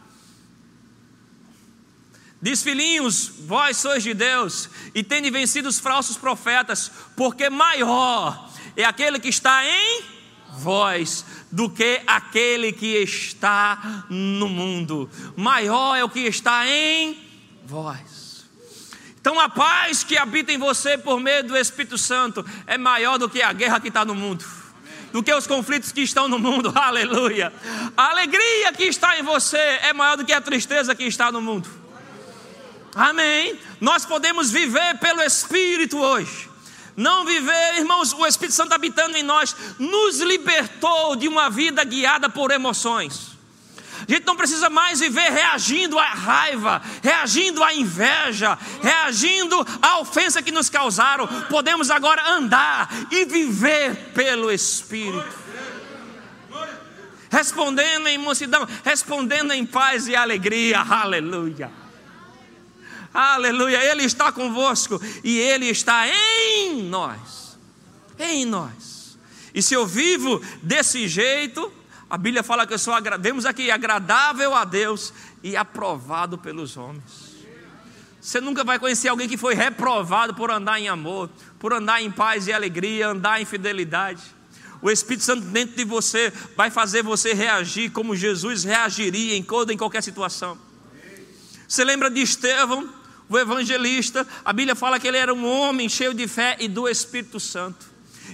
Diz 2.47 2.63
filhinhos, 2.63 3.33
vós 3.41 3.77
sois 3.77 4.05
de 4.05 4.15
Deus 4.15 4.71
e 4.95 5.03
tende 5.03 5.29
vencido 5.31 5.69
os 5.69 5.81
falsos 5.81 6.17
profetas, 6.17 6.93
porque 7.17 7.51
maior 7.51 8.49
é 8.77 8.85
aquele 8.85 9.19
que 9.19 9.27
está 9.27 9.67
em 9.67 10.05
vós 10.53 11.25
do 11.51 11.69
que 11.69 12.01
aquele 12.07 12.71
que 12.71 13.03
está 13.03 14.05
no 14.09 14.49
mundo. 14.49 15.11
Maior 15.35 15.97
é 15.97 16.05
o 16.05 16.09
que 16.09 16.21
está 16.21 16.65
em 16.69 17.19
vós. 17.65 18.47
Então 19.21 19.41
a 19.41 19.49
paz 19.49 20.05
que 20.05 20.17
habita 20.17 20.53
em 20.53 20.59
você 20.59 20.97
por 20.97 21.19
meio 21.19 21.43
do 21.43 21.57
Espírito 21.57 21.99
Santo 21.99 22.47
é 22.65 22.79
maior 22.79 23.19
do 23.19 23.29
que 23.29 23.43
a 23.43 23.53
guerra 23.53 23.81
que 23.81 23.89
está 23.89 24.05
no 24.05 24.15
mundo 24.15 24.45
do 25.13 25.23
que 25.23 25.33
os 25.33 25.47
conflitos 25.47 25.93
que 25.93 26.03
estão 26.03 26.29
no 26.29 26.39
mundo, 26.39 26.71
aleluia. 26.77 27.51
A 27.97 28.11
alegria 28.11 28.73
que 28.73 28.85
está 28.85 29.19
em 29.19 29.23
você 29.23 29.57
é 29.57 29.93
maior 29.95 30.17
do 30.17 30.27
que 30.27 30.33
a 30.33 30.41
tristeza 30.43 30.95
que 30.95 31.05
está 31.05 31.33
no 31.33 31.41
mundo. 31.41 31.86
Amém. 32.97 33.61
Nós 33.79 34.07
podemos 34.07 34.51
viver 34.51 34.99
pelo 34.99 35.21
Espírito 35.21 35.99
hoje. 35.99 36.49
Não 36.97 37.27
viver, 37.27 37.77
irmãos, 37.77 38.15
o 38.15 38.27
Espírito 38.27 38.55
Santo 38.55 38.73
habitando 38.73 39.19
em 39.19 39.23
nós 39.23 39.55
nos 39.79 40.19
libertou 40.21 41.15
de 41.15 41.29
uma 41.29 41.51
vida 41.51 41.85
guiada 41.85 42.31
por 42.31 42.51
emoções. 42.51 43.37
A 44.09 44.11
gente 44.11 44.25
não 44.25 44.35
precisa 44.35 44.71
mais 44.71 45.01
viver 45.01 45.31
reagindo 45.31 45.99
à 45.99 46.07
raiva, 46.07 46.81
reagindo 47.03 47.63
à 47.63 47.75
inveja, 47.75 48.59
reagindo 48.83 49.67
à 49.83 49.99
ofensa 49.99 50.41
que 50.41 50.51
nos 50.51 50.71
causaram. 50.71 51.27
Podemos 51.51 51.91
agora 51.91 52.31
andar 52.31 52.89
e 53.11 53.27
viver 53.27 53.95
pelo 54.15 54.51
Espírito. 54.51 55.45
Respondendo 57.31 58.07
em 58.07 58.17
mansidão, 58.17 58.67
respondendo 58.83 59.53
em 59.53 59.67
paz 59.67 60.09
e 60.09 60.17
alegria. 60.17 60.81
Aleluia. 60.81 61.86
Aleluia, 63.17 63.83
Ele 63.83 64.05
está 64.05 64.31
convosco 64.31 65.01
e 65.25 65.39
Ele 65.39 65.67
está 65.71 66.07
em 66.07 66.83
nós. 66.83 67.57
Em 68.19 68.45
nós. 68.45 69.17
E 69.55 69.63
se 69.63 69.73
eu 69.73 69.87
vivo 69.87 70.43
desse 70.63 71.09
jeito, 71.09 71.73
a 72.11 72.19
Bíblia 72.19 72.43
fala 72.43 72.67
que 72.67 72.75
eu 72.75 72.79
sou, 72.79 72.93
vemos 73.19 73.47
aqui, 73.47 73.71
agradável 73.71 74.55
a 74.55 74.67
Deus 74.67 75.15
e 75.43 75.57
aprovado 75.57 76.37
pelos 76.37 76.77
homens. 76.77 77.37
Você 78.21 78.39
nunca 78.39 78.63
vai 78.63 78.79
conhecer 78.79 79.09
alguém 79.09 79.27
que 79.27 79.39
foi 79.39 79.55
reprovado 79.55 80.35
por 80.35 80.51
andar 80.51 80.79
em 80.79 80.89
amor, 80.89 81.31
por 81.59 81.73
andar 81.73 82.03
em 82.03 82.11
paz 82.11 82.47
e 82.49 82.53
alegria, 82.53 83.09
andar 83.09 83.41
em 83.41 83.47
fidelidade. 83.47 84.21
O 84.83 84.91
Espírito 84.91 85.25
Santo 85.25 85.47
dentro 85.47 85.75
de 85.75 85.85
você 85.85 86.31
vai 86.55 86.71
fazer 86.71 87.03
você 87.03 87.33
reagir 87.33 87.91
como 87.93 88.15
Jesus 88.15 88.63
reagiria 88.63 89.35
em 89.35 89.43
toda 89.43 89.73
em 89.73 89.77
qualquer 89.79 90.03
situação. 90.03 90.59
Você 91.67 91.83
lembra 91.83 92.11
de 92.11 92.21
Estevão? 92.21 92.96
O 93.29 93.39
evangelista, 93.39 94.27
a 94.45 94.53
Bíblia 94.53 94.75
fala 94.75 95.01
que 95.01 95.09
ele 95.09 95.17
era 95.17 95.35
um 95.35 95.47
homem 95.47 95.89
cheio 95.89 96.15
de 96.15 96.29
fé 96.29 96.57
e 96.61 96.69
do 96.69 96.89
Espírito 96.89 97.41
Santo. 97.41 97.87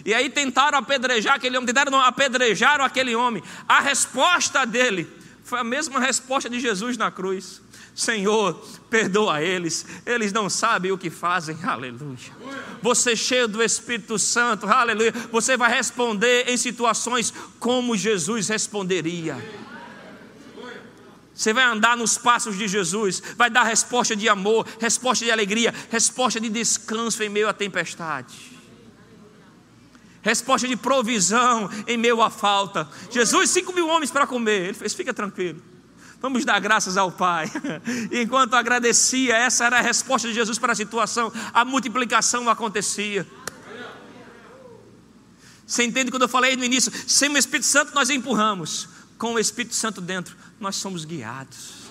E 0.04 0.12
aí 0.12 0.28
tentaram 0.28 0.78
apedrejar 0.78 1.34
aquele 1.34 1.56
homem, 1.56 1.66
tentaram 1.66 1.90
não, 1.90 2.00
apedrejaram 2.00 2.84
aquele 2.84 3.14
homem. 3.14 3.42
A 3.68 3.80
resposta 3.80 4.64
dele 4.64 5.08
foi 5.44 5.60
a 5.60 5.64
mesma 5.64 6.00
resposta 6.00 6.48
de 6.48 6.60
Jesus 6.60 6.96
na 6.96 7.10
cruz. 7.10 7.60
Senhor, 7.94 8.54
perdoa 8.88 9.42
eles, 9.42 9.84
eles 10.06 10.32
não 10.32 10.48
sabem 10.48 10.90
o 10.90 10.98
que 10.98 11.10
fazem, 11.10 11.58
aleluia. 11.62 12.16
Você 12.80 13.14
cheio 13.14 13.46
do 13.46 13.62
Espírito 13.62 14.18
Santo, 14.18 14.66
aleluia. 14.66 15.12
Você 15.30 15.58
vai 15.58 15.70
responder 15.70 16.48
em 16.48 16.56
situações 16.56 17.32
como 17.58 17.96
Jesus 17.96 18.48
responderia. 18.48 19.36
Você 21.34 21.52
vai 21.52 21.64
andar 21.64 21.96
nos 21.96 22.18
passos 22.18 22.56
de 22.56 22.68
Jesus, 22.68 23.22
vai 23.36 23.48
dar 23.48 23.62
resposta 23.62 24.14
de 24.14 24.28
amor, 24.28 24.66
resposta 24.78 25.24
de 25.24 25.30
alegria, 25.30 25.74
resposta 25.90 26.38
de 26.38 26.48
descanso 26.48 27.22
em 27.22 27.28
meio 27.28 27.48
à 27.48 27.52
tempestade. 27.52 28.52
Resposta 30.22 30.68
de 30.68 30.76
provisão 30.76 31.68
em 31.86 31.96
meio 31.96 32.22
à 32.22 32.30
falta. 32.30 32.88
Jesus, 33.10 33.50
cinco 33.50 33.72
mil 33.72 33.88
homens 33.88 34.10
para 34.10 34.26
comer. 34.26 34.66
Ele 34.66 34.74
fez, 34.74 34.94
fica 34.94 35.12
tranquilo. 35.12 35.60
Vamos 36.20 36.44
dar 36.44 36.60
graças 36.60 36.96
ao 36.96 37.10
Pai. 37.10 37.50
Enquanto 38.12 38.54
agradecia, 38.54 39.34
essa 39.36 39.64
era 39.64 39.78
a 39.78 39.82
resposta 39.82 40.28
de 40.28 40.34
Jesus 40.34 40.56
para 40.56 40.72
a 40.72 40.76
situação. 40.76 41.32
A 41.52 41.64
multiplicação 41.64 42.48
acontecia. 42.48 43.26
Você 45.66 45.82
entende 45.82 46.12
quando 46.12 46.22
eu 46.22 46.28
falei 46.28 46.54
no 46.54 46.64
início? 46.64 46.92
Sem 47.08 47.28
o 47.28 47.36
Espírito 47.36 47.66
Santo 47.66 47.92
nós 47.92 48.08
empurramos. 48.08 48.88
Com 49.18 49.34
o 49.34 49.38
Espírito 49.38 49.74
Santo 49.74 50.00
dentro, 50.00 50.36
nós 50.62 50.76
somos 50.76 51.04
guiados. 51.04 51.82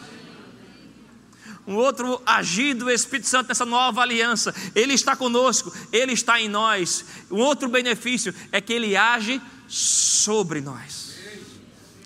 Um 1.67 1.75
outro 1.75 2.21
agir 2.25 2.73
do 2.73 2.89
Espírito 2.89 3.27
Santo 3.27 3.49
nessa 3.49 3.65
nova 3.65 4.01
aliança, 4.01 4.55
Ele 4.73 4.93
está 4.93 5.15
conosco, 5.15 5.71
Ele 5.91 6.13
está 6.13 6.41
em 6.41 6.49
nós. 6.49 7.05
Um 7.29 7.39
outro 7.39 7.69
benefício 7.69 8.33
é 8.51 8.59
que 8.59 8.73
Ele 8.73 8.95
age 8.95 9.39
sobre 9.67 10.59
nós. 10.61 11.11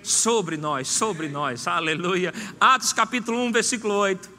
Sobre 0.04 0.58
nós, 0.58 0.88
sobre 0.88 1.30
nós, 1.30 1.68
aleluia. 1.68 2.34
Atos 2.60 2.92
capítulo 2.92 3.40
1, 3.46 3.52
versículo 3.52 3.94
8. 3.94 4.30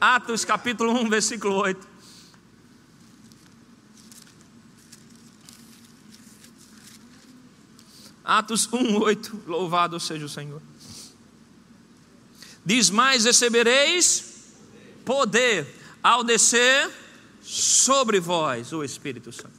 Atos 0.00 0.44
capítulo 0.44 0.92
1, 0.92 1.08
versículo 1.08 1.56
8. 1.56 1.88
Atos 8.24 8.72
1, 8.72 8.96
8. 8.96 9.42
Louvado 9.46 10.00
seja 10.00 10.24
o 10.24 10.28
Senhor. 10.28 10.69
Diz 12.70 12.88
mais: 12.88 13.24
recebereis 13.24 14.44
poder 15.04 15.66
ao 16.00 16.22
descer 16.22 16.88
sobre 17.42 18.20
vós 18.20 18.72
o 18.72 18.84
Espírito 18.84 19.32
Santo. 19.32 19.58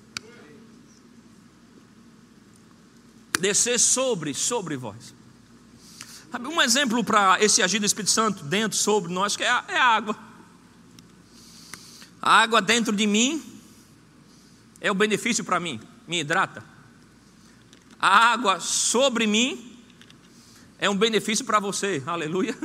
Descer 3.38 3.78
sobre, 3.78 4.34
sobre 4.34 4.78
vós. 4.78 5.14
Um 6.40 6.62
exemplo 6.62 7.04
para 7.04 7.44
esse 7.44 7.62
agir 7.62 7.80
do 7.80 7.86
Espírito 7.86 8.12
Santo 8.12 8.46
dentro, 8.46 8.78
sobre 8.78 9.12
nós, 9.12 9.36
que 9.36 9.44
é 9.44 9.50
a, 9.50 9.66
é 9.68 9.78
a 9.78 9.88
água. 9.88 10.18
A 12.22 12.44
água 12.44 12.62
dentro 12.62 12.96
de 12.96 13.06
mim 13.06 13.44
é 14.80 14.90
o 14.90 14.96
benefício 14.96 15.44
para 15.44 15.60
mim, 15.60 15.82
me 16.08 16.22
hidrata. 16.22 16.64
A 18.00 18.32
água 18.32 18.62
sobre 18.62 19.28
mim 19.28 19.78
é 20.80 20.90
um 20.90 20.96
benefício 20.96 21.44
para 21.44 21.60
você, 21.60 22.02
aleluia. 22.06 22.58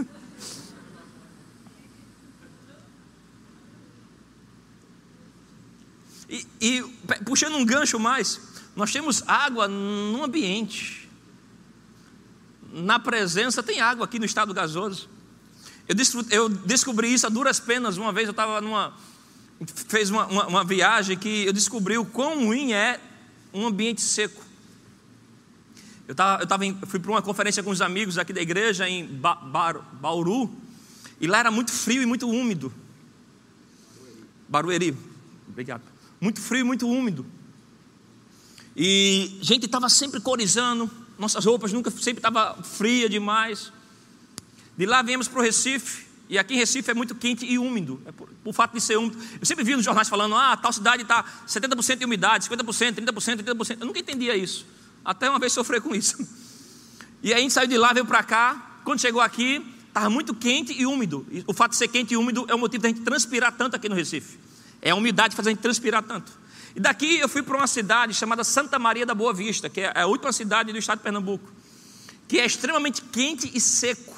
E, 6.28 6.46
e, 6.60 6.82
puxando 7.24 7.54
um 7.54 7.64
gancho 7.64 7.98
mais, 7.98 8.40
nós 8.74 8.92
temos 8.92 9.22
água 9.26 9.68
no 9.68 10.24
ambiente. 10.24 11.08
Na 12.72 12.98
presença 12.98 13.62
tem 13.62 13.80
água 13.80 14.04
aqui 14.04 14.18
no 14.18 14.24
estado 14.24 14.52
gasoso. 14.52 15.08
Eu, 16.30 16.48
descobri 16.48 17.12
isso 17.12 17.26
a 17.26 17.30
duras 17.30 17.60
penas. 17.60 17.96
Uma 17.96 18.12
vez 18.12 18.26
eu 18.26 18.32
estava 18.32 18.60
numa. 18.60 18.92
Fez 19.88 20.10
uma, 20.10 20.26
uma, 20.26 20.46
uma, 20.48 20.64
viagem 20.64 21.16
que 21.16 21.46
eu 21.46 21.52
descobri 21.52 21.96
o 21.96 22.04
quão 22.04 22.44
ruim 22.44 22.72
é 22.72 23.00
um 23.54 23.66
ambiente 23.66 24.02
seco. 24.02 24.44
Eu, 26.06 26.14
tava, 26.14 26.42
eu, 26.42 26.46
tava 26.46 26.66
em, 26.66 26.78
fui 26.86 27.00
para 27.00 27.10
uma 27.10 27.22
conferência 27.22 27.62
com 27.62 27.70
os 27.70 27.80
amigos 27.80 28.18
aqui 28.18 28.32
da 28.32 28.42
igreja 28.42 28.86
em 28.88 29.06
ba, 29.06 29.36
ba, 29.36 29.72
Bauru. 29.72 30.52
E 31.18 31.26
lá 31.26 31.38
era 31.38 31.50
muito 31.50 31.70
frio 31.70 32.02
e 32.02 32.06
muito 32.06 32.28
úmido. 32.28 32.70
Barueri. 34.48 34.94
Obrigado 35.48 35.95
muito 36.20 36.40
frio 36.40 36.64
muito 36.64 36.88
úmido. 36.88 37.26
E 38.76 39.38
a 39.40 39.44
gente 39.44 39.66
estava 39.66 39.88
sempre 39.88 40.20
corizando, 40.20 40.90
nossas 41.18 41.44
roupas 41.44 41.72
nunca 41.72 41.90
sempre 41.90 42.18
estava 42.18 42.62
fria 42.62 43.08
demais. 43.08 43.72
De 44.76 44.84
lá 44.84 45.00
viemos 45.00 45.28
para 45.28 45.40
o 45.40 45.42
Recife, 45.42 46.06
e 46.28 46.38
aqui 46.38 46.54
em 46.54 46.58
Recife 46.58 46.90
é 46.90 46.94
muito 46.94 47.14
quente 47.14 47.46
e 47.46 47.58
úmido, 47.58 48.02
é 48.04 48.12
por, 48.12 48.28
por, 48.44 48.52
fato 48.52 48.74
de 48.74 48.80
ser 48.80 48.98
úmido. 48.98 49.16
Eu 49.40 49.46
sempre 49.46 49.64
vi 49.64 49.74
nos 49.74 49.84
jornais 49.84 50.08
falando, 50.08 50.34
ah, 50.34 50.56
tal 50.56 50.72
cidade 50.72 51.02
está 51.02 51.24
70% 51.46 51.98
de 51.98 52.04
umidade, 52.04 52.48
50%, 52.48 52.96
30%, 52.96 53.42
30%. 53.42 53.80
Eu 53.80 53.86
nunca 53.86 54.00
entendia 54.00 54.36
isso. 54.36 54.66
Até 55.04 55.30
uma 55.30 55.38
vez 55.38 55.52
sofri 55.52 55.80
com 55.80 55.94
isso. 55.94 56.16
E 57.22 57.32
aí 57.32 57.40
a 57.40 57.42
gente 57.42 57.54
saiu 57.54 57.66
de 57.66 57.76
lá, 57.76 57.92
veio 57.92 58.06
para 58.06 58.22
cá. 58.22 58.80
Quando 58.84 59.00
chegou 59.00 59.20
aqui, 59.20 59.64
estava 59.88 60.08
muito 60.08 60.32
quente 60.34 60.72
e 60.72 60.86
úmido. 60.86 61.26
E 61.30 61.42
o 61.46 61.52
fato 61.52 61.70
de 61.70 61.76
ser 61.76 61.88
quente 61.88 62.14
e 62.14 62.16
úmido 62.16 62.44
é 62.46 62.54
o 62.54 62.58
motivo 62.58 62.82
da 62.82 62.88
gente 62.88 63.00
transpirar 63.00 63.50
tanto 63.56 63.74
aqui 63.74 63.88
no 63.88 63.96
Recife. 63.96 64.38
É 64.86 64.90
a 64.90 64.94
umidade 64.94 65.30
que 65.30 65.36
faz 65.36 65.48
a 65.48 65.50
gente 65.50 65.58
transpirar 65.58 66.00
tanto. 66.00 66.30
E 66.72 66.78
daqui 66.78 67.18
eu 67.18 67.28
fui 67.28 67.42
para 67.42 67.56
uma 67.56 67.66
cidade 67.66 68.14
chamada 68.14 68.44
Santa 68.44 68.78
Maria 68.78 69.04
da 69.04 69.16
Boa 69.16 69.34
Vista, 69.34 69.68
que 69.68 69.80
é 69.80 69.92
a 70.00 70.06
última 70.06 70.32
cidade 70.32 70.70
do 70.70 70.78
estado 70.78 70.98
de 70.98 71.02
Pernambuco, 71.02 71.50
que 72.28 72.38
é 72.38 72.46
extremamente 72.46 73.02
quente 73.02 73.50
e 73.52 73.60
seco. 73.60 74.14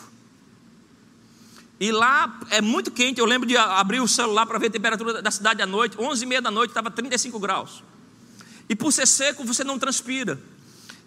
E 1.80 1.90
lá 1.90 2.38
é 2.50 2.60
muito 2.60 2.90
quente. 2.90 3.18
Eu 3.18 3.24
lembro 3.24 3.48
de 3.48 3.56
abrir 3.56 4.00
o 4.00 4.06
celular 4.06 4.44
para 4.44 4.58
ver 4.58 4.66
a 4.66 4.70
temperatura 4.70 5.22
da 5.22 5.30
cidade 5.30 5.62
à 5.62 5.66
noite. 5.66 5.96
11 5.98 6.22
e 6.22 6.26
meia 6.26 6.42
da 6.42 6.50
noite 6.50 6.72
estava 6.72 6.90
35 6.90 7.38
graus. 7.38 7.82
E 8.68 8.76
por 8.76 8.92
ser 8.92 9.06
seco, 9.06 9.44
você 9.44 9.64
não 9.64 9.78
transpira. 9.78 10.38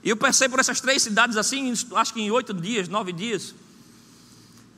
E 0.04 0.10
eu 0.10 0.18
passei 0.18 0.50
por 0.50 0.60
essas 0.60 0.82
três 0.82 1.04
cidades 1.04 1.38
assim, 1.38 1.72
acho 1.72 2.14
que 2.16 2.20
em 2.20 2.32
oito 2.32 2.52
dias, 2.52 2.88
nove 2.88 3.14
dias. 3.14 3.54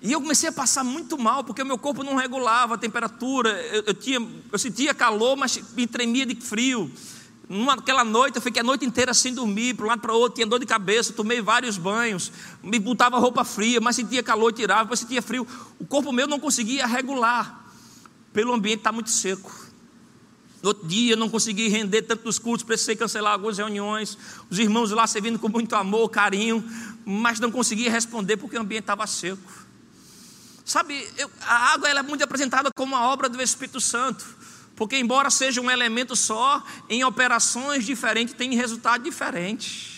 E 0.04 0.12
eu 0.12 0.20
comecei 0.20 0.49
a 0.49 0.51
passar 0.51 0.84
muito 0.84 1.18
mal, 1.18 1.45
porque 1.45 1.62
o 1.62 1.66
meu 1.66 1.78
corpo 1.78 2.04
não 2.04 2.18
regulava 2.18 2.76
a 2.76 2.78
temperatura. 2.78 3.49
Eu, 3.72 3.84
eu, 3.88 3.93
tinha, 3.93 4.20
eu 4.51 4.60
sentia 4.60 4.93
calor, 4.93 5.38
mas 5.38 5.58
me 5.78 5.88
tremia 5.88 6.26
de 6.26 6.36
frio. 6.36 6.91
Naquela 7.47 8.04
noite, 8.04 8.36
eu 8.36 8.41
fiquei 8.41 8.60
a 8.60 8.66
noite 8.66 8.86
inteira 8.86 9.14
sem 9.14 9.34
dormir, 9.34 9.76
para 9.76 9.86
um 9.86 9.88
lado 9.88 10.01
para 10.01 10.14
o 10.14 10.18
outro, 10.18 10.36
tinha 10.36 10.45
dor 10.45 10.60
de 10.60 10.66
cabeça, 10.66 11.14
tomei 11.14 11.41
vários 11.41 11.78
banhos, 11.78 12.34
me 12.62 12.80
botava 12.80 13.18
roupa 13.18 13.45
fria, 13.45 13.80
mas 13.80 13.95
sentia 13.95 14.22
calor 14.22 14.49
e 14.49 14.54
tirava, 14.54 14.84
depois 14.84 14.99
sentia 14.99 15.22
frio. 15.22 15.47
O 15.80 15.86
corpo 15.86 16.12
meu 16.12 16.28
não 16.28 16.39
conseguia 16.39 16.86
regular, 16.86 17.66
pelo 18.34 18.51
ambiente 18.54 18.80
estar 18.80 18.89
tá 18.89 18.93
muito 18.93 19.10
seco. 19.10 19.64
No 20.62 20.70
outro 20.70 20.86
dia, 20.86 21.16
não 21.16 21.30
consegui 21.30 21.70
render 21.70 22.01
tanto 22.01 22.26
nos 22.26 22.39
cultos, 22.39 22.64
precisei 22.64 22.95
cancelar 22.95 23.34
algumas 23.34 23.58
reuniões. 23.58 24.18
Os 24.49 24.60
irmãos 24.60 24.91
lá 24.91 25.06
servindo 25.08 25.39
com 25.39 25.47
muito 25.47 25.76
amor, 25.76 26.10
carinho, 26.10 26.64
mas 27.06 27.39
não 27.39 27.51
conseguia 27.51 27.91
responder 27.91 28.36
porque 28.36 28.58
o 28.58 28.62
ambiente 28.62 28.84
estava 28.84 29.06
seco. 29.08 29.62
Sabe, 30.66 31.07
eu, 31.18 31.30
a 31.41 31.74
água 31.74 31.89
ela 31.89 31.99
é 31.99 32.03
muito 32.03 32.24
apresentada 32.24 32.70
como 32.76 32.95
uma 32.95 33.07
obra 33.07 33.28
do 33.28 33.41
Espírito 33.41 33.82
Santo, 33.82 34.24
porque 34.76 34.97
embora 34.97 35.30
seja 35.30 35.59
um 35.59 35.70
elemento 35.70 36.16
só, 36.16 36.64
em 36.89 37.03
operações 37.03 37.86
diferentes 37.86 38.34
tem 38.34 38.55
resultado 38.55 39.03
diferente. 39.03 39.93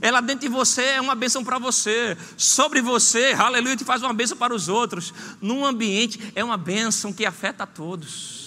Ela 0.00 0.20
dentro 0.20 0.42
de 0.42 0.48
você 0.48 0.82
é 0.82 1.00
uma 1.00 1.14
bênção 1.14 1.44
para 1.44 1.58
você, 1.58 2.16
sobre 2.36 2.80
você, 2.80 3.34
aleluia, 3.36 3.76
te 3.76 3.84
faz 3.84 4.02
uma 4.02 4.12
bênção 4.12 4.36
para 4.36 4.54
os 4.54 4.68
outros. 4.68 5.14
Num 5.40 5.64
ambiente 5.64 6.32
é 6.34 6.44
uma 6.44 6.56
bênção 6.56 7.12
que 7.12 7.24
afeta 7.24 7.64
a 7.64 7.66
todos. 7.66 8.40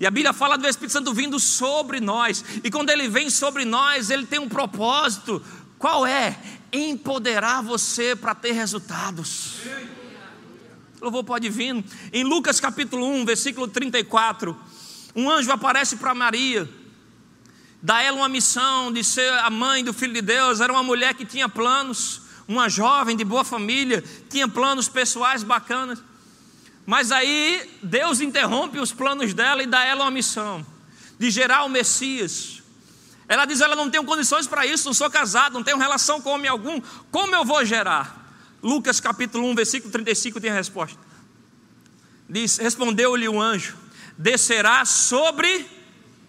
E 0.00 0.06
a 0.06 0.10
Bíblia 0.10 0.32
fala 0.32 0.58
do 0.58 0.66
Espírito 0.66 0.92
Santo 0.92 1.14
vindo 1.14 1.38
sobre 1.38 2.00
nós, 2.00 2.44
e 2.64 2.70
quando 2.70 2.90
ele 2.90 3.08
vem 3.08 3.30
sobre 3.30 3.64
nós, 3.64 4.10
ele 4.10 4.26
tem 4.26 4.40
um 4.40 4.48
propósito. 4.48 5.40
Qual 5.78 6.04
é? 6.04 6.36
Empoderar 6.72 7.62
você 7.62 8.16
para 8.16 8.34
ter 8.34 8.52
resultados. 8.52 9.56
O 11.00 11.04
louvor 11.04 11.24
pode 11.24 11.48
vir. 11.50 11.84
Em 12.12 12.24
Lucas 12.24 12.60
capítulo 12.60 13.06
1, 13.06 13.24
versículo 13.24 13.68
34, 13.68 14.56
um 15.14 15.30
anjo 15.30 15.50
aparece 15.52 15.96
para 15.96 16.14
Maria, 16.14 16.68
dá 17.82 18.00
ela 18.00 18.16
uma 18.16 18.28
missão 18.28 18.92
de 18.92 19.04
ser 19.04 19.30
a 19.32 19.50
mãe 19.50 19.84
do 19.84 19.92
filho 19.92 20.14
de 20.14 20.22
Deus. 20.22 20.60
Era 20.60 20.72
uma 20.72 20.82
mulher 20.82 21.14
que 21.14 21.26
tinha 21.26 21.48
planos, 21.48 22.22
uma 22.48 22.68
jovem 22.68 23.16
de 23.16 23.24
boa 23.24 23.44
família, 23.44 24.02
tinha 24.30 24.48
planos 24.48 24.88
pessoais 24.88 25.42
bacanas. 25.42 26.02
Mas 26.86 27.12
aí 27.12 27.68
Deus 27.82 28.20
interrompe 28.20 28.78
os 28.78 28.92
planos 28.92 29.34
dela 29.34 29.62
e 29.62 29.66
dá 29.66 29.84
ela 29.84 30.04
uma 30.04 30.10
missão 30.10 30.64
de 31.18 31.30
gerar 31.30 31.64
o 31.64 31.68
Messias. 31.68 32.61
Ela 33.32 33.46
diz: 33.46 33.62
Ela 33.62 33.74
não 33.74 33.88
tenho 33.88 34.04
condições 34.04 34.46
para 34.46 34.66
isso, 34.66 34.84
não 34.84 34.92
sou 34.92 35.10
casado, 35.10 35.54
não 35.54 35.62
tenho 35.62 35.78
relação 35.78 36.20
com 36.20 36.28
homem 36.28 36.50
algum, 36.50 36.82
como 37.10 37.34
eu 37.34 37.46
vou 37.46 37.64
gerar? 37.64 38.36
Lucas 38.62 39.00
capítulo 39.00 39.48
1, 39.48 39.54
versículo 39.54 39.90
35 39.90 40.38
tem 40.38 40.50
a 40.50 40.54
resposta. 40.54 40.98
Diz: 42.28 42.58
Respondeu-lhe 42.58 43.26
o 43.26 43.40
anjo: 43.40 43.74
Descerá 44.18 44.84
sobre 44.84 45.66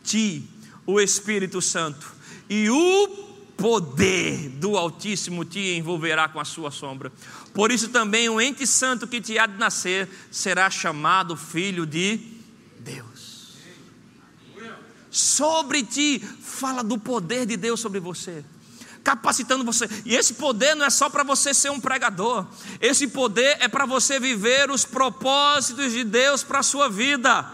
ti 0.01 0.47
o 0.85 0.97
Espírito 0.97 1.61
Santo, 1.61 2.09
e 2.49 2.69
o 2.69 3.07
poder 3.57 4.47
do 4.51 4.77
Altíssimo 4.77 5.43
te 5.43 5.75
envolverá 5.75 6.29
com 6.29 6.39
a 6.39 6.45
sua 6.45 6.71
sombra. 6.71 7.11
Por 7.53 7.69
isso 7.69 7.89
também 7.89 8.29
o 8.29 8.39
ente 8.39 8.65
santo 8.65 9.07
que 9.07 9.19
te 9.19 9.37
há 9.37 9.45
de 9.45 9.57
nascer 9.57 10.07
será 10.31 10.69
chamado 10.69 11.35
filho 11.35 11.85
de 11.85 12.32
sobre 15.13 15.83
ti, 15.83 16.19
fala 16.19 16.83
do 16.83 16.97
poder 16.97 17.45
de 17.45 17.55
Deus 17.55 17.79
sobre 17.79 17.99
você 17.99 18.43
capacitando 19.03 19.65
você. 19.65 19.87
E 20.05 20.15
esse 20.15 20.35
poder 20.35 20.75
não 20.75 20.85
é 20.85 20.89
só 20.89 21.09
para 21.09 21.23
você 21.23 21.53
ser 21.53 21.69
um 21.69 21.79
pregador. 21.79 22.45
Esse 22.79 23.07
poder 23.07 23.57
é 23.59 23.67
para 23.67 23.85
você 23.85 24.19
viver 24.19 24.71
os 24.71 24.85
propósitos 24.85 25.91
de 25.91 26.03
Deus 26.03 26.41
para 26.41 26.59
a 26.59 26.63
sua 26.63 26.89
vida. 26.89 27.45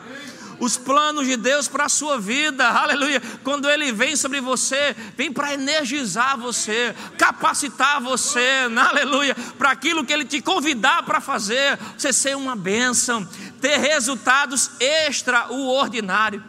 Os 0.60 0.76
planos 0.78 1.26
de 1.26 1.38
Deus 1.38 1.70
para 1.70 1.86
a 1.86 1.89
sua 1.89 2.20
vida, 2.20 2.68
aleluia. 2.68 3.22
Quando 3.43 3.70
Ele 3.70 3.93
vem 3.93 4.16
sobre 4.16 4.41
você, 4.41 4.95
vem 5.18 5.32
para 5.32 5.53
energizar 5.53 6.38
você, 6.38 6.93
capacitar 7.18 8.01
você, 8.01 8.68
aleluia, 8.78 9.34
para 9.57 9.72
aquilo 9.72 10.05
que 10.05 10.12
Ele 10.12 10.26
te 10.26 10.41
convidar 10.41 11.03
para 11.03 11.22
fazer, 11.22 11.80
você 11.97 12.12
ser 12.12 12.36
uma 12.36 12.57
bênção, 12.57 13.26
ter 13.62 13.78
resultados 13.78 14.70
extraordinários. 14.82 16.43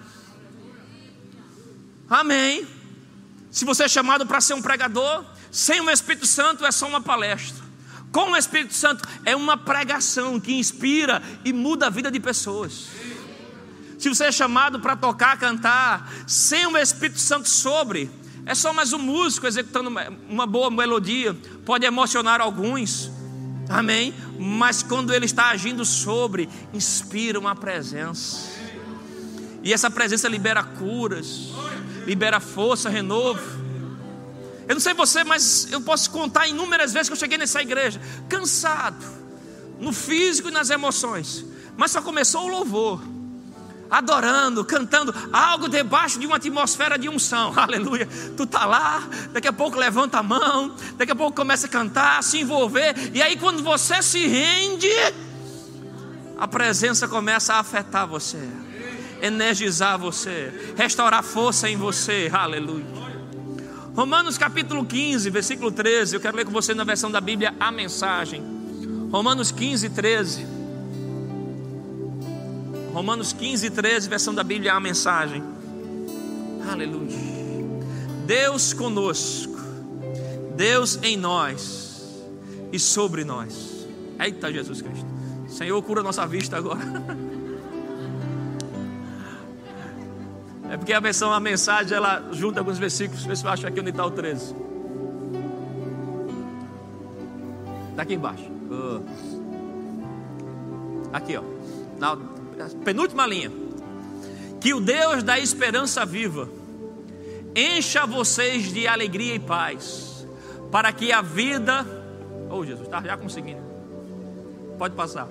Amém. 2.11 2.67
Se 3.53 3.65
você 3.65 3.85
é 3.85 3.89
chamado 3.89 4.27
para 4.27 4.41
ser 4.41 4.55
um 4.55 4.63
pregador, 4.63 5.25
sem 5.49 5.81
o 5.81 5.89
Espírito 5.89 6.27
Santo 6.27 6.67
é 6.67 6.73
só 6.73 6.89
uma 6.89 7.01
palestra. 7.01 7.65
Com 8.11 8.33
o 8.33 8.37
Espírito 8.37 8.75
Santo 8.75 9.09
é 9.25 9.37
uma 9.37 9.57
pregação 9.57 10.41
que 10.41 10.53
inspira 10.53 11.23
e 11.45 11.53
muda 11.53 11.87
a 11.87 11.91
vida 11.91 12.11
de 12.11 12.19
pessoas. 12.19 12.89
Se 13.97 14.09
você 14.09 14.25
é 14.25 14.33
chamado 14.33 14.81
para 14.81 14.97
tocar, 14.97 15.39
cantar, 15.39 16.11
sem 16.27 16.67
o 16.67 16.77
Espírito 16.77 17.21
Santo 17.21 17.49
sobre, 17.49 18.11
é 18.45 18.57
só 18.57 18.73
mais 18.73 18.93
um 18.93 18.99
músico 18.99 19.47
executando 19.47 19.93
uma 20.29 20.47
boa 20.47 20.71
melodia, 20.71 21.37
pode 21.65 21.87
emocionar 21.87 22.41
alguns, 22.41 23.09
amém? 23.69 24.13
Mas 24.37 24.83
quando 24.83 25.15
ele 25.15 25.27
está 25.27 25.51
agindo 25.51 25.85
sobre, 25.85 26.49
inspira 26.73 27.39
uma 27.39 27.55
presença, 27.55 28.49
e 29.63 29.73
essa 29.73 29.91
presença 29.91 30.27
libera 30.29 30.65
curas, 30.65 31.51
libera 32.07 32.40
força, 32.40 32.88
renovo. 32.88 33.40
Eu 34.68 34.74
não 34.74 34.80
sei 34.80 34.94
você, 34.94 35.24
mas 35.24 35.66
eu 35.72 35.80
posso 35.80 36.11
contar 36.11 36.46
inúmeras 36.46 36.92
vezes 36.92 37.09
que 37.09 37.12
eu 37.12 37.18
cheguei 37.18 37.36
nessa 37.36 37.61
igreja, 37.61 38.01
cansado, 38.28 39.05
no 39.80 39.92
físico 39.92 40.48
e 40.48 40.53
nas 40.53 40.70
emoções, 40.70 41.44
mas 41.76 41.90
só 41.90 42.01
começou 42.01 42.44
o 42.44 42.48
louvor. 42.48 43.03
adorando, 43.90 44.64
cantando, 44.64 45.12
algo 45.32 45.68
debaixo 45.68 46.20
de 46.20 46.26
uma 46.26 46.36
atmosfera 46.36 46.96
de 46.96 47.09
unção. 47.09 47.53
Aleluia. 47.59 48.09
Tu 48.36 48.46
tá 48.46 48.64
lá, 48.64 49.03
daqui 49.32 49.48
a 49.48 49.53
pouco 49.53 49.76
levanta 49.76 50.18
a 50.18 50.22
mão, 50.22 50.76
daqui 50.96 51.11
a 51.11 51.16
pouco 51.16 51.34
começa 51.34 51.66
a 51.66 51.68
cantar, 51.68 52.22
se 52.22 52.38
envolver, 52.38 52.94
e 53.12 53.20
aí 53.20 53.36
quando 53.36 53.64
você 53.64 54.01
se 54.01 54.24
rende, 54.24 54.88
a 56.38 56.46
presença 56.46 57.09
começa 57.09 57.55
a 57.55 57.59
afetar 57.59 58.07
você, 58.07 58.48
energizar 59.23 59.99
você, 59.99 60.53
restaurar 60.77 61.23
força 61.23 61.68
em 61.68 61.77
você. 61.77 62.31
Aleluia. 62.33 62.85
Romanos 63.95 64.39
capítulo 64.39 64.85
15, 64.85 65.29
versículo 65.31 65.71
13. 65.71 66.16
Eu 66.16 66.21
quero 66.21 66.37
ler 66.37 66.45
com 66.45 66.53
você 66.53 66.75
na 66.75 66.85
versão 66.85 67.11
da 67.11 67.21
Bíblia 67.21 67.55
a 67.59 67.71
mensagem. 67.71 68.43
Romanos 69.11 69.51
15, 69.51 69.91
13. 69.91 70.47
Romanos 72.93 73.33
15, 73.33 73.71
13, 73.71 74.09
versão 74.09 74.35
da 74.35 74.43
Bíblia 74.43 74.75
a 74.75 74.81
mensagem. 74.81 75.43
Aleluia. 76.71 77.18
Deus 78.27 78.73
conosco, 78.73 79.59
Deus 80.57 80.99
em 81.03 81.16
nós 81.16 82.21
e 82.73 82.79
sobre 82.79 83.25
nós. 83.25 83.87
Eita 84.18 84.53
Jesus 84.53 84.83
Cristo. 84.83 85.07
Senhor, 85.49 85.83
cura 85.83 86.03
nossa 86.03 86.27
vista 86.27 86.57
agora. 86.57 86.81
É 90.71 90.77
porque 90.77 90.93
a 90.93 91.01
versão, 91.01 91.33
a 91.33 91.41
mensagem, 91.41 91.97
ela 91.97 92.29
junta 92.31 92.61
alguns 92.61 92.79
versículos. 92.79 93.25
Vê 93.25 93.35
se 93.35 93.45
eu 93.45 93.51
acho 93.51 93.66
aqui 93.66 93.81
onde 93.81 93.91
está 93.91 94.07
o 94.07 94.11
13. 94.12 94.55
Está 97.91 98.03
aqui 98.03 98.14
embaixo. 98.14 98.45
Aqui, 101.12 101.37
ó. 101.37 101.43
Na 101.99 102.16
penúltima 102.85 103.27
linha. 103.27 103.51
Que 104.61 104.73
o 104.73 104.81
Deus 104.81 105.25
da 105.25 105.41
esperança 105.41 106.07
viva 106.07 106.49
encha 107.57 108.07
vocês 108.07 108.73
de 108.73 108.87
alegria 108.87 109.35
e 109.35 109.41
paz, 109.41 110.25
para 110.71 110.93
que 110.93 111.11
a 111.11 111.21
vida. 111.21 111.85
Oh, 112.49 112.64
Jesus, 112.64 112.87
está 112.87 113.03
já 113.03 113.16
conseguindo. 113.16 113.62
Pode 114.79 114.95
passar. 114.95 115.29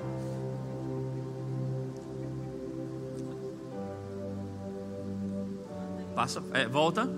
Passa, 6.20 6.43
é, 6.51 6.67
volta. 6.67 7.09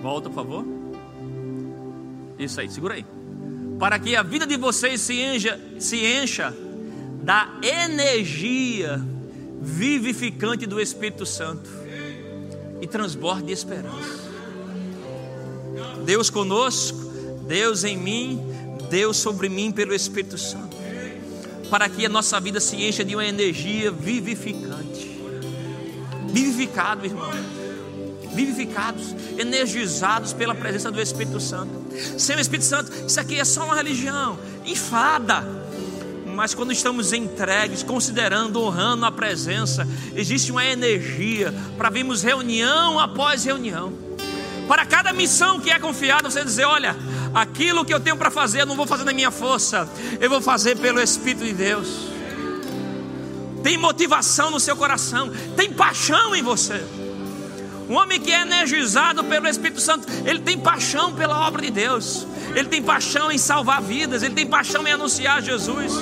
Volta, 0.00 0.28
por 0.28 0.36
favor. 0.36 0.64
Isso 2.38 2.60
aí, 2.60 2.70
segura 2.70 2.94
aí. 2.94 3.04
Para 3.80 3.98
que 3.98 4.14
a 4.14 4.22
vida 4.22 4.46
de 4.46 4.56
vocês 4.56 5.00
se 5.00 5.20
encha, 5.20 5.58
se 5.80 5.96
encha 5.96 6.54
da 7.20 7.58
energia 7.64 9.04
vivificante 9.60 10.66
do 10.66 10.80
Espírito 10.80 11.26
Santo 11.26 11.68
e 12.80 12.86
transborde 12.86 13.46
de 13.46 13.54
esperança. 13.54 14.30
Deus 16.04 16.30
conosco, 16.30 16.96
Deus 17.44 17.82
em 17.82 17.96
mim, 17.96 18.40
Deus 18.88 19.16
sobre 19.16 19.48
mim 19.48 19.72
pelo 19.72 19.92
Espírito 19.92 20.38
Santo. 20.38 20.76
Para 21.68 21.88
que 21.88 22.06
a 22.06 22.08
nossa 22.08 22.38
vida 22.38 22.60
se 22.60 22.76
encha 22.76 23.04
de 23.04 23.16
uma 23.16 23.26
energia 23.26 23.90
vivificante 23.90 24.89
vivificados, 26.32 27.04
irmão. 27.04 27.30
Vivificados, 28.32 29.14
energizados 29.38 30.32
pela 30.32 30.54
presença 30.54 30.90
do 30.90 31.00
Espírito 31.00 31.40
Santo. 31.40 31.70
Sem 32.18 32.36
o 32.36 32.40
Espírito 32.40 32.64
Santo, 32.64 32.92
isso 33.06 33.18
aqui 33.18 33.40
é 33.40 33.44
só 33.44 33.64
uma 33.64 33.74
religião, 33.74 34.38
enfada. 34.64 35.44
Mas 36.26 36.54
quando 36.54 36.72
estamos 36.72 37.12
entregues, 37.12 37.82
considerando, 37.82 38.62
honrando 38.62 39.04
a 39.04 39.12
presença, 39.12 39.86
existe 40.14 40.52
uma 40.52 40.64
energia 40.64 41.52
para 41.76 41.90
virmos 41.90 42.22
reunião 42.22 42.98
após 42.98 43.44
reunião. 43.44 43.92
Para 44.68 44.86
cada 44.86 45.12
missão 45.12 45.58
que 45.58 45.70
é 45.70 45.78
confiada, 45.78 46.30
você 46.30 46.44
dizer: 46.44 46.64
olha, 46.64 46.96
aquilo 47.34 47.84
que 47.84 47.92
eu 47.92 47.98
tenho 47.98 48.16
para 48.16 48.30
fazer, 48.30 48.60
eu 48.60 48.66
não 48.66 48.76
vou 48.76 48.86
fazer 48.86 49.02
na 49.02 49.12
minha 49.12 49.32
força, 49.32 49.88
eu 50.20 50.30
vou 50.30 50.40
fazer 50.40 50.76
pelo 50.76 51.00
Espírito 51.00 51.44
de 51.44 51.52
Deus 51.52 52.09
tem 53.62 53.76
motivação 53.76 54.50
no 54.50 54.60
seu 54.60 54.76
coração, 54.76 55.30
tem 55.56 55.72
paixão 55.72 56.34
em 56.34 56.42
você. 56.42 56.82
Um 57.88 57.94
homem 57.94 58.20
que 58.20 58.32
é 58.32 58.42
energizado 58.42 59.24
pelo 59.24 59.48
Espírito 59.48 59.80
Santo, 59.80 60.06
ele 60.24 60.38
tem 60.38 60.58
paixão 60.58 61.12
pela 61.12 61.46
obra 61.46 61.62
de 61.62 61.70
Deus, 61.70 62.26
ele 62.54 62.68
tem 62.68 62.82
paixão 62.82 63.32
em 63.32 63.38
salvar 63.38 63.82
vidas, 63.82 64.22
ele 64.22 64.34
tem 64.34 64.46
paixão 64.46 64.86
em 64.86 64.92
anunciar 64.92 65.42
Jesus. 65.42 65.92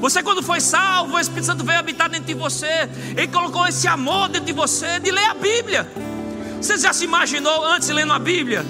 Você, 0.00 0.22
quando 0.22 0.42
foi 0.42 0.60
salvo, 0.60 1.16
o 1.16 1.20
Espírito 1.20 1.46
Santo 1.46 1.64
veio 1.64 1.78
habitar 1.78 2.08
dentro 2.08 2.26
de 2.26 2.34
você, 2.34 2.88
ele 3.16 3.28
colocou 3.28 3.66
esse 3.66 3.86
amor 3.86 4.28
dentro 4.28 4.46
de 4.46 4.52
você 4.52 4.98
de 4.98 5.10
ler 5.10 5.26
a 5.26 5.34
Bíblia. 5.34 5.90
Você 6.60 6.78
já 6.78 6.92
se 6.92 7.04
imaginou 7.04 7.64
antes 7.64 7.88
lendo 7.88 8.12
a 8.12 8.18
Bíblia? 8.18 8.64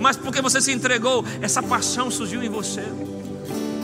Mas 0.00 0.16
porque 0.16 0.42
você 0.42 0.60
se 0.60 0.72
entregou, 0.72 1.24
essa 1.40 1.62
paixão 1.62 2.10
surgiu 2.10 2.42
em 2.42 2.48
você 2.48 2.82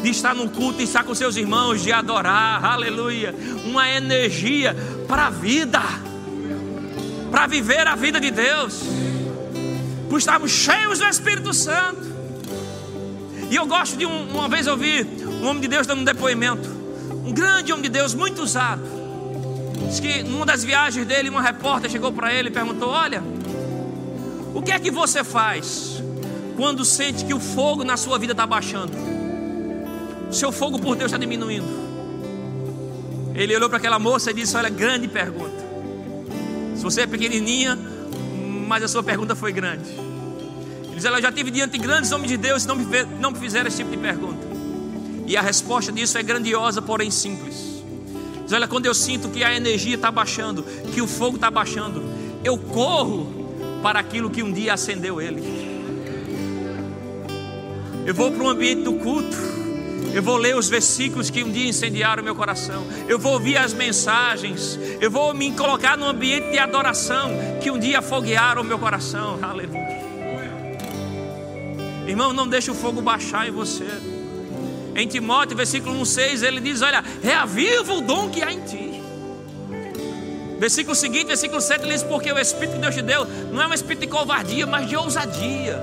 de 0.03 0.11
estar 0.11 0.35
no 0.35 0.49
culto 0.51 0.81
e 0.81 0.85
estar 0.85 1.05
com 1.05 1.15
seus 1.15 1.37
irmãos, 1.37 1.83
de 1.83 1.93
adorar, 1.93 2.65
aleluia. 2.65 3.35
Uma 3.65 3.89
energia 3.89 4.77
para 5.07 5.27
a 5.27 5.31
vida, 5.31 5.81
para 7.31 7.47
viver 7.47 7.87
a 7.87 7.95
vida 7.95 8.21
de 8.21 8.31
Deus, 8.31 8.83
por 10.11 10.19
estarmos 10.19 10.51
cheios 10.51 10.99
do 10.99 11.07
Espírito 11.07 11.55
Santo. 11.55 12.13
E 13.49 13.55
eu 13.55 13.67
gosto 13.67 13.97
de 13.97 14.05
um, 14.05 14.31
uma 14.31 14.49
vez 14.49 14.67
ouvir 14.67 15.07
um 15.41 15.47
homem 15.47 15.61
de 15.61 15.69
Deus 15.69 15.87
dando 15.87 16.01
um 16.01 16.05
depoimento, 16.05 16.69
um 17.25 17.33
grande 17.33 17.73
homem 17.73 17.85
de 17.85 17.89
Deus, 17.89 18.13
muito 18.13 18.43
usado. 18.43 18.83
Diz 19.89 20.01
que 20.01 20.23
numa 20.23 20.47
das 20.47 20.65
viagens 20.65 21.07
dele, 21.07 21.29
uma 21.29 21.43
repórter 21.43 21.91
chegou 21.91 22.11
para 22.11 22.33
ele 22.33 22.49
e 22.49 22.53
perguntou: 22.53 22.89
Olha, 22.89 23.23
o 24.55 24.63
que 24.63 24.73
é 24.73 24.79
que 24.81 24.91
você 24.91 25.23
faz 25.23 26.03
quando 26.57 26.85
sente 26.85 27.25
que 27.25 27.35
o 27.35 27.41
fogo 27.41 27.85
na 27.85 27.97
sua 27.97 28.19
vida 28.19 28.33
está 28.33 28.47
baixando? 28.47 29.12
Seu 30.35 30.51
fogo 30.53 30.79
por 30.79 30.97
Deus 30.97 31.11
está 31.11 31.19
diminuindo. 31.19 31.67
Ele 33.35 33.57
olhou 33.57 33.69
para 33.69 33.79
aquela 33.79 33.99
moça 33.99 34.31
e 34.31 34.35
disse: 34.35 34.57
Olha, 34.57 34.69
grande 34.69 35.09
pergunta. 35.09 35.63
Se 36.77 36.83
você 36.83 37.03
é 37.03 37.07
pequenininha, 37.07 37.79
mas 38.67 38.83
a 38.83 38.89
sua 38.89 39.03
pergunta 39.03 39.35
foi 39.35 39.53
grande. 39.53 39.91
Ele 40.85 40.95
diz: 40.95 41.05
Ela 41.05 41.21
já 41.21 41.33
tive 41.33 41.51
diante 41.51 41.73
de 41.73 41.79
grandes 41.79 42.13
homens 42.13 42.31
de 42.31 42.37
Deus 42.37 42.65
e 42.65 42.69
não 42.69 42.77
me, 42.77 42.85
não 43.21 43.31
me 43.31 43.39
fizeram 43.39 43.69
esse 43.69 43.79
tipo 43.79 43.91
de 43.91 43.97
pergunta. 43.97 44.47
E 45.27 45.37
a 45.37 45.43
resposta 45.43 45.91
disso 45.91 46.19
é 46.19 46.23
grandiosa, 46.23 46.83
porém 46.83 47.11
simples. 47.11 47.83
Diz: 48.45 48.53
Olha, 48.53 48.69
quando 48.69 48.87
eu 48.87 48.95
sinto 48.95 49.29
que 49.29 49.43
a 49.43 49.55
energia 49.55 49.95
está 49.97 50.11
baixando, 50.11 50.63
que 50.95 51.01
o 51.01 51.07
fogo 51.07 51.37
está 51.37 51.51
baixando, 51.51 52.03
eu 52.45 52.59
corro 52.59 53.43
para 53.83 53.99
aquilo 53.99 54.31
que 54.31 54.43
um 54.43 54.53
dia 54.53 54.75
acendeu 54.75 55.21
ele. 55.21 55.63
Eu 58.05 58.15
vou 58.15 58.33
para 58.33 58.43
o 58.43 58.49
ambiente 58.49 58.83
do 58.83 58.95
culto 58.95 59.62
eu 60.13 60.23
vou 60.23 60.37
ler 60.37 60.55
os 60.55 60.69
versículos 60.69 61.31
que 61.31 61.43
um 61.43 61.51
dia 61.51 61.69
incendiaram 61.69 62.23
meu 62.23 62.35
coração. 62.35 62.87
Eu 63.09 63.19
vou 63.19 63.33
ouvir 63.33 63.57
as 63.57 63.73
mensagens. 63.73 64.79
Eu 65.01 65.11
vou 65.11 65.33
me 65.33 65.53
colocar 65.53 65.97
num 65.97 66.07
ambiente 66.07 66.51
de 66.51 66.59
adoração 66.59 67.31
que 67.63 67.71
um 67.71 67.79
dia 67.79 68.01
afoguearam 68.01 68.61
o 68.61 68.65
meu 68.65 68.79
coração. 68.79 69.39
Aleluia. 69.43 70.03
Irmão, 72.07 72.33
não 72.33 72.47
deixe 72.47 72.71
o 72.71 72.75
fogo 72.75 73.01
baixar 73.01 73.49
em 73.49 73.51
você. 73.51 73.87
Em 74.95 75.07
Timóteo, 75.07 75.57
versículo 75.57 75.99
1,6, 76.03 76.43
ele 76.43 76.61
diz: 76.61 76.83
Olha, 76.83 77.03
reaviva 77.23 77.95
o 77.95 78.03
dom 78.03 78.29
que 78.29 78.43
há 78.43 78.53
em 78.53 78.61
ti. 78.61 79.03
Versículo 80.59 80.95
seguinte, 80.95 81.27
versículo 81.27 81.61
7, 81.61 81.85
ele 81.85 81.95
diz: 81.95 82.03
Porque 82.03 82.31
o 82.31 82.39
Espírito 82.39 82.75
que 82.75 82.81
Deus 82.81 82.95
te 82.95 83.03
deu 83.03 83.27
não 83.51 83.63
é 83.63 83.67
um 83.67 83.73
espírito 83.73 84.03
de 84.03 84.09
covardia, 84.09 84.67
mas 84.67 84.87
de 84.87 84.95
ousadia, 84.95 85.81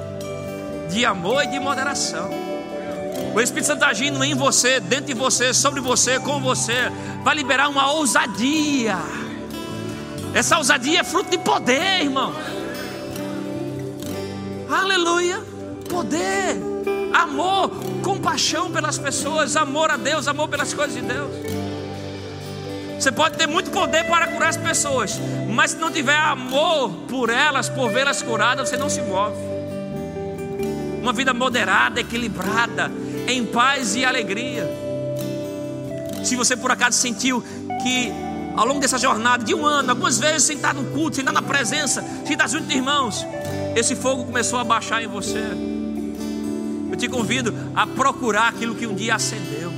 de 0.92 1.04
amor 1.04 1.44
e 1.44 1.48
de 1.48 1.60
moderação. 1.60 2.49
O 3.40 3.42
Espírito 3.42 3.68
Santo 3.68 3.86
agindo 3.86 4.22
em 4.22 4.36
você, 4.36 4.82
dentro 4.82 5.06
de 5.06 5.14
você, 5.14 5.54
sobre 5.54 5.80
você, 5.80 6.20
com 6.20 6.42
você, 6.42 6.92
vai 7.24 7.34
liberar 7.34 7.70
uma 7.70 7.90
ousadia. 7.94 8.98
Essa 10.34 10.58
ousadia 10.58 11.00
é 11.00 11.04
fruto 11.06 11.30
de 11.30 11.38
poder, 11.38 12.02
irmão. 12.02 12.36
Aleluia. 14.70 15.42
Poder, 15.90 16.58
amor, 17.14 17.72
compaixão 18.04 18.70
pelas 18.72 18.98
pessoas, 18.98 19.56
amor 19.56 19.90
a 19.90 19.96
Deus, 19.96 20.28
amor 20.28 20.50
pelas 20.50 20.74
coisas 20.74 20.96
de 20.96 21.02
Deus. 21.02 21.32
Você 23.00 23.10
pode 23.10 23.38
ter 23.38 23.48
muito 23.48 23.72
poder 23.72 24.06
para 24.06 24.28
curar 24.28 24.50
as 24.50 24.58
pessoas, 24.58 25.18
mas 25.50 25.72
se 25.72 25.78
não 25.78 25.90
tiver 25.90 26.18
amor 26.18 26.90
por 27.08 27.30
elas, 27.30 27.70
por 27.70 27.90
vê-las 27.90 28.22
curadas, 28.22 28.68
você 28.68 28.76
não 28.76 28.90
se 28.90 29.02
move. 29.02 29.38
Uma 31.02 31.14
vida 31.14 31.34
moderada, 31.34 32.02
equilibrada, 32.02 32.92
em 33.32 33.46
paz 33.46 33.96
e 33.96 34.04
alegria. 34.04 34.70
Se 36.24 36.36
você 36.36 36.56
por 36.56 36.72
acaso 36.72 36.98
sentiu 36.98 37.44
que 37.82 38.12
ao 38.56 38.66
longo 38.66 38.80
dessa 38.80 38.98
jornada 38.98 39.44
de 39.44 39.54
um 39.54 39.66
ano, 39.66 39.92
algumas 39.92 40.20
vezes 40.20 40.44
sentado 40.44 40.82
no 40.82 40.92
culto, 40.92 41.16
sentado 41.16 41.34
na 41.34 41.42
presença, 41.42 42.04
sentado 42.26 42.52
junto 42.52 42.68
de 42.68 42.76
irmãos, 42.76 43.26
esse 43.76 43.96
fogo 43.96 44.26
começou 44.26 44.60
a 44.60 44.64
baixar 44.64 45.02
em 45.04 45.08
você. 45.08 45.44
Eu 46.92 46.98
te 46.98 47.08
convido 47.08 47.54
a 47.76 47.88
procurar 47.88 48.50
aquilo 48.50 48.76
que 48.76 48.86
um 48.86 48.96
dia 48.96 49.16
acendeu. 49.16 49.70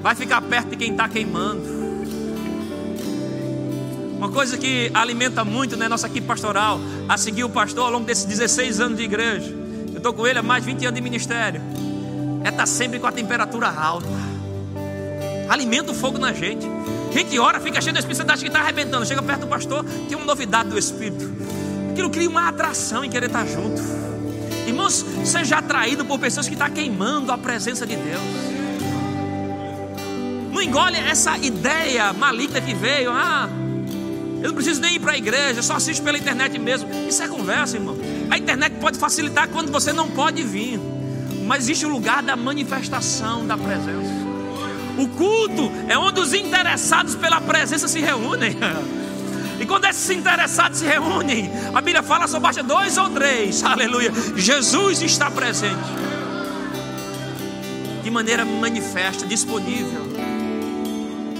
vai 0.00 0.14
ficar 0.16 0.40
perto 0.40 0.70
de 0.70 0.76
quem 0.76 0.92
está 0.92 1.08
queimando. 1.08 1.82
Uma 4.16 4.30
coisa 4.30 4.56
que 4.56 4.90
alimenta 4.94 5.44
muito, 5.44 5.76
né, 5.76 5.88
nossa 5.88 6.06
equipe 6.06 6.26
pastoral, 6.26 6.80
a 7.08 7.18
seguir 7.18 7.44
o 7.44 7.50
pastor 7.50 7.84
ao 7.84 7.92
longo 7.92 8.06
desses 8.06 8.24
16 8.24 8.80
anos 8.80 8.96
de 8.96 9.04
igreja. 9.04 9.61
Estou 10.02 10.12
com 10.12 10.26
ele 10.26 10.36
há 10.36 10.42
mais 10.42 10.64
de 10.64 10.72
20 10.72 10.86
anos 10.86 10.96
de 10.96 11.00
ministério. 11.00 11.62
É 12.42 12.48
estar 12.48 12.62
tá 12.62 12.66
sempre 12.66 12.98
com 12.98 13.06
a 13.06 13.12
temperatura 13.12 13.68
alta. 13.68 14.08
Alimenta 15.48 15.92
o 15.92 15.94
fogo 15.94 16.18
na 16.18 16.32
gente. 16.32 16.66
Gente 17.12 17.38
ora, 17.38 17.60
fica 17.60 17.80
cheio 17.80 17.92
do 17.92 18.00
Espírito 18.00 18.18
Santo, 18.18 18.32
acha 18.32 18.42
que 18.42 18.48
está 18.48 18.58
arrebentando. 18.58 19.06
Chega 19.06 19.22
perto 19.22 19.42
do 19.42 19.46
pastor, 19.46 19.84
tem 20.08 20.16
uma 20.16 20.26
novidade 20.26 20.70
do 20.70 20.76
Espírito. 20.76 21.30
Aquilo 21.92 22.10
cria 22.10 22.28
uma 22.28 22.48
atração 22.48 23.04
em 23.04 23.10
querer 23.10 23.26
estar 23.26 23.44
tá 23.44 23.46
junto. 23.46 23.80
Irmãos, 24.66 25.06
seja 25.24 25.58
atraído 25.58 26.04
por 26.04 26.18
pessoas 26.18 26.48
que 26.48 26.54
estão 26.54 26.66
tá 26.66 26.74
queimando 26.74 27.30
a 27.30 27.38
presença 27.38 27.86
de 27.86 27.94
Deus. 27.94 28.22
Não 30.50 30.60
engole 30.60 30.96
essa 30.96 31.38
ideia 31.38 32.12
maligna 32.12 32.60
que 32.60 32.74
veio. 32.74 33.12
Ah, 33.12 33.48
eu 34.42 34.48
não 34.48 34.54
preciso 34.56 34.80
nem 34.80 34.96
ir 34.96 34.98
para 34.98 35.12
a 35.12 35.16
igreja, 35.16 35.62
só 35.62 35.76
assisto 35.76 36.02
pela 36.02 36.18
internet 36.18 36.58
mesmo. 36.58 36.90
Isso 37.08 37.22
é 37.22 37.28
conversa, 37.28 37.76
irmão. 37.76 37.96
A 38.32 38.38
internet 38.38 38.76
pode 38.80 38.98
facilitar 38.98 39.46
quando 39.48 39.70
você 39.70 39.92
não 39.92 40.08
pode 40.08 40.42
vir, 40.42 40.80
mas 41.44 41.64
existe 41.64 41.84
o 41.84 41.90
lugar 41.90 42.22
da 42.22 42.34
manifestação 42.34 43.46
da 43.46 43.58
presença. 43.58 44.10
O 44.96 45.06
culto 45.06 45.70
é 45.86 45.98
onde 45.98 46.18
os 46.18 46.32
interessados 46.32 47.14
pela 47.14 47.42
presença 47.42 47.86
se 47.86 48.00
reúnem. 48.00 48.56
E 49.60 49.66
quando 49.66 49.84
esses 49.84 50.10
interessados 50.10 50.80
se 50.80 50.84
reúnem, 50.86 51.48
a 51.72 51.80
Bíblia 51.80 52.02
fala 52.02 52.26
só 52.26 52.40
baixa 52.40 52.64
dois 52.64 52.98
ou 52.98 53.10
três, 53.10 53.62
aleluia. 53.62 54.10
Jesus 54.34 55.00
está 55.02 55.30
presente 55.30 55.76
de 58.02 58.10
maneira 58.10 58.44
manifesta, 58.44 59.24
disponível. 59.24 60.02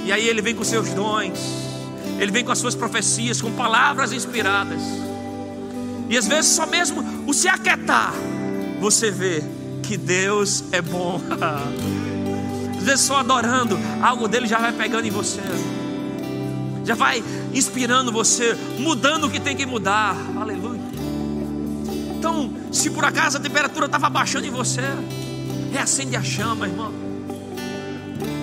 E 0.04 0.12
aí 0.12 0.28
ele 0.28 0.40
vem 0.40 0.54
com 0.54 0.62
seus 0.62 0.90
dons 0.90 1.40
ele 2.20 2.30
vem 2.30 2.44
com 2.44 2.52
as 2.52 2.58
suas 2.58 2.76
profecias, 2.76 3.42
com 3.42 3.50
palavras 3.50 4.12
inspiradas. 4.12 4.80
E 6.12 6.16
às 6.18 6.28
vezes 6.28 6.52
só 6.52 6.66
mesmo 6.66 7.02
o 7.26 7.32
se 7.32 7.48
aquietar, 7.48 8.12
você 8.78 9.10
vê 9.10 9.42
que 9.82 9.96
Deus 9.96 10.62
é 10.70 10.82
bom. 10.82 11.18
Às 12.76 12.82
vezes 12.82 13.00
só 13.06 13.16
adorando, 13.16 13.78
algo 14.02 14.28
dele 14.28 14.46
já 14.46 14.58
vai 14.58 14.72
pegando 14.72 15.06
em 15.06 15.10
você. 15.10 15.40
Já 16.84 16.94
vai 16.94 17.24
inspirando 17.54 18.12
você, 18.12 18.54
mudando 18.78 19.24
o 19.24 19.30
que 19.30 19.40
tem 19.40 19.56
que 19.56 19.64
mudar. 19.64 20.14
Aleluia. 20.38 20.82
Então, 22.18 22.52
se 22.70 22.90
por 22.90 23.06
acaso 23.06 23.38
a 23.38 23.40
temperatura 23.40 23.86
estava 23.86 24.10
baixando 24.10 24.46
em 24.46 24.50
você, 24.50 24.82
reacende 25.72 26.14
a 26.14 26.22
chama, 26.22 26.68
irmão. 26.68 26.92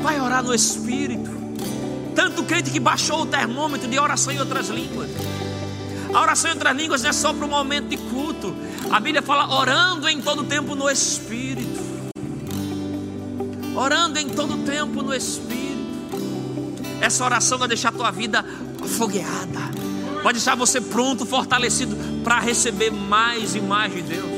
Vai 0.02 0.20
orar 0.20 0.42
no 0.42 0.56
Espírito. 0.56 1.30
Tanto 2.16 2.42
crente 2.46 2.72
que 2.72 2.80
baixou 2.80 3.22
o 3.22 3.26
termômetro 3.28 3.88
de 3.88 4.00
oração 4.00 4.34
em 4.34 4.40
outras 4.40 4.70
línguas. 4.70 5.12
A 6.14 6.22
oração 6.22 6.50
em 6.50 6.54
outras 6.54 6.76
línguas 6.76 7.02
não 7.04 7.10
é 7.10 7.14
só 7.14 7.34
para 7.34 7.46
o 7.46 7.50
momento 7.50 7.88
de 7.88 7.98
culto. 7.98 8.56
A 8.92 9.00
Bíblia 9.00 9.22
fala 9.22 9.54
orando 9.56 10.10
em 10.10 10.22
todo 10.22 10.44
tempo 10.44 10.76
no 10.76 10.90
Espírito. 10.90 11.80
Orando 13.76 14.18
em 14.18 14.30
todo 14.30 14.58
tempo 14.66 15.04
no 15.04 15.14
Espírito. 15.14 15.60
Essa 17.00 17.24
oração 17.24 17.58
vai 17.58 17.68
deixar 17.68 17.90
a 17.90 17.92
tua 17.92 18.12
vida 18.12 18.44
afogueada. 18.84 19.70
Vai 20.24 20.34
deixar 20.34 20.56
você 20.56 20.82
pronto, 20.82 21.26
fortalecido 21.26 21.96
para 22.24 22.40
receber 22.40 22.92
mais 22.92 23.56
e 23.56 23.62
mais 23.62 23.94
de 23.94 24.02
Deus. 24.02 24.30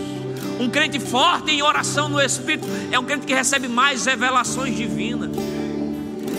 Um 0.60 0.70
crente 0.70 1.00
forte 1.00 1.52
em 1.52 1.64
oração 1.64 2.08
no 2.08 2.22
Espírito 2.22 2.68
é 2.92 3.00
um 3.00 3.04
crente 3.04 3.26
que 3.26 3.34
recebe 3.34 3.68
mais 3.68 4.06
revelações 4.06 4.76
divinas 4.76 5.32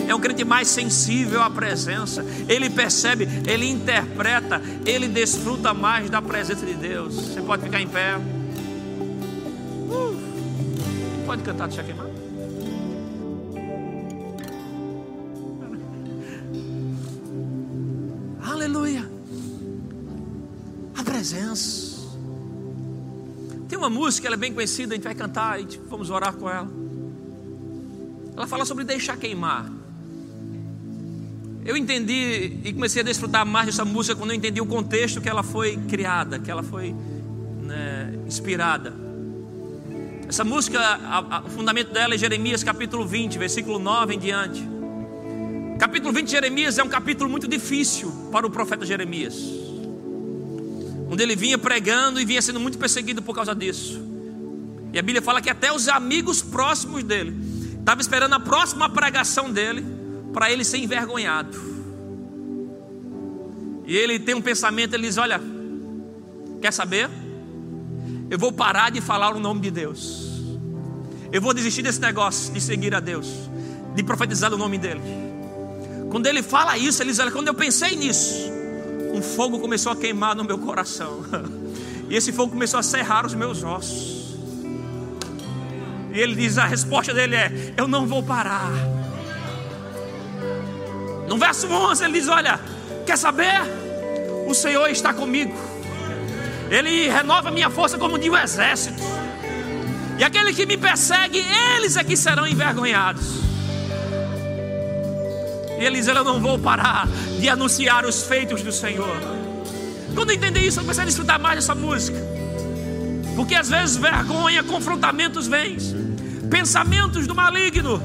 é 0.07 0.13
um 0.13 0.19
crente 0.19 0.43
mais 0.43 0.67
sensível 0.67 1.41
à 1.41 1.49
presença. 1.49 2.25
Ele 2.47 2.69
percebe, 2.69 3.27
ele 3.47 3.69
interpreta, 3.69 4.61
ele 4.85 5.07
desfruta 5.07 5.73
mais 5.73 6.09
da 6.09 6.21
presença 6.21 6.65
de 6.65 6.73
Deus. 6.73 7.15
Você 7.15 7.41
pode 7.41 7.63
ficar 7.63 7.81
em 7.81 7.87
pé. 7.87 8.17
Uh, 9.89 10.19
pode 11.25 11.43
cantar, 11.43 11.67
deixa 11.67 11.83
queimar. 11.83 12.07
Aleluia. 18.45 19.09
A 20.97 21.03
presença. 21.03 21.93
Tem 23.67 23.77
uma 23.77 23.89
música, 23.89 24.27
ela 24.27 24.35
é 24.35 24.37
bem 24.37 24.53
conhecida, 24.53 24.93
a 24.93 24.95
gente 24.95 25.03
vai 25.03 25.15
cantar 25.15 25.59
e 25.59 25.65
vamos 25.89 26.09
orar 26.09 26.33
com 26.33 26.49
ela. 26.49 26.69
Ela 28.35 28.47
fala 28.47 28.65
sobre 28.65 28.83
deixar 28.83 29.17
queimar. 29.17 29.82
Eu 31.65 31.77
entendi 31.77 32.57
e 32.63 32.73
comecei 32.73 33.01
a 33.01 33.05
desfrutar 33.05 33.45
mais 33.45 33.67
dessa 33.67 33.85
música 33.85 34.15
quando 34.15 34.31
eu 34.31 34.35
entendi 34.35 34.59
o 34.59 34.65
contexto 34.65 35.21
que 35.21 35.29
ela 35.29 35.43
foi 35.43 35.77
criada, 35.87 36.37
que 36.37 36.51
ela 36.51 36.61
foi 36.61 36.93
né, 37.61 38.13
inspirada. 38.27 38.93
Essa 40.27 40.43
música, 40.43 40.79
a, 40.79 41.37
a, 41.37 41.41
o 41.43 41.49
fundamento 41.49 41.93
dela 41.93 42.15
é 42.15 42.17
Jeremias 42.17 42.63
capítulo 42.63 43.05
20, 43.05 43.37
versículo 43.37 43.79
9 43.79 44.15
em 44.15 44.19
diante. 44.19 44.61
Capítulo 45.79 46.11
20 46.11 46.25
de 46.25 46.31
Jeremias 46.31 46.77
é 46.77 46.83
um 46.83 46.89
capítulo 46.89 47.29
muito 47.29 47.47
difícil 47.47 48.11
para 48.29 48.45
o 48.45 48.49
profeta 48.49 48.85
Jeremias, 48.85 49.35
onde 51.09 51.23
ele 51.23 51.35
vinha 51.35 51.57
pregando 51.57 52.19
e 52.19 52.25
vinha 52.25 52.41
sendo 52.41 52.59
muito 52.59 52.77
perseguido 52.77 53.21
por 53.21 53.33
causa 53.33 53.55
disso. 53.55 54.01
E 54.91 54.99
a 54.99 55.01
Bíblia 55.01 55.21
fala 55.21 55.41
que 55.41 55.49
até 55.49 55.71
os 55.71 55.87
amigos 55.87 56.41
próximos 56.41 57.03
dele 57.03 57.33
estavam 57.79 58.01
esperando 58.01 58.33
a 58.33 58.39
próxima 58.39 58.89
pregação 58.89 59.49
dele 59.49 60.02
para 60.33 60.51
ele 60.51 60.65
ser 60.65 60.79
envergonhado. 60.79 61.57
E 63.85 63.95
ele 63.95 64.19
tem 64.19 64.33
um 64.33 64.41
pensamento, 64.41 64.93
ele 64.95 65.07
diz: 65.07 65.17
Olha, 65.17 65.39
quer 66.61 66.73
saber? 66.73 67.09
Eu 68.29 68.39
vou 68.39 68.51
parar 68.51 68.89
de 68.89 68.99
falar 68.99 69.35
o 69.35 69.39
nome 69.39 69.61
de 69.61 69.71
Deus. 69.71 70.23
Eu 71.31 71.41
vou 71.41 71.53
desistir 71.53 71.81
desse 71.81 72.01
negócio 72.01 72.53
de 72.53 72.59
seguir 72.59 72.93
a 72.95 72.99
Deus, 72.99 73.27
de 73.95 74.03
profetizar 74.03 74.53
o 74.53 74.57
nome 74.57 74.77
dele. 74.77 75.01
Quando 76.09 76.27
ele 76.27 76.41
fala 76.41 76.77
isso, 76.77 77.01
ele 77.03 77.11
diz: 77.11 77.19
Olha, 77.19 77.31
quando 77.31 77.47
eu 77.47 77.53
pensei 77.53 77.95
nisso, 77.95 78.51
um 79.13 79.21
fogo 79.21 79.59
começou 79.59 79.91
a 79.91 79.95
queimar 79.95 80.35
no 80.35 80.43
meu 80.43 80.57
coração. 80.57 81.23
E 82.09 82.15
esse 82.15 82.33
fogo 82.33 82.51
começou 82.51 82.79
a 82.79 82.83
serrar 82.83 83.25
os 83.25 83.33
meus 83.33 83.63
ossos. 83.63 84.35
E 86.13 86.19
ele 86.19 86.35
diz: 86.35 86.57
a 86.57 86.65
resposta 86.65 87.13
dele 87.13 87.35
é: 87.35 87.73
Eu 87.75 87.87
não 87.87 88.05
vou 88.05 88.21
parar. 88.21 88.69
No 91.33 91.39
verso 91.39 91.67
11 91.67 92.03
ele 92.03 92.19
diz: 92.19 92.27
Olha, 92.27 92.59
quer 93.07 93.17
saber? 93.17 93.59
O 94.45 94.53
Senhor 94.53 94.87
está 94.91 95.11
comigo, 95.11 95.51
Ele 96.69 97.09
renova 97.09 97.49
minha 97.49 97.71
força 97.71 97.97
como 97.97 98.19
de 98.19 98.29
um 98.29 98.37
exército, 98.37 99.01
e 100.19 100.23
aquele 100.23 100.53
que 100.53 100.63
me 100.67 100.77
persegue, 100.77 101.43
eles 101.75 101.97
é 101.97 102.03
que 102.03 102.15
serão 102.15 102.45
envergonhados. 102.45 103.25
E 105.79 105.83
ele 105.83 105.95
diz: 105.95 106.07
Eu 106.07 106.23
não 106.23 106.39
vou 106.39 106.59
parar 106.59 107.07
de 107.39 107.49
anunciar 107.49 108.05
os 108.05 108.21
feitos 108.27 108.61
do 108.61 108.71
Senhor. 108.71 109.17
Quando 110.13 110.29
eu 110.29 110.35
entendi 110.35 110.67
isso, 110.67 110.81
eu 110.81 110.83
comecei 110.83 111.01
a 111.01 111.07
desfrutar 111.07 111.39
mais 111.39 111.55
dessa 111.55 111.73
música. 111.73 112.19
Porque 113.35 113.55
às 113.55 113.71
vezes 113.71 113.97
vergonha, 113.97 114.61
confrontamentos 114.61 115.47
vêm, 115.47 115.77
pensamentos 116.51 117.25
do 117.25 117.33
maligno. 117.33 117.99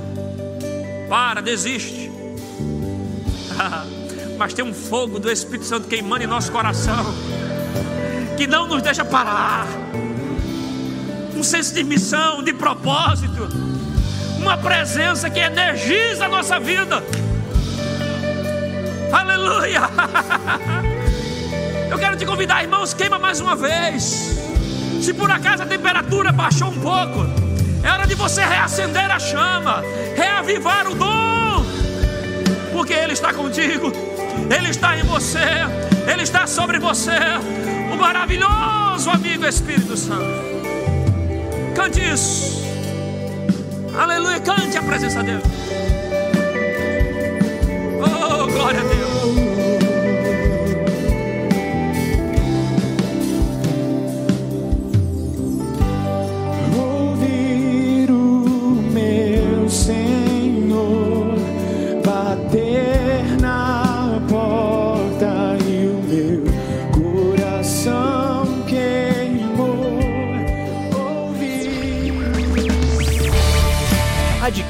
Para, 1.11 1.43
desiste. 1.43 2.08
mas 4.39 4.55
tem 4.55 4.65
um 4.65 4.73
fogo 4.73 5.19
do 5.19 5.31
Espírito 5.31 5.67
Santo 5.67 5.89
queimando 5.89 6.25
em 6.25 6.27
nosso 6.27 6.51
coração, 6.51 7.15
que 8.37 8.47
não 8.47 8.67
nos 8.67 8.83
deixa 8.83 9.05
parar. 9.05 9.67
Um 11.37 11.43
senso 11.43 11.75
de 11.75 11.85
missão, 11.85 12.43
de 12.43 12.53
propósito, 12.53 13.49
uma 14.39 14.57
presença 14.57 15.31
que 15.31 15.39
energiza 15.39 16.27
a 16.27 16.29
nossa 16.29 16.59
vida. 16.59 17.03
Aleluia! 19.13 19.83
Eu 21.91 21.99
quero 21.99 22.17
te 22.17 22.27
convidar, 22.27 22.63
irmãos, 22.63 22.93
queima 22.93 23.19
mais 23.19 23.41
uma 23.41 23.57
vez. 23.57 24.37
Se 25.01 25.15
por 25.15 25.31
acaso 25.31 25.63
a 25.63 25.67
temperatura 25.67 26.31
baixou 26.33 26.69
um 26.69 26.81
pouco, 26.81 27.27
é 27.83 27.91
hora 27.91 28.07
de 28.07 28.15
você 28.15 28.45
reacender 28.45 29.11
a 29.11 29.19
chama, 29.19 29.83
reavivar 30.15 30.87
o 30.87 30.95
dom 30.95 31.18
porque 32.89 32.95
Ele 33.03 33.13
está 33.13 33.35
contigo, 33.35 33.93
Ele 34.51 34.71
está 34.71 34.97
em 34.97 35.03
você, 35.03 35.45
Ele 36.11 36.23
está 36.23 36.47
sobre 36.47 36.79
você, 36.79 37.19
o 37.93 37.97
maravilhoso 37.97 39.11
amigo 39.11 39.45
Espírito 39.45 39.95
Santo. 39.95 40.25
Cante 41.75 42.01
isso, 42.01 42.63
aleluia, 43.95 44.41
cante 44.41 44.79
a 44.79 44.83
presença 44.83 45.23
dEle. 45.23 45.43
Oh, 48.01 48.47
glória 48.47 48.81
a 48.81 48.85
Deus. 48.85 48.98